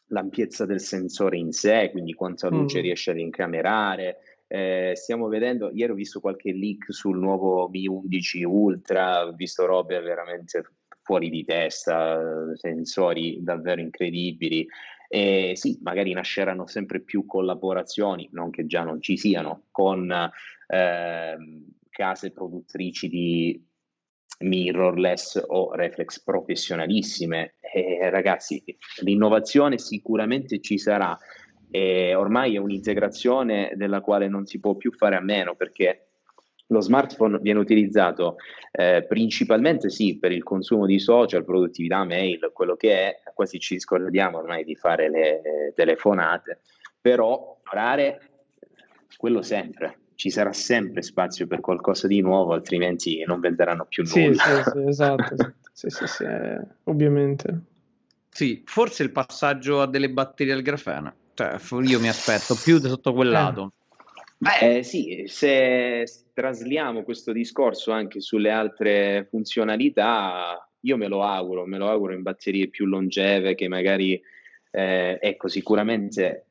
l'ampiezza 0.08 0.66
del 0.66 0.82
sensore 0.82 1.38
in 1.38 1.52
sé, 1.52 1.90
quindi 1.92 2.14
quanta 2.14 2.50
luce 2.50 2.80
mm. 2.80 2.82
riesce 2.82 3.12
ad 3.12 3.20
incamerare. 3.20 4.18
Eh, 4.48 4.94
stiamo 4.96 5.28
vedendo, 5.28 5.70
ieri 5.74 5.92
ho 5.92 5.96
visto 5.96 6.20
qualche 6.20 6.54
leak 6.54 6.94
sul 6.94 7.18
nuovo 7.18 7.68
Mi 7.70 7.86
11 7.86 8.44
Ultra, 8.44 9.26
ho 9.26 9.34
visto 9.34 9.66
robe 9.66 10.00
veramente 10.00 10.64
fuori 11.02 11.30
di 11.30 11.44
testa, 11.46 12.20
sensori 12.56 13.40
davvero 13.42 13.82
incredibili. 13.82 14.68
E 15.10 15.54
sì, 15.56 15.80
magari 15.82 16.12
nasceranno 16.12 16.68
sempre 16.68 17.02
più 17.02 17.26
collaborazioni, 17.26 18.28
non 18.34 18.50
che 18.50 18.66
già 18.66 18.84
non 18.84 19.02
ci 19.02 19.18
siano, 19.18 19.64
con 19.72 20.12
eh, 20.12 21.38
case 21.90 22.32
produttrici 22.32 23.08
di 23.08 23.66
mirrorless 24.40 25.44
o 25.48 25.74
reflex 25.74 26.22
professionalissime. 26.22 27.56
E, 27.74 28.10
ragazzi, 28.10 28.64
l'innovazione 29.02 29.78
sicuramente 29.78 30.60
ci 30.60 30.78
sarà. 30.78 31.18
E 31.70 32.16
ormai 32.16 32.56
è 32.56 32.60
un'integrazione 32.60 33.74
della 33.76 34.02
quale 34.02 34.28
non 34.28 34.46
si 34.46 34.60
può 34.60 34.76
più 34.76 34.92
fare 34.92 35.16
a 35.16 35.22
meno 35.22 35.56
perché 35.56 36.04
lo 36.68 36.82
smartphone 36.82 37.40
viene 37.40 37.60
utilizzato 37.60 38.36
eh, 38.72 39.06
principalmente 39.08 39.90
sì 39.90 40.18
per 40.18 40.32
il 40.32 40.44
consumo 40.44 40.86
di 40.86 41.00
social, 41.00 41.46
produttività 41.46 42.04
mail, 42.04 42.52
quello 42.54 42.76
che 42.76 42.94
è, 42.94 43.22
quasi 43.34 43.60
ci 43.60 43.80
scordiamo 43.80 44.38
ormai 44.38 44.64
di 44.64 44.76
fare 44.76 45.10
le 45.10 45.74
telefonate, 45.76 46.60
però 47.00 47.60
fare 47.64 48.20
quello 49.18 49.42
sempre 49.42 50.00
ci 50.18 50.32
sarà 50.32 50.52
sempre 50.52 51.04
spazio 51.04 51.46
per 51.46 51.60
qualcosa 51.60 52.08
di 52.08 52.22
nuovo, 52.22 52.54
altrimenti 52.54 53.24
non 53.24 53.40
venderanno 53.40 53.86
più 53.88 54.04
nulla. 54.04 54.42
Sì, 54.42 54.56
sì, 54.56 54.70
sì 54.72 54.88
esatto, 54.88 55.36
sì, 55.72 55.90
sì, 55.90 56.08
sì, 56.08 56.24
eh, 56.24 56.60
ovviamente. 56.86 57.62
Sì, 58.28 58.64
forse 58.66 59.04
il 59.04 59.12
passaggio 59.12 59.80
a 59.80 59.86
delle 59.86 60.10
batterie 60.10 60.54
al 60.54 60.64
grafene, 60.64 61.14
cioè 61.38 61.84
io 61.84 62.00
mi 62.00 62.10
aspetto 62.10 62.60
più 62.62 62.80
sotto 62.80 63.14
quel 63.14 63.28
eh. 63.28 63.32
lato. 63.32 63.72
Beh, 64.40 64.84
sì, 64.84 65.24
se 65.28 66.06
trasliamo 66.34 67.04
questo 67.04 67.32
discorso 67.32 67.92
anche 67.92 68.22
sulle 68.22 68.52
altre 68.52 69.28
funzionalità, 69.30 70.68
io 70.82 70.98
me 70.98 71.08
lo 71.08 71.24
auguro, 71.24 71.66
me 71.66 71.78
lo 71.78 71.90
auguro 71.90 72.14
in 72.14 72.22
batterie 72.22 72.68
più 72.68 72.86
longeve 72.86 73.56
che 73.56 73.68
magari, 73.68 74.20
eh, 74.72 75.18
ecco, 75.20 75.48
sicuramente 75.48 76.46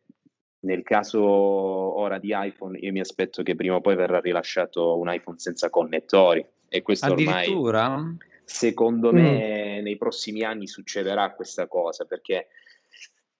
nel 0.60 0.82
caso 0.82 1.22
ora 1.22 2.18
di 2.18 2.32
iPhone, 2.32 2.78
io 2.78 2.90
mi 2.90 3.00
aspetto 3.00 3.44
che 3.44 3.54
prima 3.54 3.76
o 3.76 3.80
poi 3.80 3.94
verrà 3.94 4.18
rilasciato 4.18 4.98
un 4.98 5.12
iPhone 5.12 5.38
senza 5.38 5.70
connettori 5.70 6.44
e 6.68 6.82
questo 6.82 7.12
ormai 7.12 7.46
secondo 8.44 9.12
me 9.12 9.80
mm. 9.80 9.82
nei 9.82 9.96
prossimi 9.96 10.42
anni 10.42 10.66
succederà 10.66 11.32
questa 11.32 11.66
cosa 11.66 12.04
perché 12.04 12.48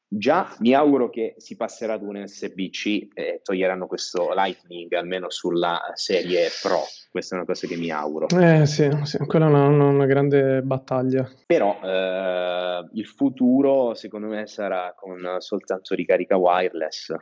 già 0.08 0.54
mi 0.60 0.72
auguro 0.74 1.10
che 1.10 1.34
si 1.38 1.56
passerà 1.56 1.94
ad 1.94 2.02
un 2.02 2.16
USB-C 2.16 3.08
e 3.14 3.40
toglieranno 3.42 3.86
questo 3.86 4.32
Lightning 4.34 4.92
almeno 4.94 5.30
sulla 5.30 5.80
serie 5.94 6.48
Pro. 6.62 6.82
Questa 7.10 7.34
è 7.34 7.38
una 7.38 7.46
cosa 7.46 7.66
che 7.66 7.76
mi 7.76 7.90
auguro. 7.90 8.26
Eh 8.28 8.66
sì, 8.66 8.88
sì 9.04 9.18
quella 9.18 9.46
è 9.46 9.48
una, 9.48 9.88
una, 9.88 10.06
grande 10.06 10.62
battaglia. 10.62 11.28
Però 11.46 11.80
eh, 11.82 12.88
il 12.92 13.06
futuro 13.06 13.94
secondo 13.94 14.26
me 14.28 14.46
sarà 14.46 14.94
con 14.96 15.36
soltanto 15.38 15.94
ricarica 15.94 16.36
wireless. 16.36 17.14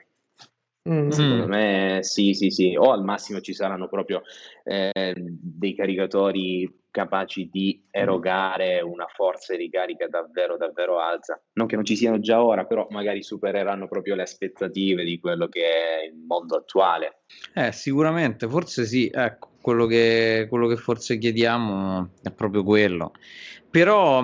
Mm. 0.89 1.09
Secondo 1.09 1.47
me 1.47 1.99
sì, 2.03 2.35
sì, 2.35 2.51
sì, 2.51 2.77
o 2.77 2.93
al 2.93 3.05
massimo 3.05 3.41
ci 3.41 3.55
saranno 3.55 3.89
proprio 3.89 4.23
eh, 4.65 5.15
dei 5.17 5.75
caricatori 5.75 6.71
capaci 6.95 7.49
di 7.51 7.83
erogare 7.91 8.81
una 8.81 9.07
forza 9.13 9.57
di 9.57 9.69
carica 9.69 10.07
davvero, 10.07 10.57
davvero 10.57 11.01
alta. 11.01 11.43
Non 11.55 11.67
che 11.67 11.75
non 11.75 11.85
ci 11.85 11.97
siano 11.97 12.21
già 12.21 12.41
ora, 12.41 12.67
però 12.67 12.87
magari 12.91 13.21
supereranno 13.21 13.89
proprio 13.89 14.15
le 14.15 14.23
aspettative 14.23 15.03
di 15.03 15.19
quello 15.19 15.49
che 15.49 15.65
è 15.65 16.05
il 16.07 16.15
mondo 16.15 16.57
attuale. 16.57 17.23
Eh, 17.53 17.73
sicuramente, 17.73 18.47
forse 18.47 18.85
sì, 18.85 19.11
ecco, 19.13 19.51
quello 19.61 19.87
che, 19.87 20.47
quello 20.49 20.69
che 20.69 20.77
forse 20.77 21.19
chiediamo 21.19 22.11
è 22.23 22.31
proprio 22.31 22.63
quello. 22.63 23.11
Però 23.69 24.23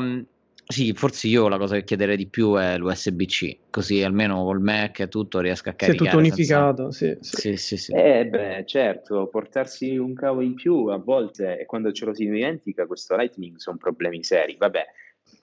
sì, 0.71 0.93
forse 0.93 1.27
io 1.27 1.49
la 1.49 1.59
cosa 1.59 1.75
che 1.75 1.85
chiederei 1.85 2.17
di 2.17 2.27
più 2.27 2.55
è 2.57 2.79
l'USB-C, 2.79 3.57
così 3.71 4.03
almeno 4.03 4.45
col 4.45 4.61
Mac 4.61 5.01
e 5.01 5.09
tutto 5.09 5.41
riesco 5.41 5.69
a 5.69 5.73
caricare. 5.73 5.99
Sì, 5.99 6.05
tutto 6.05 6.17
unificato, 6.19 6.91
senza... 6.91 7.23
sì, 7.23 7.31
sì. 7.31 7.37
Sì, 7.37 7.57
sì, 7.57 7.77
sì. 7.77 7.93
Eh 7.93 8.27
beh, 8.27 8.65
certo, 8.67 9.27
portarsi 9.27 9.97
un 9.97 10.15
cavo 10.15 10.41
in 10.41 10.55
più 10.55 10.87
a 10.87 10.97
volte, 10.97 11.59
e 11.59 11.67
quando 11.67 11.93
ce 11.93 12.05
lo 12.05 12.15
si 12.15 12.25
dimentica, 12.25 12.87
questo 12.87 13.17
Lightning 13.17 13.57
sono 13.57 13.77
problemi 13.77 14.23
seri. 14.23 14.57
Vabbè, 14.59 14.87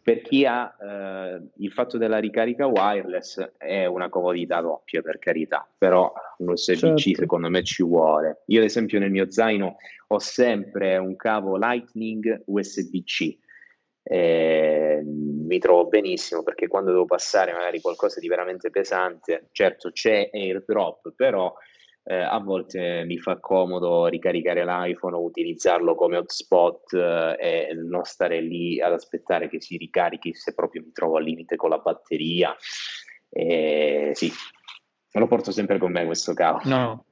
per 0.01 0.21
chi 0.21 0.45
ha 0.45 0.73
eh, 0.79 1.41
il 1.57 1.71
fatto 1.71 1.97
della 1.97 2.19
ricarica 2.19 2.65
wireless 2.65 3.55
è 3.57 3.85
una 3.85 4.09
comodità 4.09 4.61
doppia, 4.61 5.01
per 5.01 5.19
carità, 5.19 5.67
però 5.77 6.11
un 6.37 6.49
USB-C 6.49 6.97
certo. 6.97 7.19
secondo 7.19 7.49
me 7.49 7.63
ci 7.63 7.83
vuole. 7.83 8.43
Io 8.47 8.59
ad 8.59 8.65
esempio 8.65 8.99
nel 8.99 9.11
mio 9.11 9.29
zaino 9.29 9.75
ho 10.07 10.19
sempre 10.19 10.97
un 10.97 11.17
cavo 11.17 11.57
Lightning 11.57 12.43
USB-C 12.45 13.45
eh, 14.09 15.01
mi 15.03 15.59
trovo 15.59 15.87
benissimo 15.87 16.41
perché 16.41 16.67
quando 16.67 16.91
devo 16.91 17.05
passare 17.05 17.51
magari 17.51 17.81
qualcosa 17.81 18.21
di 18.21 18.27
veramente 18.29 18.69
pesante, 18.69 19.47
certo 19.51 19.91
c'è 19.91 20.29
AirDrop, 20.31 21.13
però 21.13 21.53
eh, 22.03 22.15
a 22.15 22.39
volte 22.39 23.03
mi 23.05 23.17
fa 23.17 23.37
comodo 23.37 24.05
ricaricare 24.05 24.63
l'iPhone 24.63 25.17
utilizzarlo 25.17 25.93
come 25.95 26.15
hotspot 26.15 26.93
eh, 26.93 27.67
e 27.69 27.73
non 27.73 28.05
stare 28.05 28.39
lì 28.39 28.79
ad 28.79 28.93
aspettare 28.93 29.49
che 29.49 29.59
si 29.59 29.75
ricarichi 29.75 30.33
se 30.33 30.53
proprio 30.53 30.83
mi 30.83 30.93
trovo 30.93 31.17
al 31.17 31.23
limite 31.23 31.57
con 31.57 31.69
la 31.69 31.79
batteria. 31.79 32.55
Eh, 33.29 34.11
sì, 34.13 34.31
me 35.11 35.19
lo 35.19 35.27
porto 35.27 35.51
sempre 35.51 35.77
con 35.79 35.91
me 35.91 36.05
questo 36.05 36.33
cavo. 36.33 36.61
No. 36.63 37.03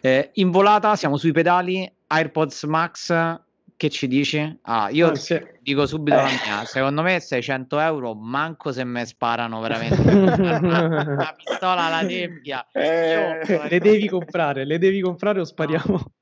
Eh, 0.00 0.30
in 0.34 0.50
volata 0.50 0.96
siamo 0.96 1.18
sui 1.18 1.32
pedali 1.32 1.96
AirPods 2.08 2.64
Max. 2.64 3.40
Che 3.76 3.90
ci 3.90 4.08
dici? 4.08 4.58
Ah, 4.62 4.88
io 4.90 5.10
ah, 5.10 5.14
sì. 5.14 5.40
dico 5.60 5.86
subito 5.86 6.16
eh. 6.16 6.22
la 6.22 6.28
mia. 6.44 6.64
Secondo 6.64 7.02
me 7.02 7.20
600 7.20 7.78
euro, 7.78 8.14
manco 8.14 8.72
se 8.72 8.82
me 8.82 9.06
sparano 9.06 9.60
veramente 9.60 10.02
una 10.10 11.32
pistola 11.36 11.84
alla 11.84 12.04
tempia. 12.04 12.66
Eh. 12.72 13.40
Io... 13.46 13.62
Le 13.68 13.78
devi 13.78 14.08
comprare, 14.08 14.64
le 14.64 14.78
devi 14.78 15.00
comprare 15.00 15.38
o 15.38 15.44
spariamo. 15.44 15.92
No. 15.92 16.12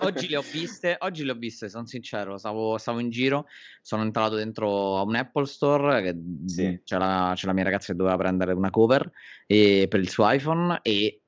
Oggi 0.00 0.28
le 0.28 0.36
ho 0.36 0.42
viste, 0.42 0.96
oggi 1.00 1.22
le 1.22 1.32
ho 1.32 1.34
viste, 1.34 1.68
sono 1.68 1.86
sincero, 1.86 2.38
stavo, 2.38 2.78
stavo, 2.78 2.98
in 2.98 3.10
giro, 3.10 3.46
sono 3.82 4.02
entrato 4.02 4.36
dentro 4.36 4.96
a 4.96 5.02
un 5.02 5.14
Apple 5.14 5.44
Store, 5.44 6.00
che 6.02 6.16
sì. 6.46 6.80
c'è, 6.82 6.96
la, 6.96 7.32
c'è, 7.34 7.46
la, 7.46 7.52
mia 7.52 7.64
ragazza 7.64 7.92
che 7.92 7.98
doveva 7.98 8.16
prendere 8.16 8.52
una 8.52 8.70
cover 8.70 9.10
e, 9.46 9.86
per 9.90 10.00
il 10.00 10.08
suo 10.08 10.30
iPhone 10.30 10.78
e 10.82 11.21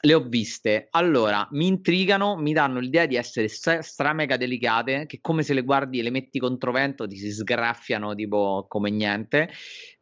le 0.00 0.14
ho 0.14 0.20
viste. 0.20 0.88
Allora, 0.90 1.46
mi 1.52 1.66
intrigano, 1.66 2.36
mi 2.36 2.52
danno 2.52 2.78
l'idea 2.78 3.06
di 3.06 3.16
essere 3.16 3.48
stra, 3.48 3.82
stra 3.82 4.12
mega 4.12 4.36
delicate, 4.36 5.06
che 5.06 5.18
come 5.20 5.42
se 5.42 5.54
le 5.54 5.62
guardi 5.62 5.98
e 5.98 6.02
le 6.02 6.10
metti 6.10 6.38
contro 6.38 6.72
vento 6.72 7.06
ti 7.06 7.16
si 7.16 7.30
sgraffiano 7.30 8.14
tipo 8.14 8.66
come 8.68 8.90
niente, 8.90 9.50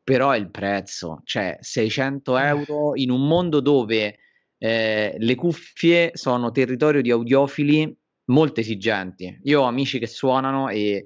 però 0.02 0.30
è 0.30 0.38
il 0.38 0.50
prezzo, 0.50 1.22
cioè 1.24 1.56
600 1.60 2.38
eh. 2.38 2.46
euro 2.46 2.92
in 2.94 3.10
un 3.10 3.26
mondo 3.26 3.60
dove 3.60 4.18
eh, 4.58 5.16
le 5.18 5.34
cuffie 5.34 6.10
sono 6.14 6.50
territorio 6.50 7.00
di 7.00 7.10
audiofili 7.10 7.96
molto 8.26 8.60
esigenti. 8.60 9.40
Io 9.44 9.62
ho 9.62 9.64
amici 9.64 9.98
che 9.98 10.06
suonano 10.06 10.68
e 10.68 11.04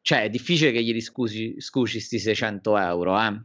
cioè 0.00 0.24
è 0.24 0.30
difficile 0.30 0.72
che 0.72 0.82
gli 0.82 1.00
scusi, 1.00 1.54
scusi 1.58 2.00
sti 2.00 2.18
600 2.18 2.78
euro, 2.78 3.20
eh? 3.20 3.42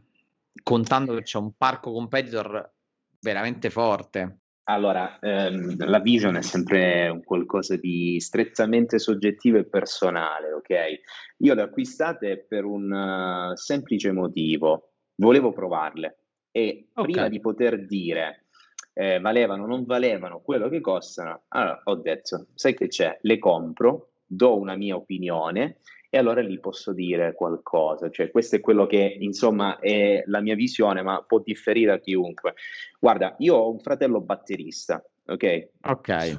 contando 0.62 1.14
che 1.14 1.22
c'è 1.22 1.38
un 1.38 1.52
parco 1.56 1.92
competitor 1.92 2.74
veramente 3.20 3.70
forte. 3.70 4.40
Allora, 4.70 5.18
ehm, 5.18 5.86
la 5.86 5.98
vision 5.98 6.36
è 6.36 6.42
sempre 6.42 7.08
un 7.08 7.24
qualcosa 7.24 7.76
di 7.76 8.20
strettamente 8.20 8.98
soggettivo 8.98 9.56
e 9.56 9.64
personale, 9.64 10.52
ok? 10.52 11.00
Io 11.38 11.54
le 11.54 11.62
ho 11.62 11.64
acquistate 11.64 12.44
per 12.46 12.66
un 12.66 12.92
uh, 12.92 13.56
semplice 13.56 14.12
motivo, 14.12 14.90
volevo 15.14 15.52
provarle 15.52 16.18
e 16.50 16.88
okay. 16.92 17.10
prima 17.10 17.28
di 17.28 17.40
poter 17.40 17.86
dire 17.86 18.44
eh, 18.92 19.18
valevano 19.20 19.62
o 19.62 19.66
non 19.66 19.84
valevano 19.86 20.40
quello 20.40 20.68
che 20.68 20.82
costano, 20.82 21.44
allora 21.48 21.80
ho 21.84 21.94
detto, 21.94 22.48
sai 22.54 22.74
che 22.74 22.88
c'è, 22.88 23.18
le 23.22 23.38
compro, 23.38 24.10
do 24.26 24.58
una 24.58 24.76
mia 24.76 24.96
opinione 24.96 25.78
e 26.10 26.16
allora 26.16 26.40
lì 26.40 26.58
posso 26.58 26.92
dire 26.92 27.34
qualcosa. 27.34 28.10
Cioè, 28.10 28.30
questo 28.30 28.56
è 28.56 28.60
quello 28.60 28.86
che 28.86 29.16
insomma 29.20 29.78
è 29.78 30.22
la 30.26 30.40
mia 30.40 30.54
visione, 30.54 31.02
ma 31.02 31.22
può 31.26 31.40
differire 31.40 31.92
a 31.92 31.98
chiunque. 31.98 32.54
Guarda, 32.98 33.34
io 33.38 33.56
ho 33.56 33.70
un 33.70 33.78
fratello 33.78 34.20
batterista, 34.20 35.04
ok? 35.26 35.68
Ok. 35.82 36.38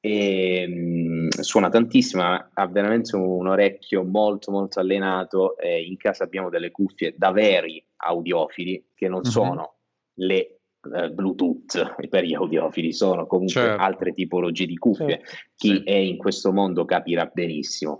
E, 0.00 0.66
mh, 0.66 1.40
suona 1.40 1.68
tantissimo, 1.68 2.22
ha 2.22 2.66
veramente 2.68 3.14
un 3.14 3.46
orecchio 3.46 4.04
molto 4.04 4.50
molto 4.50 4.80
allenato. 4.80 5.58
E 5.58 5.82
in 5.82 5.96
casa 5.98 6.24
abbiamo 6.24 6.48
delle 6.48 6.70
cuffie 6.70 7.14
da 7.16 7.30
veri 7.30 7.84
audiofili 7.96 8.82
che 8.94 9.08
non 9.08 9.20
uh-huh. 9.24 9.30
sono 9.30 9.74
le 10.14 10.54
Uh, 10.82 11.12
Bluetooth 11.12 11.96
per 12.08 12.24
gli 12.24 12.32
audiofili, 12.32 12.94
sono 12.94 13.26
comunque 13.26 13.60
certo. 13.60 13.82
altre 13.82 14.14
tipologie 14.14 14.64
di 14.64 14.78
cuffie. 14.78 15.20
Sì. 15.22 15.36
Chi 15.54 15.68
sì. 15.76 15.82
è 15.82 15.92
in 15.92 16.16
questo 16.16 16.52
mondo 16.52 16.86
capirà 16.86 17.30
benissimo. 17.30 17.98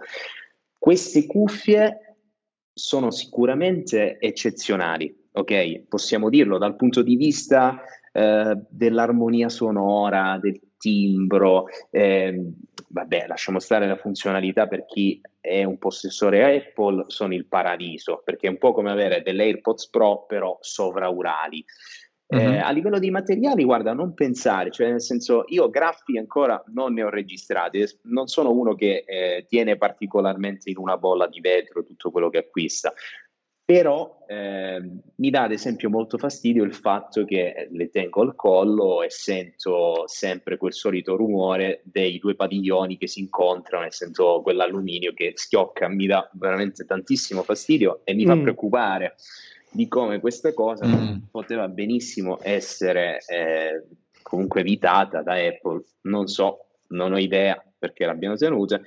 Queste 0.81 1.27
cuffie 1.27 2.17
sono 2.73 3.11
sicuramente 3.11 4.19
eccezionali, 4.19 5.15
ok? 5.33 5.81
Possiamo 5.87 6.31
dirlo 6.31 6.57
dal 6.57 6.75
punto 6.75 7.03
di 7.03 7.17
vista 7.17 7.83
eh, 8.11 8.59
dell'armonia 8.67 9.51
sonora, 9.51 10.39
del 10.41 10.59
timbro, 10.79 11.67
eh, 11.91 12.53
vabbè, 12.89 13.27
lasciamo 13.29 13.59
stare 13.59 13.87
la 13.87 13.97
funzionalità 13.97 14.69
per 14.69 14.87
chi 14.87 15.21
è 15.39 15.65
un 15.65 15.77
possessore 15.77 16.57
Apple, 16.57 17.05
sono 17.09 17.35
il 17.35 17.45
paradiso, 17.45 18.23
perché 18.25 18.47
è 18.47 18.51
un 18.51 18.57
po' 18.57 18.73
come 18.73 18.91
avere 18.91 19.21
delle 19.21 19.43
AirPods 19.43 19.91
Pro 19.91 20.25
però 20.27 20.57
sovraurali. 20.63 21.63
Eh, 22.33 22.59
a 22.59 22.71
livello 22.71 23.01
di 23.01 23.11
materiali, 23.11 23.65
guarda, 23.65 23.93
non 23.93 24.15
pensare, 24.15 24.71
cioè 24.71 24.89
nel 24.89 25.03
senso, 25.03 25.43
io 25.49 25.69
graffi 25.69 26.17
ancora 26.17 26.63
non 26.69 26.93
ne 26.93 27.03
ho 27.03 27.11
registrati, 27.11 27.85
non 28.03 28.29
sono 28.29 28.53
uno 28.53 28.77
che 28.77 29.03
eh, 29.05 29.47
tiene 29.49 29.77
particolarmente 29.77 30.71
in 30.71 30.79
una 30.79 30.97
bolla 30.97 31.27
di 31.27 31.41
vetro 31.41 31.83
tutto 31.83 32.13
quello 32.13 32.31
che 32.31 32.39
acquista, 32.39 32.93
però 33.65 34.25
eh, 34.29 34.81
mi 35.17 35.31
dà 35.31 35.43
ad 35.43 35.53
esempio 35.53 35.91
molto 35.91 36.19
fastidio 36.19 36.63
il 36.63 36.75
fatto 36.75 37.25
che 37.25 37.69
le 37.71 37.89
tengo 37.89 38.23
al 38.23 38.37
collo 38.37 39.03
e 39.03 39.11
sento 39.11 40.05
sempre 40.07 40.57
quel 40.57 40.73
solito 40.73 41.17
rumore 41.17 41.81
dei 41.85 42.19
due 42.19 42.37
padiglioni 42.37 42.97
che 42.97 43.09
si 43.09 43.21
incontrano 43.21 43.87
e 43.87 43.93
sento 43.93 44.41
quell'alluminio 44.43 45.13
che 45.15 45.33
schiocca, 45.35 45.89
mi 45.89 46.07
dà 46.07 46.29
veramente 46.35 46.85
tantissimo 46.85 47.43
fastidio 47.43 48.03
e 48.05 48.15
mi 48.15 48.25
mm. 48.25 48.29
fa 48.29 48.37
preoccupare 48.39 49.15
di 49.71 49.89
come 49.89 50.21
questa 50.21 50.53
cosa 50.53 50.87
mm. 50.87 51.19
poteva 51.31 51.69
benissimo 51.69 52.39
essere 52.43 53.19
eh, 53.27 53.87
comunque 54.23 54.61
evitata 54.61 55.23
da 55.23 55.35
Apple. 55.35 55.83
Non 56.03 56.27
so, 56.27 56.67
non 56.89 57.13
ho 57.13 57.19
idea 57.19 57.63
perché 57.79 58.05
l'abbiano 58.05 58.37
tenuta. 58.37 58.81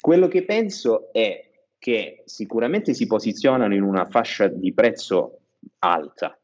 Quello 0.00 0.28
che 0.28 0.44
penso 0.44 1.12
è 1.12 1.50
che 1.78 2.22
sicuramente 2.26 2.94
si 2.94 3.06
posizionano 3.06 3.74
in 3.74 3.82
una 3.82 4.06
fascia 4.06 4.46
di 4.46 4.72
prezzo 4.72 5.40
alta, 5.80 6.38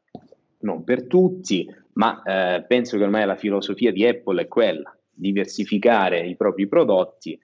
non 0.59 0.83
per 0.83 1.07
tutti, 1.07 1.65
ma 1.93 2.21
eh, 2.23 2.63
penso 2.63 2.97
che 2.97 3.03
ormai 3.03 3.25
la 3.25 3.37
filosofia 3.37 3.91
di 3.91 4.05
Apple 4.05 4.41
è 4.41 4.47
quella, 4.47 4.93
diversificare 5.09 6.25
i 6.25 6.35
propri 6.35 6.67
prodotti 6.67 7.39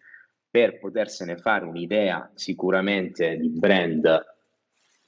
per 0.50 0.80
potersene 0.80 1.38
fare 1.38 1.66
un'idea 1.66 2.32
sicuramente 2.34 3.38
di 3.38 3.50
brand 3.50 4.24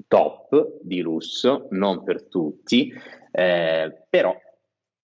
top 0.07 0.79
di 0.81 1.01
lusso, 1.01 1.67
non 1.71 2.03
per 2.03 2.23
tutti, 2.23 2.93
eh, 3.31 4.05
però 4.09 4.35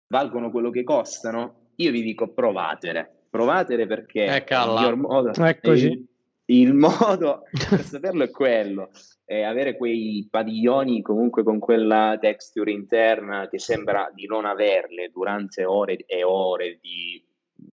valgono 0.07 0.51
quello 0.51 0.69
che 0.69 0.83
costano. 0.83 1.71
Io 1.77 1.91
vi 1.91 2.01
dico 2.01 2.29
provatele, 2.29 3.25
provatele 3.29 3.87
perché 3.87 4.23
il 4.23 4.43
miglior 4.47 4.95
modo, 4.95 5.31
il, 5.63 6.05
il 6.45 6.73
modo 6.73 7.43
per 7.69 7.81
saperlo 7.81 8.23
è 8.23 8.29
quello, 8.29 8.91
è 9.25 9.41
avere 9.41 9.75
quei 9.75 10.27
padiglioni 10.29 11.01
comunque 11.01 11.43
con 11.43 11.57
quella 11.57 12.17
texture 12.19 12.71
interna 12.71 13.47
che 13.49 13.57
sembra 13.57 14.11
di 14.13 14.27
non 14.27 14.45
averle 14.45 15.09
durante 15.11 15.65
ore 15.65 16.03
e 16.05 16.23
ore 16.23 16.77
di 16.81 17.23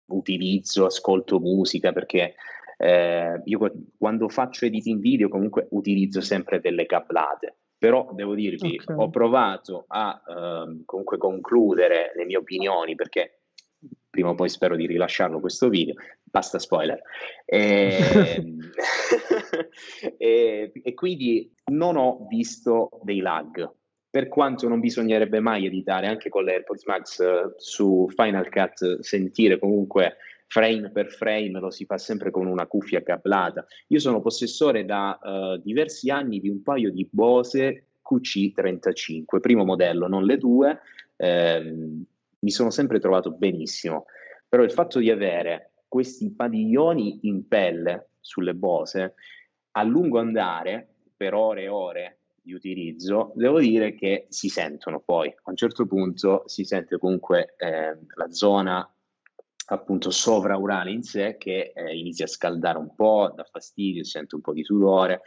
utilizzo, 0.07 0.85
ascolto 0.85 1.39
musica, 1.39 1.91
perché 1.91 2.35
eh, 2.81 3.41
io 3.43 3.71
quando 3.97 4.29
faccio 4.29 4.65
editing 4.65 5.01
video 5.01 5.27
comunque 5.27 5.67
utilizzo 5.71 6.21
sempre 6.21 6.61
delle 6.61 6.85
cablate, 6.85 7.55
però 7.77 8.09
devo 8.13 8.35
dirvi, 8.35 8.79
okay. 8.81 8.95
ho 8.95 9.09
provato 9.09 9.83
a 9.87 10.21
eh, 10.25 10.81
comunque 10.85 11.17
concludere 11.17 12.13
le 12.15 12.25
mie 12.25 12.37
opinioni 12.37 12.95
perché 12.95 13.41
prima 14.09 14.29
o 14.29 14.35
poi 14.35 14.47
spero 14.47 14.77
di 14.77 14.87
rilasciarlo 14.87 15.41
questo 15.41 15.67
video, 15.67 15.95
basta 16.23 16.57
spoiler. 16.57 17.01
E, 17.45 17.97
ehm, 18.13 18.71
e, 20.17 20.71
e, 20.73 20.93
quindi 20.93 21.53
non 21.71 21.97
ho 21.97 22.25
visto 22.29 22.89
dei 23.03 23.19
lag, 23.19 23.69
per 24.09 24.27
quanto 24.29 24.67
non 24.67 24.79
bisognerebbe 24.79 25.39
mai 25.39 25.65
editare 25.65 26.07
anche 26.07 26.29
con 26.29 26.43
l'AirPods 26.43 26.85
Max 26.85 27.19
uh, 27.19 27.53
su 27.57 28.07
Final 28.15 28.49
Cut, 28.49 28.99
sentire 29.01 29.59
comunque 29.59 30.15
frame 30.49 30.89
per 30.89 31.11
frame 31.11 31.59
lo 31.59 31.69
si 31.69 31.85
fa 31.85 31.99
sempre 31.99 32.31
con 32.31 32.47
una 32.47 32.65
cuffia 32.65 33.03
cablata. 33.03 33.65
Io 33.87 33.99
sono 33.99 34.19
possessore 34.19 34.83
da 34.83 35.17
uh, 35.21 35.57
diversi 35.57 36.09
anni 36.09 36.39
di 36.39 36.49
un 36.49 36.63
paio 36.63 36.91
di 36.91 37.07
Bose 37.09 37.85
QC35, 38.03 39.39
primo 39.39 39.63
modello, 39.63 40.07
non 40.07 40.25
le 40.25 40.37
due, 40.37 40.79
ehm, 41.15 42.03
mi 42.39 42.49
sono 42.49 42.71
sempre 42.71 42.99
trovato 42.99 43.31
benissimo, 43.31 44.05
però 44.47 44.63
il 44.63 44.71
fatto 44.71 44.97
di 44.97 45.11
avere 45.11 45.73
questi 45.87 46.31
padiglioni 46.31 47.19
in 47.23 47.47
pelle 47.47 48.09
sulle 48.19 48.55
Bose 48.55 49.13
a 49.73 49.83
lungo 49.83 50.17
andare, 50.17 50.87
per 51.15 51.35
ore 51.35 51.63
e 51.63 51.67
ore 51.67 52.19
di 52.41 52.53
utilizzo, 52.53 53.33
devo 53.35 53.59
dire 53.59 53.93
che 53.93 54.25
si 54.29 54.49
sentono 54.49 54.99
poi, 54.99 55.27
a 55.27 55.49
un 55.49 55.55
certo 55.55 55.85
punto 55.85 56.43
si 56.47 56.63
sente 56.63 56.97
comunque 56.97 57.53
eh, 57.57 57.95
la 58.15 58.31
zona 58.31 58.91
appunto 59.69 60.09
sovraurale 60.11 60.91
in 60.91 61.03
sé 61.03 61.37
che 61.37 61.71
eh, 61.73 61.97
inizia 61.97 62.25
a 62.25 62.29
scaldare 62.29 62.77
un 62.77 62.93
po', 62.95 63.31
dà 63.35 63.43
fastidio, 63.43 64.03
sente 64.03 64.35
un 64.35 64.41
po' 64.41 64.53
di 64.53 64.63
sudore, 64.63 65.21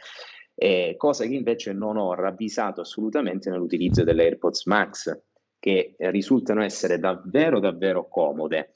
eh, 0.55 0.95
cosa 0.97 1.25
che 1.25 1.33
invece 1.33 1.73
non 1.73 1.97
ho 1.97 2.13
ravvisato 2.13 2.81
assolutamente 2.81 3.49
nell'utilizzo 3.49 4.03
delle 4.03 4.23
AirPods 4.23 4.65
Max, 4.65 5.21
che 5.59 5.95
risultano 5.97 6.61
essere 6.61 6.99
davvero 6.99 7.59
davvero 7.59 8.07
comode. 8.07 8.73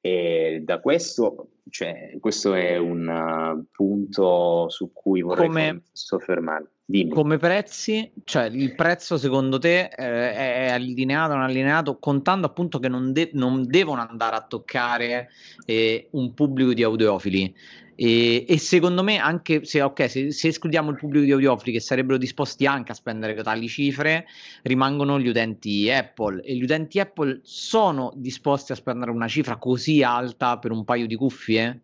E 0.00 0.60
da 0.64 0.80
questo, 0.80 1.52
cioè, 1.70 2.16
questo 2.20 2.52
è 2.52 2.76
un 2.76 3.06
uh, 3.08 3.64
punto 3.70 4.68
su 4.68 4.92
cui 4.92 5.22
vorrei 5.22 5.46
Come... 5.46 5.82
soffermarmi. 5.92 6.73
Dimmi. 6.86 7.10
Come 7.10 7.38
prezzi, 7.38 8.12
cioè 8.24 8.44
il 8.44 8.74
prezzo 8.74 9.16
secondo 9.16 9.58
te 9.58 9.84
eh, 9.84 10.34
è 10.34 10.68
allineato 10.68 11.32
o 11.32 11.36
non 11.36 11.44
allineato, 11.44 11.98
contando 11.98 12.46
appunto 12.46 12.78
che 12.78 12.88
non, 12.88 13.12
de- 13.12 13.30
non 13.32 13.64
devono 13.66 14.06
andare 14.06 14.36
a 14.36 14.42
toccare 14.42 15.30
eh, 15.64 16.08
un 16.10 16.34
pubblico 16.34 16.74
di 16.74 16.82
audiofili. 16.82 17.54
E, 17.96 18.44
e, 18.46 18.58
secondo 18.58 19.02
me, 19.02 19.18
anche 19.18 19.64
se, 19.64 19.80
okay, 19.80 20.10
se, 20.10 20.30
se, 20.32 20.48
escludiamo 20.48 20.90
il 20.90 20.96
pubblico 20.96 21.24
di 21.24 21.32
audiofili 21.32 21.72
che 21.72 21.80
sarebbero 21.80 22.18
disposti 22.18 22.66
anche 22.66 22.92
a 22.92 22.94
spendere 22.94 23.40
tali 23.42 23.68
cifre, 23.68 24.26
rimangono 24.62 25.18
gli 25.18 25.28
utenti 25.28 25.90
Apple. 25.90 26.42
E 26.42 26.54
gli 26.54 26.64
utenti 26.64 27.00
Apple 27.00 27.40
sono 27.44 28.12
disposti 28.14 28.72
a 28.72 28.74
spendere 28.74 29.10
una 29.10 29.28
cifra 29.28 29.56
così 29.56 30.02
alta 30.02 30.58
per 30.58 30.70
un 30.70 30.84
paio 30.84 31.06
di 31.06 31.14
cuffie? 31.14 31.82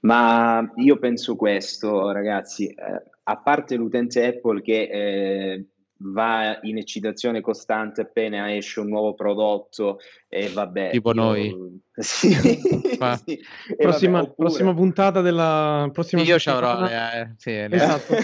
Ma 0.00 0.72
io 0.76 0.98
penso 0.98 1.34
questo, 1.34 2.10
ragazzi. 2.12 2.68
Eh, 2.68 3.02
a 3.28 3.36
parte 3.36 3.76
l'utente 3.76 4.26
Apple 4.26 4.62
che 4.62 4.88
eh, 4.90 5.66
va 6.00 6.58
in 6.62 6.78
eccitazione 6.78 7.40
costante 7.40 8.02
appena 8.02 8.54
esce 8.54 8.80
un 8.80 8.88
nuovo 8.88 9.14
prodotto 9.14 9.98
e 10.28 10.48
vabbè 10.48 10.90
tipo 10.90 11.10
io... 11.10 11.14
noi. 11.14 11.80
sì, 11.92 12.30
sì. 12.32 13.40
Prossima, 13.76 14.20
vabbè, 14.20 14.30
oppure... 14.30 14.34
prossima, 14.34 14.74
puntata 14.74 15.20
della 15.20 15.90
prossima 15.92 16.22
io 16.22 16.38
ci 16.38 16.48
avrò 16.48 16.80
le, 16.80 17.34
sì, 17.36 17.50
le... 17.50 17.68
esatto 17.76 18.14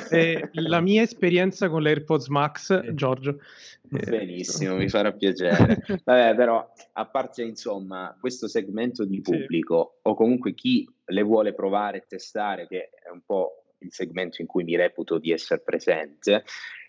la 0.52 0.80
mia 0.80 1.02
esperienza 1.02 1.68
con 1.68 1.82
l'AirPods 1.82 2.28
Max 2.28 2.92
Giorgio. 2.92 3.40
Benissimo 3.82 4.76
mi 4.76 4.88
farà 4.88 5.12
piacere. 5.12 5.84
Vabbè 6.04 6.34
però 6.34 6.66
a 6.92 7.06
parte 7.06 7.42
insomma 7.42 8.16
questo 8.18 8.48
segmento 8.48 9.04
di 9.04 9.20
pubblico 9.20 9.98
o 10.00 10.14
comunque 10.14 10.54
chi 10.54 10.88
le 11.06 11.22
vuole 11.22 11.52
provare 11.52 11.98
e 11.98 12.04
testare 12.08 12.66
che 12.66 12.90
è 12.90 13.10
un 13.12 13.20
po' 13.26 13.63
il 13.84 13.92
segmento 13.92 14.40
in 14.40 14.46
cui 14.46 14.64
mi 14.64 14.76
reputo 14.76 15.18
di 15.18 15.30
essere 15.30 15.60
presente, 15.60 16.44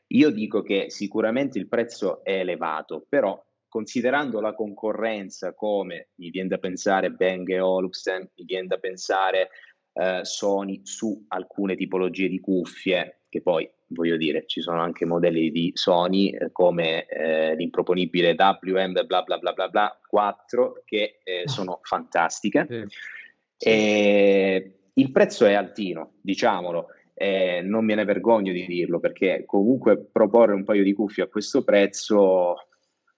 io 0.08 0.30
dico 0.30 0.62
che 0.62 0.89
sicuramente 0.89 1.58
il 1.58 1.68
prezzo 1.68 2.24
è 2.24 2.39
elevato, 2.39 3.06
però 3.08 3.43
considerando 3.68 4.39
la 4.39 4.54
concorrenza 4.54 5.54
come 5.54 6.10
mi 6.16 6.30
viene 6.30 6.50
da 6.50 6.58
pensare 6.58 7.12
Bang 7.12 7.50
Olufsen, 7.60 8.30
mi 8.36 8.46
viene 8.46 8.68
da 8.68 8.78
pensare 8.78 9.50
eh, 9.93 10.22
Sony 10.24 10.82
su 10.84 11.26
alcune 11.30 11.76
tipologie 11.76 12.30
di 12.30 12.39
cuffie, 12.39 13.24
che 13.28 13.41
poi 13.41 13.70
voglio 13.88 14.18
dire 14.18 14.46
ci 14.48 14.62
sono 14.62 14.82
anche 14.82 15.06
modelli 15.06 15.52
di 15.52 15.72
Sony 15.74 16.30
eh, 16.30 16.52
come 16.52 17.06
eh, 17.06 17.56
l'improponibile 17.56 18.36
WM 18.38 18.93
bla 19.06 19.22
bla 19.22 19.38
bla 19.38 19.54
bla 19.54 19.68
bla 19.70 20.00
4 20.08 20.82
che 20.86 21.20
eh, 21.24 21.43
ah. 21.46 21.50
sono 21.50 21.80
fantastiche. 21.84 22.66
Sì. 22.70 23.70
E 23.70 24.85
il 24.98 25.12
prezzo 25.12 25.46
è 25.46 25.54
altino, 25.54 26.14
diciamolo, 26.22 26.88
eh, 27.14 27.62
non 27.64 27.86
me 27.86 27.96
ne 27.96 28.04
vergogno 28.04 28.52
di 28.52 28.66
dirlo 28.66 29.00
perché 29.00 29.43
comunque 29.46 29.98
proporre 30.12 30.54
un 30.54 30.66
paio 30.66 30.84
di 30.84 30.93
cuffie 30.93 31.24
a 31.24 31.28
questo 31.28 31.64
prezzo 31.64 32.56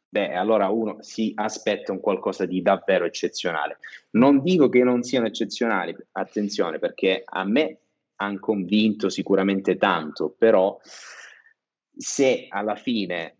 beh, 0.09 0.34
allora 0.34 0.69
uno 0.69 0.97
si 1.01 1.32
aspetta 1.36 1.91
un 1.91 1.99
qualcosa 1.99 2.45
di 2.45 2.61
davvero 2.61 3.05
eccezionale. 3.05 3.80
Non 4.11 4.41
dico 4.41 4.69
che 4.69 4.84
non 4.84 5.03
siano 5.03 5.28
eccezionali, 5.28 5.95
attenzione, 6.13 6.80
perché 6.80 7.23
a 7.25 7.43
me 7.43 7.80
hanno 8.15 8.39
convinto 8.39 9.09
sicuramente 9.09 9.78
tanto, 9.78 10.34
però 10.38 10.80
se 11.95 12.45
alla 12.49 12.75
fine 12.75 13.36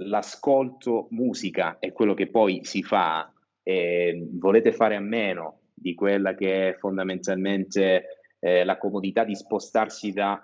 l'ascolto 0.00 1.08
musica 1.10 1.78
è 1.78 1.92
quello 1.92 2.14
che 2.14 2.28
poi 2.28 2.64
si 2.64 2.82
fa 2.82 3.32
e 3.62 4.28
volete 4.32 4.72
fare 4.72 4.96
a 4.96 5.00
meno 5.00 5.60
di 5.78 5.94
quella 5.94 6.34
che 6.34 6.70
è 6.70 6.76
fondamentalmente 6.78 8.22
eh, 8.38 8.64
la 8.64 8.78
comodità 8.78 9.24
di 9.24 9.34
spostarsi 9.34 10.12
da 10.12 10.40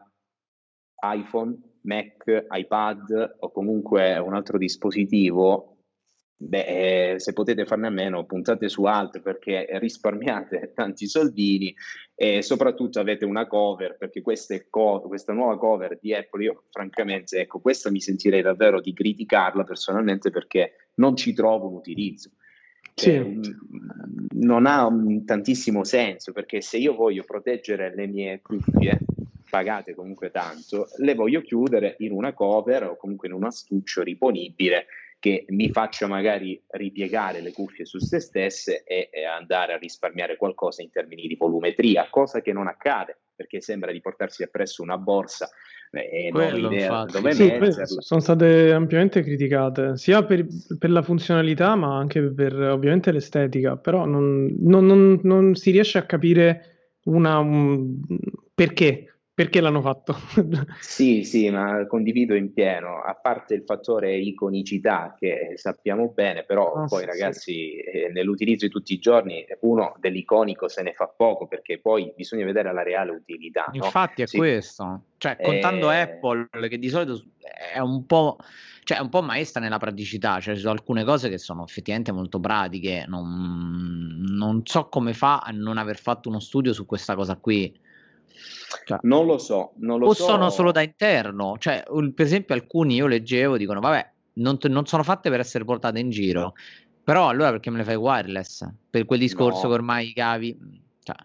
iPhone, 1.15 1.57
Mac, 1.83 2.47
iPad 2.51 3.37
o 3.41 3.51
comunque 3.51 4.17
un 4.19 4.35
altro 4.35 4.59
dispositivo 4.59 5.73
Beh, 6.45 7.13
eh, 7.13 7.21
se 7.21 7.33
potete 7.35 7.65
farne 7.65 7.87
a 7.87 7.91
meno, 7.91 8.25
puntate 8.25 8.69
su 8.69 8.83
altro 8.83 9.23
perché 9.23 9.65
risparmiate 9.79 10.73
tanti 10.75 11.07
soldini 11.07 11.73
e 12.17 12.43
soprattutto 12.43 12.99
avete 12.99 13.25
una 13.25 13.47
cover 13.47 13.97
perché 13.97 14.23
co- 14.69 15.01
questa 15.03 15.33
nuova 15.33 15.57
cover 15.57 15.99
di 16.01 16.13
Apple, 16.13 16.43
io 16.43 16.65
francamente, 16.71 17.39
ecco, 17.39 17.61
questa 17.61 17.91
mi 17.91 18.01
sentirei 18.01 18.43
davvero 18.43 18.81
di 18.81 18.93
criticarla 18.93 19.63
personalmente 19.63 20.31
perché 20.31 20.89
non 20.97 21.15
ci 21.15 21.33
trovo 21.33 21.69
un 21.69 21.75
utilizzo. 21.75 22.33
Sì. 22.95 23.41
non 24.33 24.67
ha 24.67 24.89
tantissimo 25.25 25.83
senso 25.83 26.33
perché 26.33 26.61
se 26.61 26.77
io 26.77 26.95
voglio 26.95 27.25
proteggere 27.25 27.95
le 27.95 28.07
mie 28.07 28.41
cuffie 28.43 28.99
pagate 29.53 29.95
comunque 29.95 30.31
tanto, 30.31 30.89
le 30.97 31.15
voglio 31.15 31.43
chiudere 31.43 31.97
in 31.99 32.13
una 32.13 32.33
cover 32.33 32.85
o 32.85 32.97
comunque 32.97 33.29
in 33.29 33.35
un 33.35 33.45
astuccio 33.45 34.03
riponibile 34.03 34.87
che 35.19 35.45
mi 35.49 35.71
faccia 35.71 36.07
magari 36.07 36.61
ripiegare 36.69 37.41
le 37.41 37.53
cuffie 37.53 37.85
su 37.85 37.99
se 37.99 38.19
stesse 38.19 38.83
e, 38.83 39.11
e, 39.13 39.25
andare 39.25 39.75
a 39.75 39.77
risparmiare 39.77 40.37
qualcosa 40.37 40.83
in 40.83 40.91
termini 40.91 41.29
di 41.29 41.37
volumetria, 41.37 42.09
cosa 42.11 42.41
che 42.41 42.53
non 42.53 42.67
accade 42.67 43.19
perché 43.35 43.61
sembra 43.61 43.93
di 43.93 44.01
portarsi 44.01 44.43
appresso 44.43 44.83
una 44.83 44.99
borsa 44.99 45.49
e 45.91 46.31
non 46.33 46.53
ho 46.53 46.73
idea 46.73 47.05
dove 47.05 47.33
sì. 47.33 47.53
Sono 47.99 48.21
state 48.21 48.73
ampiamente 48.73 49.23
criticate 49.23 49.97
sia 49.99 50.25
per, 50.25 50.47
per, 50.79 50.91
la 50.91 51.03
funzionalità 51.03 51.75
ma 51.75 51.99
anche 51.99 52.33
per 52.33 52.55
ovviamente 52.55 53.13
l'estetica, 53.13 53.77
però 53.77 54.07
non, 54.07 54.55
non, 54.61 54.87
non, 54.87 55.21
non 55.23 55.55
si 55.55 55.71
riesce 55.71 55.99
a 55.99 56.07
capire 56.07 56.97
una, 57.05 57.39
un, 57.39 57.99
perché 58.55 59.12
perché 59.35 59.61
l'hanno 59.63 59.81
fatto? 59.81 60.15
sì, 60.81 61.25
sì, 61.25 61.49
ma 61.49 61.87
condivido 61.87 62.35
in 62.35 62.53
pieno, 62.53 63.01
a 63.01 63.15
parte 63.15 63.55
il 63.55 63.63
fattore 63.65 64.19
iconicità 64.19 65.17
che 65.19 65.53
sappiamo 65.55 66.09
bene, 66.09 66.45
però 66.45 66.71
oh, 66.73 66.87
poi 66.87 67.01
sì, 67.01 67.07
ragazzi 67.07 67.53
sì. 67.53 67.77
Eh, 67.77 68.11
nell'utilizzo 68.13 68.67
di 68.67 68.73
tutti 68.73 68.93
i 68.93 68.99
giorni 68.99 69.45
uno 69.61 69.95
dell'iconico 69.99 70.69
se 70.69 70.83
ne 70.83 70.93
fa 70.93 71.07
poco 71.09 71.47
perché 71.47 71.81
poi 71.81 72.13
bisogna 72.15 72.45
vedere 72.45 72.73
la 72.75 72.83
reale 72.83 73.13
utilità. 73.13 73.71
Infatti 73.73 74.21
no? 74.21 74.25
è 74.25 74.27
sì. 74.27 74.37
questo, 74.37 75.03
cioè 75.17 75.39
contando 75.41 75.91
eh... 75.91 76.01
Apple 76.01 76.49
che 76.69 76.79
di 76.79 76.89
solito 76.89 77.23
è 77.73 77.79
un 77.79 78.05
po'... 78.05 78.37
Cioè, 78.85 78.99
è 78.99 79.01
un 79.01 79.11
po' 79.11 79.23
maestra 79.23 79.61
nella 79.61 79.79
praticità, 79.79 80.41
cioè 80.41 80.55
ci 80.55 80.61
sono 80.61 80.73
alcune 80.73 81.05
cose 81.05 81.29
che 81.29 81.39
sono 81.39 81.65
effettivamente 81.65 82.11
molto 82.11 82.41
pratiche, 82.41 83.05
non, 83.07 84.19
non 84.27 84.63
so 84.65 84.89
come 84.89 85.13
fa 85.15 85.39
a 85.39 85.53
non 85.53 85.79
aver 85.79 85.97
fatto 85.97 86.29
uno 86.29 86.41
studio 86.41 86.73
su 86.73 86.85
questa 86.85 87.15
cosa 87.15 87.37
qui, 87.37 87.73
cioè, 88.85 88.99
non 89.03 89.27
lo 89.27 89.39
so, 89.39 89.73
non 89.77 89.99
lo 89.99 90.09
o 90.09 90.15
so. 90.15 90.25
sono 90.25 90.51
solo 90.51 90.73
da 90.73 90.83
interno, 90.83 91.57
cioè, 91.59 91.83
per 92.15 92.25
esempio 92.27 92.55
alcuni 92.55 92.97
io 92.97 93.07
leggevo 93.07 93.57
dicono 93.57 93.81
vabbè 93.81 94.11
non, 94.35 94.59
non, 94.61 94.87
sono 94.87 95.03
fatte 95.03 95.31
per 95.31 95.41
essere 95.41 95.65
portate 95.65 95.99
in 95.99 96.11
giro, 96.11 96.55
però 97.03 97.29
allora 97.29 97.51
perché 97.51 97.71
me 97.71 97.79
le 97.79 97.85
fai 97.85 97.97
wireless? 97.97 98.67
Per 98.89 99.05
quel 99.05 99.19
discorso 99.19 99.63
no. 99.63 99.69
che 99.69 99.75
ormai 99.75 100.09
i 100.09 100.13
cavi... 100.13 100.57
Cioè. 101.03 101.17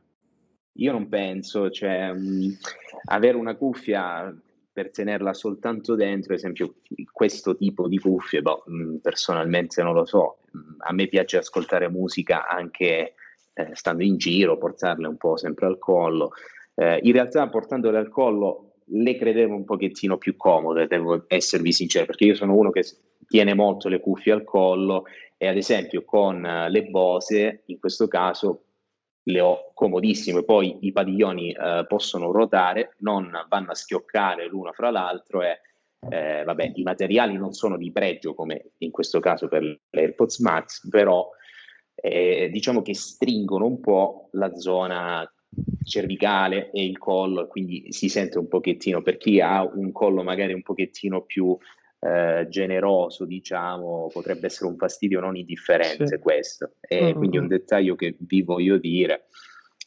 Io 0.73 0.91
non 0.91 1.07
penso, 1.07 1.69
cioè 1.69 2.11
mh, 2.11 2.57
avere 3.05 3.37
una 3.37 3.55
cuffia 3.55 4.35
per 4.71 4.91
tenerla 4.91 5.33
soltanto 5.33 5.95
dentro, 5.95 6.33
ad 6.33 6.39
esempio 6.39 6.75
questo 7.11 7.55
tipo 7.55 7.87
di 7.87 7.97
cuffie, 7.97 8.41
boh, 8.41 8.63
mh, 8.65 8.95
personalmente 8.97 9.81
non 9.81 9.93
lo 9.93 10.05
so, 10.05 10.37
a 10.79 10.93
me 10.93 11.07
piace 11.07 11.37
ascoltare 11.37 11.89
musica 11.89 12.47
anche 12.47 13.15
eh, 13.53 13.69
stando 13.73 14.03
in 14.03 14.17
giro, 14.17 14.57
portarle 14.57 15.07
un 15.07 15.17
po' 15.17 15.37
sempre 15.37 15.65
al 15.65 15.79
collo. 15.79 16.33
Eh, 16.79 16.99
in 17.01 17.11
realtà 17.11 17.47
portandole 17.49 17.97
al 17.97 18.09
collo 18.09 18.73
le 18.89 19.15
credevo 19.15 19.55
un 19.55 19.65
pochettino 19.65 20.17
più 20.17 20.37
comode, 20.37 20.85
devo 20.85 21.25
esservi 21.27 21.71
sincero, 21.71 22.05
perché 22.05 22.25
io 22.25 22.35
sono 22.35 22.53
uno 22.53 22.69
che 22.69 22.83
tiene 23.27 23.55
molto 23.55 23.89
le 23.89 23.99
cuffie 23.99 24.31
al 24.31 24.43
collo 24.43 25.05
e 25.35 25.47
ad 25.47 25.57
esempio 25.57 26.03
con 26.05 26.43
uh, 26.43 26.69
le 26.69 26.83
Bose 26.83 27.63
in 27.65 27.79
questo 27.79 28.07
caso 28.07 28.63
le 29.23 29.41
ho 29.41 29.71
comodissime, 29.73 30.43
poi 30.43 30.77
i 30.81 30.91
padiglioni 30.91 31.53
uh, 31.57 31.85
possono 31.85 32.31
ruotare, 32.31 32.95
non 32.99 33.29
vanno 33.49 33.71
a 33.71 33.75
schioccare 33.75 34.47
l'uno 34.47 34.71
fra 34.71 34.91
l'altro 34.91 35.41
e 35.41 35.59
eh, 36.09 36.43
vabbè, 36.45 36.73
i 36.75 36.83
materiali 36.83 37.35
non 37.37 37.53
sono 37.53 37.75
di 37.75 37.91
pregio 37.91 38.35
come 38.35 38.71
in 38.77 38.91
questo 38.91 39.19
caso 39.19 39.47
per 39.47 39.63
l'AirPods 39.89 40.39
Max, 40.39 40.87
però 40.87 41.27
eh, 41.95 42.49
diciamo 42.51 42.81
che 42.81 42.93
stringono 42.93 43.65
un 43.65 43.79
po' 43.81 44.29
la 44.33 44.55
zona 44.55 45.29
cervicale 45.83 46.71
e 46.71 46.85
il 46.85 46.97
collo, 46.97 47.47
quindi 47.47 47.91
si 47.91 48.09
sente 48.09 48.37
un 48.37 48.47
pochettino, 48.47 49.01
per 49.01 49.17
chi 49.17 49.39
ha 49.39 49.63
un 49.63 49.91
collo 49.91 50.23
magari 50.23 50.53
un 50.53 50.61
pochettino 50.61 51.21
più 51.21 51.57
eh, 51.99 52.45
generoso, 52.49 53.25
diciamo, 53.25 54.09
potrebbe 54.11 54.47
essere 54.47 54.69
un 54.69 54.77
fastidio 54.77 55.19
non 55.19 55.35
indifferente 55.35 56.07
sì. 56.07 56.17
questo. 56.19 56.73
E 56.81 57.01
mm-hmm. 57.01 57.15
quindi 57.15 57.37
un 57.37 57.47
dettaglio 57.47 57.95
che 57.95 58.15
vi 58.19 58.41
voglio 58.41 58.77
dire. 58.77 59.27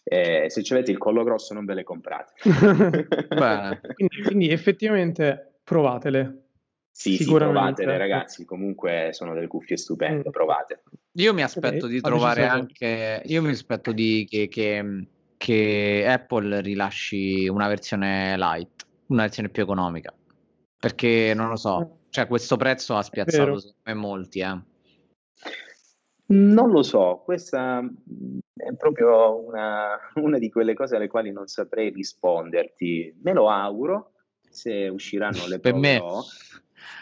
Eh, 0.03 0.47
se 0.49 0.63
avete 0.75 0.91
il 0.91 0.99
collo 0.99 1.23
grosso 1.23 1.55
non 1.55 1.65
ve 1.65 1.75
le 1.75 1.85
comprate. 1.85 2.33
quindi, 3.95 4.23
quindi, 4.25 4.49
effettivamente 4.49 5.61
provatele. 5.63 6.47
Sì, 6.91 7.17
sì, 7.17 7.33
provatele 7.33 7.97
ragazzi, 7.97 8.45
comunque 8.45 9.11
sono 9.13 9.33
delle 9.33 9.47
cuffie 9.47 9.77
stupende, 9.77 10.29
mm. 10.29 10.33
provate. 10.33 10.83
Io 11.13 11.33
mi 11.33 11.43
aspetto 11.43 11.85
okay. 11.85 11.91
di 11.91 12.01
trovare 12.01 12.47
anche, 12.47 13.23
io 13.25 13.43
mi 13.43 13.51
aspetto 13.51 13.93
di, 13.93 14.27
che, 14.29 14.49
che 14.49 15.07
che 15.41 16.05
Apple 16.07 16.61
rilasci 16.61 17.49
una 17.49 17.66
versione 17.66 18.36
light, 18.36 18.86
una 19.07 19.22
versione 19.22 19.49
più 19.49 19.62
economica. 19.62 20.12
Perché 20.78 21.32
non 21.34 21.49
lo 21.49 21.57
so, 21.57 22.01
cioè 22.11 22.26
questo 22.26 22.59
prezzo 22.59 22.95
ha 22.95 23.03
spiazzato 23.03 23.59
me 23.84 23.95
molti, 23.95 24.41
eh. 24.41 24.61
Non 26.26 26.70
lo 26.70 26.82
so, 26.82 27.22
questa 27.24 27.82
è 28.55 28.74
proprio 28.76 29.43
una, 29.47 29.99
una, 30.16 30.36
di 30.36 30.51
quelle 30.51 30.74
cose 30.74 30.97
alle 30.97 31.09
quali 31.09 31.32
non 31.32 31.47
saprei 31.47 31.88
risponderti. 31.88 33.20
Me 33.22 33.32
lo 33.32 33.49
auguro, 33.49 34.12
se 34.47 34.88
usciranno 34.88 35.47
le 35.47 35.59
per 35.59 35.72
me. 35.72 36.03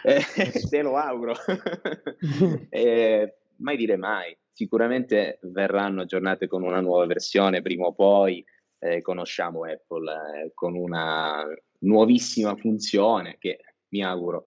Eh, 0.04 0.22
te 0.70 0.82
lo 0.82 0.96
auguro. 0.96 1.34
eh, 2.70 3.34
mai 3.56 3.76
dire 3.76 3.96
mai 3.96 4.36
sicuramente 4.58 5.38
verranno 5.42 6.00
aggiornate 6.00 6.48
con 6.48 6.64
una 6.64 6.80
nuova 6.80 7.06
versione 7.06 7.62
prima 7.62 7.86
o 7.86 7.92
poi. 7.92 8.44
Eh, 8.80 9.00
conosciamo 9.02 9.64
Apple 9.64 10.12
eh, 10.12 10.50
con 10.52 10.74
una 10.74 11.44
nuovissima 11.80 12.56
funzione 12.56 13.36
che 13.38 13.58
mi 13.90 14.02
auguro 14.02 14.46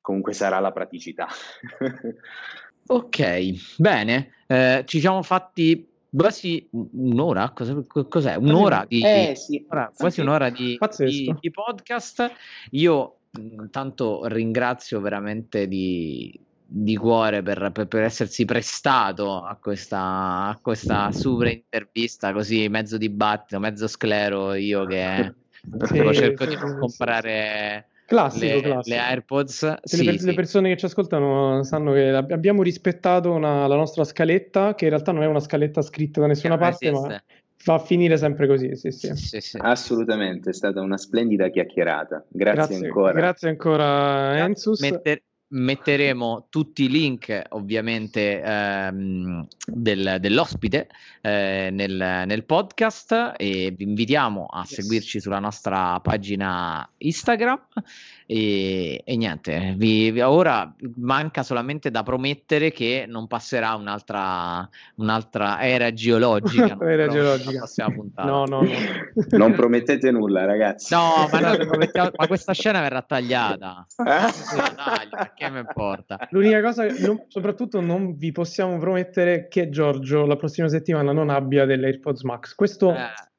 comunque 0.00 0.32
sarà 0.32 0.60
la 0.60 0.70
praticità. 0.70 1.26
ok, 2.86 3.76
bene, 3.78 4.30
eh, 4.46 4.84
ci 4.86 5.00
siamo 5.00 5.22
fatti 5.22 5.88
quasi 6.14 6.68
un'ora, 6.70 7.50
Cosa, 7.50 7.82
cos'è? 7.84 8.36
Un'ora 8.36 8.84
di, 8.86 9.02
eh, 9.02 9.34
sì. 9.34 9.66
quasi 9.96 10.20
un'ora 10.20 10.50
di, 10.50 10.78
di, 10.98 11.34
di, 11.40 11.50
podcast. 11.50 12.32
Io 12.70 13.16
intanto 13.38 14.24
ringrazio 14.26 15.00
veramente 15.00 15.66
di, 15.66 16.38
di 16.74 16.96
cuore 16.96 17.42
per, 17.42 17.70
per, 17.72 17.86
per, 17.86 18.02
essersi 18.02 18.44
prestato 18.44 19.42
a 19.42 19.56
questa, 19.60 20.46
a 20.48 20.58
questa 20.62 21.12
super 21.12 21.48
intervista, 21.48 22.32
così 22.32 22.68
mezzo 22.68 22.96
dibattito, 22.96 23.60
mezzo 23.60 23.86
sclero, 23.86 24.54
io 24.54 24.86
che 24.86 25.34
Sì, 25.86 26.14
cerco 26.14 26.44
di 26.44 26.56
non 26.56 26.78
comprare 26.78 27.86
classico, 28.06 28.54
le, 28.54 28.60
classico. 28.60 28.96
le 28.96 29.00
AirPods. 29.00 29.74
Sì, 29.82 30.04
le, 30.04 30.18
le, 30.20 30.34
persone 30.34 30.68
che 30.70 30.76
ci 30.76 30.86
ascoltano 30.86 31.62
sanno 31.62 31.92
che 31.92 32.08
abbiamo 32.08 32.62
rispettato 32.62 33.32
una, 33.32 33.66
la 33.66 33.76
nostra 33.76 34.04
scaletta, 34.04 34.74
che 34.74 34.84
in 34.84 34.90
realtà 34.90 35.12
non 35.12 35.22
è 35.22 35.26
una 35.26 35.40
scaletta 35.40 35.82
scritta 35.82 36.20
da 36.20 36.26
nessuna 36.26 36.58
parte, 36.58 36.90
ma 36.90 37.22
va 37.64 37.74
a 37.74 37.78
finire 37.78 38.16
sempre 38.16 38.48
così. 38.48 38.74
Sì, 38.74 38.90
sì. 38.90 39.14
Sì, 39.14 39.40
sì. 39.40 39.58
Assolutamente, 39.60 40.50
è 40.50 40.52
stata 40.52 40.80
una 40.80 40.98
splendida 40.98 41.48
chiacchierata. 41.48 42.24
Grazie, 42.28 42.54
grazie 42.54 42.86
ancora. 42.86 43.12
Grazie 43.12 43.48
ancora, 43.48 44.38
Enzus. 44.38 44.80
Metter, 44.80 45.22
metteremo 45.52 46.46
tutti 46.48 46.84
i 46.84 46.88
link 46.88 47.42
ovviamente 47.50 48.40
ehm, 48.40 49.46
del, 49.66 50.16
dell'ospite 50.18 50.88
eh, 51.20 51.68
nel, 51.70 52.24
nel, 52.26 52.44
podcast 52.44 53.34
e 53.36 53.72
vi 53.76 53.84
invitiamo 53.84 54.46
a 54.46 54.60
yes. 54.60 54.74
seguirci 54.74 55.20
sulla 55.20 55.38
nostra 55.38 56.00
pagina 56.00 56.88
Instagram 56.98 57.60
e, 58.34 59.02
e 59.04 59.16
niente, 59.18 59.74
vi, 59.76 60.10
vi, 60.10 60.22
ora 60.22 60.74
manca 60.96 61.42
solamente 61.42 61.90
da 61.90 62.02
promettere 62.02 62.72
che 62.72 63.04
non 63.06 63.26
passerà 63.26 63.74
un'altra, 63.74 64.66
un'altra 64.96 65.60
era 65.60 65.92
geologica. 65.92 66.78
era 66.80 67.08
geologica. 67.08 67.66
No, 68.24 68.46
no, 68.46 68.62
no. 68.62 68.62
non 69.36 69.52
promettete 69.52 70.10
nulla, 70.10 70.46
ragazzi. 70.46 70.94
No, 70.94 71.28
ma, 71.30 71.40
no, 71.40 72.10
ma 72.16 72.26
questa 72.26 72.54
scena 72.54 72.80
verrà 72.80 73.02
tagliata. 73.02 73.86
Perché 73.96 75.50
mi 75.50 75.58
importa? 75.58 76.26
L'unica 76.30 76.62
cosa, 76.62 76.86
non, 76.86 77.26
soprattutto, 77.28 77.82
non 77.82 78.16
vi 78.16 78.32
possiamo 78.32 78.78
promettere 78.78 79.46
che 79.48 79.68
Giorgio 79.68 80.24
la 80.24 80.36
prossima 80.36 80.68
settimana 80.68 81.12
non 81.12 81.28
abbia 81.28 81.66
delle 81.66 81.88
AirPods 81.88 82.22
Max. 82.22 82.54
Questo. 82.54 82.94
Eh 82.94 83.30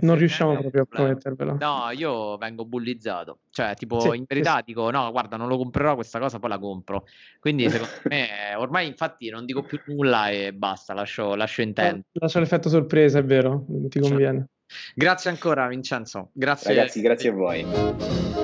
non 0.00 0.16
riusciamo 0.16 0.58
proprio 0.58 0.82
a 0.82 0.86
promettervelo. 0.86 1.56
No, 1.60 1.90
io 1.92 2.36
vengo 2.36 2.64
bullizzato. 2.64 3.38
Cioè, 3.50 3.74
tipo, 3.74 4.00
sì, 4.00 4.16
in 4.16 4.24
verità 4.26 4.56
sì. 4.56 4.62
dico, 4.66 4.90
no, 4.90 5.10
guarda, 5.10 5.36
non 5.36 5.48
lo 5.48 5.56
comprerò 5.56 5.94
questa 5.94 6.18
cosa, 6.18 6.38
poi 6.38 6.50
la 6.50 6.58
compro. 6.58 7.06
Quindi, 7.38 7.68
secondo 7.70 7.92
me, 8.10 8.54
ormai, 8.56 8.86
infatti, 8.86 9.30
non 9.30 9.44
dico 9.44 9.62
più 9.62 9.80
nulla 9.86 10.28
e 10.30 10.52
basta, 10.52 10.94
lascio, 10.94 11.34
lascio 11.34 11.62
intendere. 11.62 12.04
Lascio 12.12 12.40
l'effetto 12.40 12.68
sorpresa, 12.68 13.18
è 13.18 13.24
vero, 13.24 13.64
ti 13.88 14.00
conviene. 14.00 14.48
Grazie 14.94 15.30
ancora, 15.30 15.68
Vincenzo. 15.68 16.30
Grazie. 16.32 16.74
Ragazzi, 16.74 17.00
grazie 17.00 17.30
a 17.30 17.32
voi. 17.32 18.43